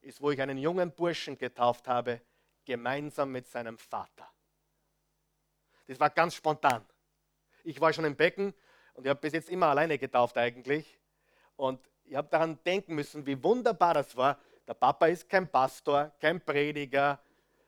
ist, 0.00 0.20
wo 0.20 0.30
ich 0.30 0.40
einen 0.40 0.58
jungen 0.58 0.90
Burschen 0.90 1.38
getauft 1.38 1.86
habe, 1.86 2.20
gemeinsam 2.64 3.30
mit 3.30 3.46
seinem 3.46 3.78
Vater. 3.78 4.28
Das 5.86 6.00
war 6.00 6.10
ganz 6.10 6.34
spontan. 6.34 6.84
Ich 7.64 7.80
war 7.80 7.92
schon 7.92 8.04
im 8.04 8.14
Becken 8.14 8.54
und 8.92 9.04
ich 9.04 9.10
habe 9.10 9.20
bis 9.20 9.32
jetzt 9.32 9.48
immer 9.48 9.66
alleine 9.66 9.98
getauft 9.98 10.36
eigentlich. 10.36 10.98
Und 11.56 11.80
ich 12.04 12.14
habe 12.14 12.28
daran 12.28 12.62
denken 12.64 12.94
müssen, 12.94 13.26
wie 13.26 13.42
wunderbar 13.42 13.94
das 13.94 14.14
war. 14.16 14.38
Der 14.66 14.74
Papa 14.74 15.06
ist 15.06 15.28
kein 15.28 15.50
Pastor, 15.50 16.12
kein 16.20 16.40
Prediger, 16.40 17.18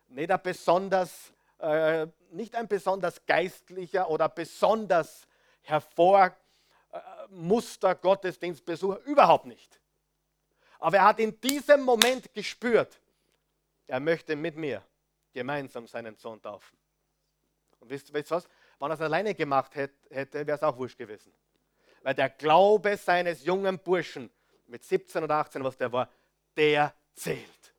nicht 0.09 0.31
ein 0.31 0.43
besonders, 0.43 1.33
äh, 1.59 2.07
nicht 2.31 2.55
ein 2.55 2.69
besonders 2.69 3.25
geistlicher 3.27 4.09
oder 4.11 4.29
besonders 4.29 5.27
Hervormuster 5.63 6.37
Gottesdienstbesucher, 7.95 9.01
überhaupt 9.05 9.47
nicht. 9.47 9.81
Aber 10.79 10.99
er 10.99 11.05
hat 11.05 11.19
in 11.19 11.41
diesem 11.41 11.83
Moment 11.83 12.33
gespürt, 12.35 13.01
er 13.87 14.01
möchte 14.01 14.37
mit 14.37 14.57
mir 14.57 14.83
gemeinsam 15.33 15.87
seinen 15.87 16.17
Sohn 16.17 16.41
taufen. 16.41 16.77
Und 17.81 17.91
wisst 17.91 18.11
ihr 18.11 18.31
was? 18.31 18.49
Wenn 18.79 18.91
er 18.91 18.95
es 18.95 19.01
alleine 19.01 19.35
gemacht 19.35 19.75
hätte, 19.75 20.47
wäre 20.47 20.57
es 20.57 20.63
auch 20.63 20.77
wurscht 20.77 20.99
gewesen. 20.99 21.33
Weil 22.03 22.15
der 22.15 22.31
Glaube 22.31 22.97
seines 22.97 23.45
jungen 23.45 23.79
Burschen 23.79 24.31
mit 24.67 24.85
17 24.85 25.25
oder 25.25 25.37
18, 25.37 25.65
was 25.65 25.77
der 25.77 25.93
war, 25.93 26.11
der 26.57 26.95
zählt. 27.15 27.75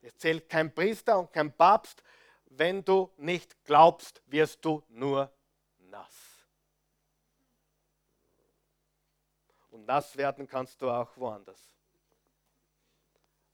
Es 0.00 0.16
zählt 0.16 0.48
kein 0.48 0.74
Priester 0.74 1.18
und 1.18 1.32
kein 1.32 1.52
Papst. 1.56 2.02
Wenn 2.46 2.84
du 2.84 3.10
nicht 3.16 3.64
glaubst, 3.64 4.22
wirst 4.26 4.64
du 4.64 4.82
nur 4.88 5.32
nass. 5.78 6.46
Und 9.70 9.86
nass 9.86 10.16
werden 10.16 10.46
kannst 10.46 10.82
du 10.82 10.90
auch 10.90 11.16
woanders. 11.16 11.60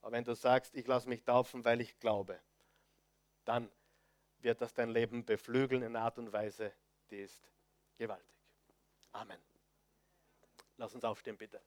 Aber 0.01 0.13
wenn 0.13 0.25
du 0.25 0.35
sagst, 0.35 0.75
ich 0.75 0.87
lasse 0.87 1.09
mich 1.09 1.23
taufen, 1.23 1.65
weil 1.65 1.81
ich 1.81 1.99
glaube, 1.99 2.41
dann 3.45 3.71
wird 4.41 4.61
das 4.61 4.73
dein 4.75 4.91
Leben 4.91 5.25
beflügeln 5.25 5.83
in 5.83 5.97
einer 5.97 6.05
Art 6.05 6.19
und 6.19 6.33
Weise, 6.33 6.73
die 7.11 7.19
ist 7.19 7.41
gewaltig. 7.97 8.27
Amen. 9.13 9.39
Lass 10.77 10.95
uns 10.95 11.05
aufstehen, 11.05 11.37
bitte. 11.37 11.61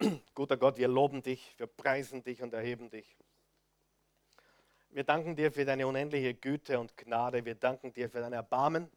Guter 0.34 0.56
Gott, 0.56 0.78
wir 0.78 0.88
loben 0.88 1.22
dich, 1.22 1.54
wir 1.58 1.68
preisen 1.68 2.24
dich 2.24 2.42
und 2.42 2.52
erheben 2.52 2.90
dich. 2.90 3.16
Wir 4.90 5.04
danken 5.04 5.36
dir 5.36 5.52
für 5.52 5.64
deine 5.64 5.86
unendliche 5.86 6.34
Güte 6.34 6.78
und 6.78 6.96
Gnade. 6.96 7.44
Wir 7.44 7.54
danken 7.54 7.94
dir 7.94 8.10
für 8.10 8.20
dein 8.20 8.34
Erbarmen 8.34 8.90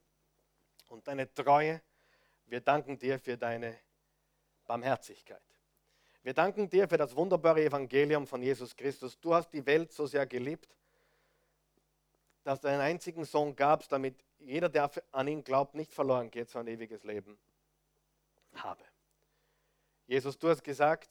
und 0.88 1.07
deine 1.07 1.34
Treue. 1.34 1.82
Wir 2.47 2.59
danken 2.59 2.99
dir 2.99 3.17
für 3.17 3.38
deine 3.38 3.78
Barmherzigkeit. 4.66 5.41
Wir 6.24 6.34
danken 6.34 6.70
dir 6.70 6.88
für 6.88 6.97
das 6.97 7.16
wunderbare 7.16 7.63
Evangelium 7.63 8.26
von 8.26 8.41
Jesus 8.41 8.76
Christus. 8.76 9.20
Du 9.20 9.34
hast 9.34 9.53
die 9.53 9.66
Welt 9.66 9.91
so 9.91 10.07
sehr 10.07 10.26
geliebt, 10.26 10.76
dass 12.43 12.61
du 12.61 12.68
einen 12.68 12.82
einzigen 12.82 13.26
Sohn 13.26 13.55
gabst, 13.55 13.91
damit 13.91 14.16
jeder, 14.39 14.70
der 14.70 14.91
an 15.11 15.28
ihn 15.28 15.43
glaubt, 15.43 15.76
nicht 15.76 15.93
verloren 15.93 16.32
geht, 16.32 16.49
sondern 16.49 16.76
ewiges 16.76 17.03
Leben 17.03 17.38
habe. 18.55 18.84
Jesus, 20.07 20.38
du 20.38 20.49
hast 20.49 20.63
gesagt, 20.63 21.09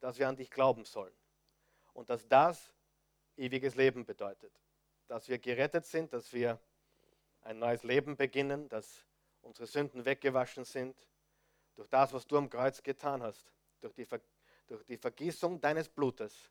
dass 0.00 0.18
wir 0.18 0.28
an 0.28 0.36
dich 0.36 0.50
glauben 0.50 0.84
sollen 0.84 1.14
und 1.92 2.08
dass 2.10 2.26
das 2.28 2.72
ewiges 3.36 3.74
Leben 3.74 4.04
bedeutet. 4.04 4.52
Dass 5.08 5.28
wir 5.28 5.38
gerettet 5.38 5.86
sind, 5.86 6.12
dass 6.12 6.32
wir 6.32 6.58
ein 7.42 7.58
neues 7.58 7.82
Leben 7.82 8.16
beginnen, 8.16 8.68
dass 8.68 9.04
unsere 9.42 9.66
Sünden 9.66 10.04
weggewaschen 10.04 10.64
sind 10.64 10.96
durch 11.78 11.88
das, 11.88 12.12
was 12.12 12.26
du 12.26 12.36
am 12.36 12.50
Kreuz 12.50 12.82
getan 12.82 13.22
hast, 13.22 13.52
durch 13.80 13.94
die, 13.94 14.04
Ver 14.04 14.20
durch 14.66 14.84
die 14.84 14.96
Vergießung 14.96 15.60
deines 15.60 15.88
Blutes. 15.88 16.50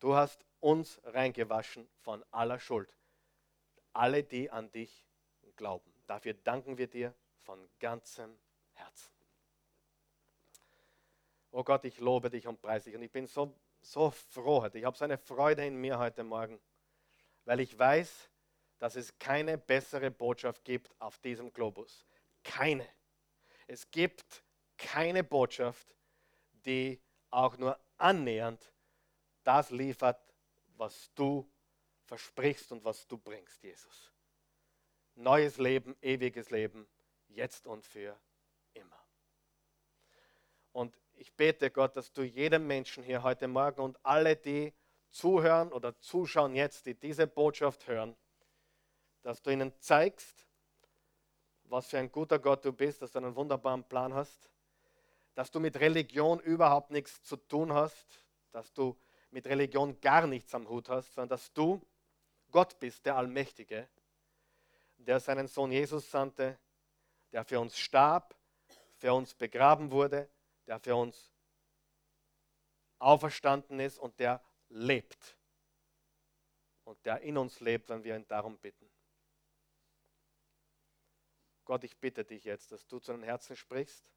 Du 0.00 0.16
hast 0.16 0.44
uns 0.58 1.00
reingewaschen 1.04 1.88
von 2.00 2.24
aller 2.32 2.58
Schuld. 2.58 2.92
Alle, 3.92 4.24
die 4.24 4.50
an 4.50 4.72
dich 4.72 5.06
glauben. 5.54 5.88
Dafür 6.08 6.34
danken 6.34 6.76
wir 6.78 6.88
dir 6.88 7.14
von 7.44 7.70
ganzem 7.78 8.36
Herzen. 8.72 9.14
Oh 11.52 11.62
Gott, 11.62 11.84
ich 11.84 12.00
lobe 12.00 12.28
dich 12.28 12.48
und 12.48 12.60
preise 12.60 12.86
dich. 12.86 12.96
Und 12.96 13.04
ich 13.04 13.12
bin 13.12 13.28
so, 13.28 13.54
so 13.82 14.10
froh 14.10 14.62
heute. 14.62 14.78
Ich 14.78 14.84
habe 14.84 14.96
so 14.96 15.04
eine 15.04 15.16
Freude 15.16 15.64
in 15.64 15.76
mir 15.76 16.00
heute 16.00 16.24
Morgen, 16.24 16.60
weil 17.44 17.60
ich 17.60 17.78
weiß, 17.78 18.28
dass 18.80 18.96
es 18.96 19.16
keine 19.20 19.58
bessere 19.58 20.10
Botschaft 20.10 20.64
gibt 20.64 20.90
auf 20.98 21.18
diesem 21.18 21.52
Globus. 21.52 22.04
Keine. 22.42 22.84
Es 23.66 23.90
gibt 23.90 24.44
keine 24.76 25.24
Botschaft, 25.24 25.94
die 26.66 27.00
auch 27.30 27.56
nur 27.56 27.78
annähernd 27.96 28.72
das 29.42 29.70
liefert, 29.70 30.20
was 30.76 31.10
du 31.14 31.50
versprichst 32.04 32.72
und 32.72 32.84
was 32.84 33.06
du 33.06 33.18
bringst, 33.18 33.62
Jesus. 33.62 34.12
Neues 35.14 35.58
Leben, 35.58 35.96
ewiges 36.02 36.50
Leben, 36.50 36.88
jetzt 37.28 37.66
und 37.66 37.84
für 37.84 38.18
immer. 38.72 39.00
Und 40.72 40.98
ich 41.12 41.32
bete 41.34 41.70
Gott, 41.70 41.96
dass 41.96 42.12
du 42.12 42.22
jedem 42.22 42.66
Menschen 42.66 43.04
hier 43.04 43.22
heute 43.22 43.46
Morgen 43.46 43.80
und 43.80 43.98
alle, 44.04 44.36
die 44.36 44.72
zuhören 45.10 45.72
oder 45.72 45.98
zuschauen 46.00 46.54
jetzt, 46.54 46.86
die 46.86 46.94
diese 46.94 47.26
Botschaft 47.26 47.86
hören, 47.86 48.16
dass 49.22 49.40
du 49.40 49.50
ihnen 49.50 49.72
zeigst, 49.78 50.46
was 51.74 51.88
für 51.88 51.98
ein 51.98 52.12
guter 52.12 52.38
Gott 52.38 52.64
du 52.64 52.72
bist, 52.72 53.02
dass 53.02 53.10
du 53.10 53.18
einen 53.18 53.34
wunderbaren 53.34 53.82
Plan 53.82 54.14
hast, 54.14 54.48
dass 55.34 55.50
du 55.50 55.58
mit 55.58 55.80
Religion 55.80 56.38
überhaupt 56.38 56.92
nichts 56.92 57.24
zu 57.24 57.36
tun 57.36 57.72
hast, 57.72 58.06
dass 58.52 58.72
du 58.72 58.96
mit 59.32 59.48
Religion 59.48 60.00
gar 60.00 60.28
nichts 60.28 60.54
am 60.54 60.68
Hut 60.68 60.88
hast, 60.88 61.12
sondern 61.12 61.30
dass 61.30 61.52
du 61.52 61.84
Gott 62.52 62.78
bist, 62.78 63.04
der 63.04 63.16
Allmächtige, 63.16 63.88
der 64.98 65.18
seinen 65.18 65.48
Sohn 65.48 65.72
Jesus 65.72 66.08
sandte, 66.08 66.56
der 67.32 67.44
für 67.44 67.58
uns 67.58 67.76
starb, 67.76 68.36
für 68.94 69.12
uns 69.12 69.34
begraben 69.34 69.90
wurde, 69.90 70.30
der 70.68 70.78
für 70.78 70.94
uns 70.94 71.32
auferstanden 73.00 73.80
ist 73.80 73.98
und 73.98 74.20
der 74.20 74.40
lebt. 74.68 75.36
Und 76.84 77.04
der 77.04 77.20
in 77.22 77.36
uns 77.36 77.58
lebt, 77.58 77.88
wenn 77.88 78.04
wir 78.04 78.14
ihn 78.14 78.28
darum 78.28 78.56
bitten. 78.58 78.93
Gott, 81.64 81.84
ich 81.84 81.96
bitte 81.96 82.24
dich 82.24 82.44
jetzt, 82.44 82.72
dass 82.72 82.86
du 82.86 82.98
zu 82.98 83.12
den 83.12 83.22
Herzen 83.22 83.56
sprichst, 83.56 84.10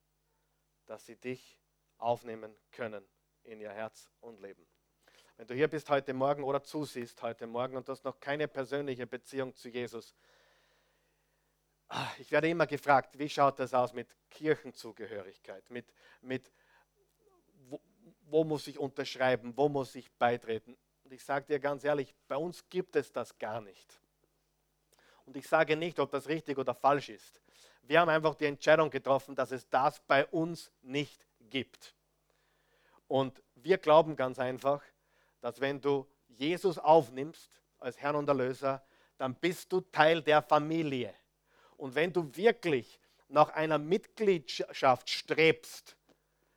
dass 0.86 1.06
sie 1.06 1.16
dich 1.16 1.60
aufnehmen 1.98 2.56
können 2.72 3.06
in 3.44 3.60
ihr 3.60 3.72
Herz 3.72 4.10
und 4.20 4.42
Leben. 4.42 4.66
Wenn 5.38 5.48
du 5.48 5.54
hier 5.54 5.68
bist 5.68 5.90
heute 5.90 6.14
Morgen 6.14 6.44
oder 6.44 6.64
zusiehst 6.64 7.22
heute 7.22 7.48
Morgen 7.48 7.78
und 7.78 7.88
du 7.88 7.92
hast 7.92 8.04
noch 8.04 8.20
keine 8.20 8.48
persönliche 8.48 9.06
Beziehung 9.06 9.56
zu 9.56 9.70
Jesus, 9.70 10.16
ich 12.18 12.32
werde 12.32 12.50
immer 12.50 12.68
gefragt, 12.68 13.18
wie 13.18 13.30
schaut 13.30 13.60
das 13.60 13.74
aus 13.74 13.94
mit 13.94 14.16
Kirchenzugehörigkeit, 14.30 15.70
mit, 15.70 15.94
mit 16.22 16.52
wo, 17.70 17.80
wo 18.22 18.44
muss 18.44 18.68
ich 18.68 18.78
unterschreiben, 18.78 19.56
wo 19.56 19.70
muss 19.70 19.96
ich 19.96 20.12
beitreten. 20.12 20.78
Und 21.04 21.14
ich 21.14 21.24
sage 21.24 21.46
dir 21.46 21.60
ganz 21.60 21.84
ehrlich, 21.86 22.14
bei 22.28 22.36
uns 22.36 22.68
gibt 22.68 22.96
es 22.98 23.14
das 23.14 23.38
gar 23.38 23.62
nicht. 23.62 24.02
Und 25.28 25.36
ich 25.36 25.48
sage 25.48 25.76
nicht, 25.76 26.00
ob 26.00 26.10
das 26.10 26.30
richtig 26.30 26.58
oder 26.58 26.74
falsch 26.74 27.10
ist. 27.10 27.42
Wir 27.84 28.00
haben 28.00 28.10
einfach 28.10 28.34
die 28.36 28.46
Entscheidung 28.46 28.90
getroffen, 28.90 29.36
dass 29.36 29.52
es 29.52 29.70
das 29.70 30.00
bei 30.00 30.26
uns 30.26 30.72
nicht 30.82 31.28
gibt. 31.50 31.94
Und 33.08 33.44
wir 33.56 33.78
glauben 33.78 34.16
ganz 34.16 34.40
einfach, 34.40 34.82
dass 35.42 35.60
wenn 35.60 35.82
du 35.82 36.08
Jesus 36.30 36.78
aufnimmst 36.78 37.62
als 37.80 37.98
Herrn 37.98 38.16
und 38.16 38.28
Erlöser, 38.30 38.82
dann 39.18 39.36
bist 39.36 39.72
du 39.72 39.82
Teil 39.82 40.22
der 40.22 40.42
Familie. 40.42 41.14
Und 41.76 41.94
wenn 41.94 42.14
du 42.14 42.34
wirklich 42.36 43.00
nach 43.28 43.50
einer 43.50 43.78
Mitgliedschaft 43.78 45.10
strebst, 45.10 45.98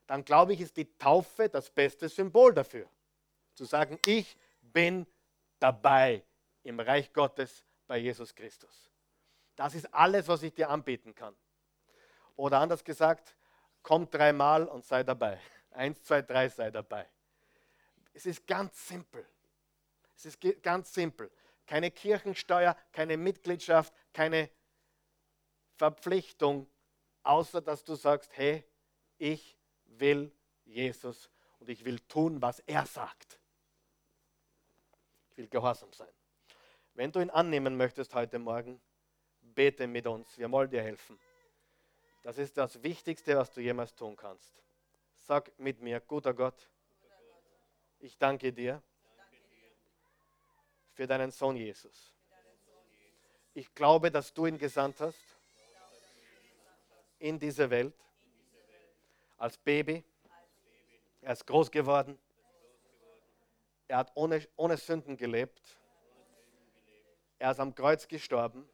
dann 0.07 0.25
glaube 0.25 0.53
ich, 0.53 0.61
ist 0.61 0.77
die 0.77 0.97
Taufe 0.97 1.49
das 1.49 1.71
beste 1.71 2.09
Symbol 2.09 2.55
dafür. 2.55 2.89
Zu 3.55 3.65
sagen, 3.65 3.99
ich 4.05 4.37
bin 4.61 5.07
dabei 5.59 6.23
im 6.63 6.79
Reich 6.79 7.13
Gottes 7.13 7.65
bei 7.91 7.99
Jesus 7.99 8.33
Christus. 8.33 8.89
Das 9.57 9.75
ist 9.75 9.93
alles, 9.93 10.29
was 10.29 10.45
ich 10.45 10.55
dir 10.55 10.71
anbieten 10.71 11.13
kann. 11.13 11.35
Oder 12.37 12.61
anders 12.61 12.85
gesagt, 12.85 13.35
komm 13.83 14.09
dreimal 14.09 14.69
und 14.69 14.85
sei 14.85 15.03
dabei. 15.03 15.41
Eins, 15.73 16.01
zwei, 16.05 16.23
drei, 16.23 16.49
sei 16.49 16.71
dabei. 16.71 17.11
Es 18.15 18.27
ist 18.27 18.47
ganz 18.47 18.87
simpel. 18.87 19.27
Es 20.15 20.25
ist 20.25 20.39
ganz 20.63 20.95
simpel. 20.95 21.33
Keine 21.67 21.91
Kirchensteuer, 21.91 22.77
keine 22.93 23.17
Mitgliedschaft, 23.17 23.93
keine 24.13 24.51
Verpflichtung, 25.75 26.71
außer 27.25 27.61
dass 27.61 27.83
du 27.83 27.97
sagst, 27.97 28.31
hey, 28.37 28.65
ich 29.19 29.59
will 29.87 30.31
Jesus 30.65 31.29
und 31.59 31.69
ich 31.69 31.85
will 31.85 31.99
tun, 31.99 32.41
was 32.41 32.61
er 32.61 32.87
sagt. 32.87 33.41
Ich 35.33 35.39
will 35.39 35.49
gehorsam 35.49 35.93
sein. 35.93 36.20
Wenn 37.01 37.13
du 37.13 37.21
ihn 37.21 37.31
annehmen 37.31 37.79
möchtest 37.79 38.15
heute 38.15 38.39
Morgen, 38.39 38.79
bete 39.41 39.87
mit 39.87 40.07
uns. 40.07 40.37
Wir 40.37 40.53
wollen 40.53 40.69
dir 40.69 40.83
helfen. 40.83 41.19
Das 42.23 42.37
ist 42.37 42.59
das 42.59 42.83
Wichtigste, 42.83 43.39
was 43.39 43.51
du 43.51 43.63
jemals 43.63 43.95
tun 43.95 44.15
kannst. 44.15 44.53
Sag 45.15 45.51
mit 45.59 45.81
mir, 45.81 45.99
guter 46.01 46.35
Gott, 46.35 46.69
ich 48.01 48.19
danke 48.19 48.53
dir 48.53 48.83
für 50.93 51.07
deinen 51.07 51.31
Sohn 51.31 51.57
Jesus. 51.57 52.13
Ich 53.55 53.75
glaube, 53.75 54.11
dass 54.11 54.35
du 54.35 54.45
ihn 54.45 54.59
gesandt 54.59 55.01
hast 55.01 55.39
in 57.19 57.39
diese 57.39 57.71
Welt 57.71 57.95
als 59.39 59.57
Baby. 59.57 60.05
Er 61.23 61.33
ist 61.33 61.47
groß 61.47 61.71
geworden. 61.71 62.19
Er 63.89 63.97
hat 63.97 64.13
ohne, 64.15 64.47
ohne 64.57 64.77
Sünden 64.77 65.17
gelebt. 65.17 65.80
Er 67.41 67.53
ist 67.53 67.59
am 67.59 67.75
Kreuz 67.75 68.07
gestorben, 68.07 68.69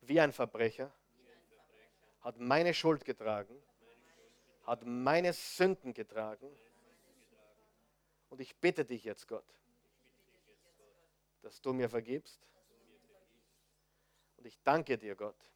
wie 0.00 0.18
ein 0.18 0.32
Verbrecher, 0.32 0.90
hat 2.22 2.38
meine 2.38 2.72
Schuld 2.72 3.04
getragen, 3.04 3.62
hat 4.64 4.86
meine 4.86 5.34
Sünden 5.34 5.92
getragen. 5.92 6.50
Und 8.30 8.40
ich 8.40 8.56
bitte 8.56 8.86
dich 8.86 9.04
jetzt, 9.04 9.28
Gott, 9.28 9.44
dass 11.42 11.60
du 11.60 11.74
mir 11.74 11.90
vergibst. 11.90 12.48
Und 14.38 14.46
ich 14.46 14.58
danke 14.62 14.96
dir, 14.96 15.14
Gott, 15.14 15.52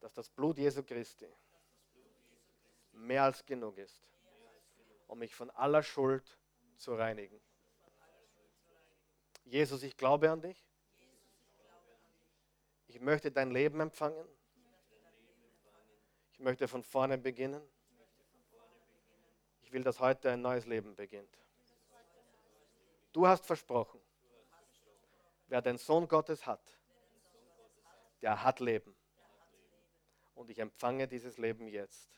dass 0.00 0.12
das 0.12 0.28
Blut 0.28 0.58
Jesu 0.58 0.82
Christi 0.82 1.32
mehr 2.90 3.22
als 3.22 3.46
genug 3.46 3.78
ist, 3.78 4.02
um 5.06 5.20
mich 5.20 5.36
von 5.36 5.50
aller 5.50 5.84
Schuld 5.84 6.36
zu 6.74 6.96
reinigen. 6.96 7.40
Jesus, 9.44 9.82
ich 9.82 9.96
glaube 9.96 10.30
an 10.30 10.40
dich. 10.40 10.64
Ich 12.86 13.00
möchte 13.00 13.30
dein 13.30 13.50
Leben 13.50 13.80
empfangen. 13.80 14.26
Ich 16.32 16.40
möchte 16.40 16.68
von 16.68 16.82
vorne 16.82 17.18
beginnen. 17.18 17.62
Ich 19.62 19.72
will, 19.72 19.82
dass 19.82 20.00
heute 20.00 20.30
ein 20.30 20.42
neues 20.42 20.66
Leben 20.66 20.94
beginnt. 20.94 21.38
Du 23.12 23.26
hast 23.26 23.46
versprochen, 23.46 24.00
wer 25.48 25.60
den 25.60 25.78
Sohn 25.78 26.08
Gottes 26.08 26.46
hat, 26.46 26.62
der 28.22 28.42
hat 28.42 28.60
Leben. 28.60 28.94
Und 30.34 30.50
ich 30.50 30.58
empfange 30.58 31.06
dieses 31.06 31.36
Leben 31.38 31.68
jetzt. 31.68 32.10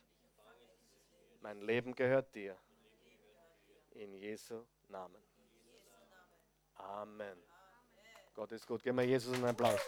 Mein 1.41 1.61
Leben 1.61 1.95
gehört 1.95 2.35
dir. 2.35 2.57
In 3.91 4.14
Jesu 4.14 4.64
Namen. 4.89 5.34
Amen. 6.77 7.39
Gott 8.35 8.53
ist 8.53 8.66
gut. 8.66 8.83
Gib 8.83 8.95
mir 8.95 9.05
Jesus 9.05 9.35
einen 9.35 9.45
Applaus. 9.45 9.81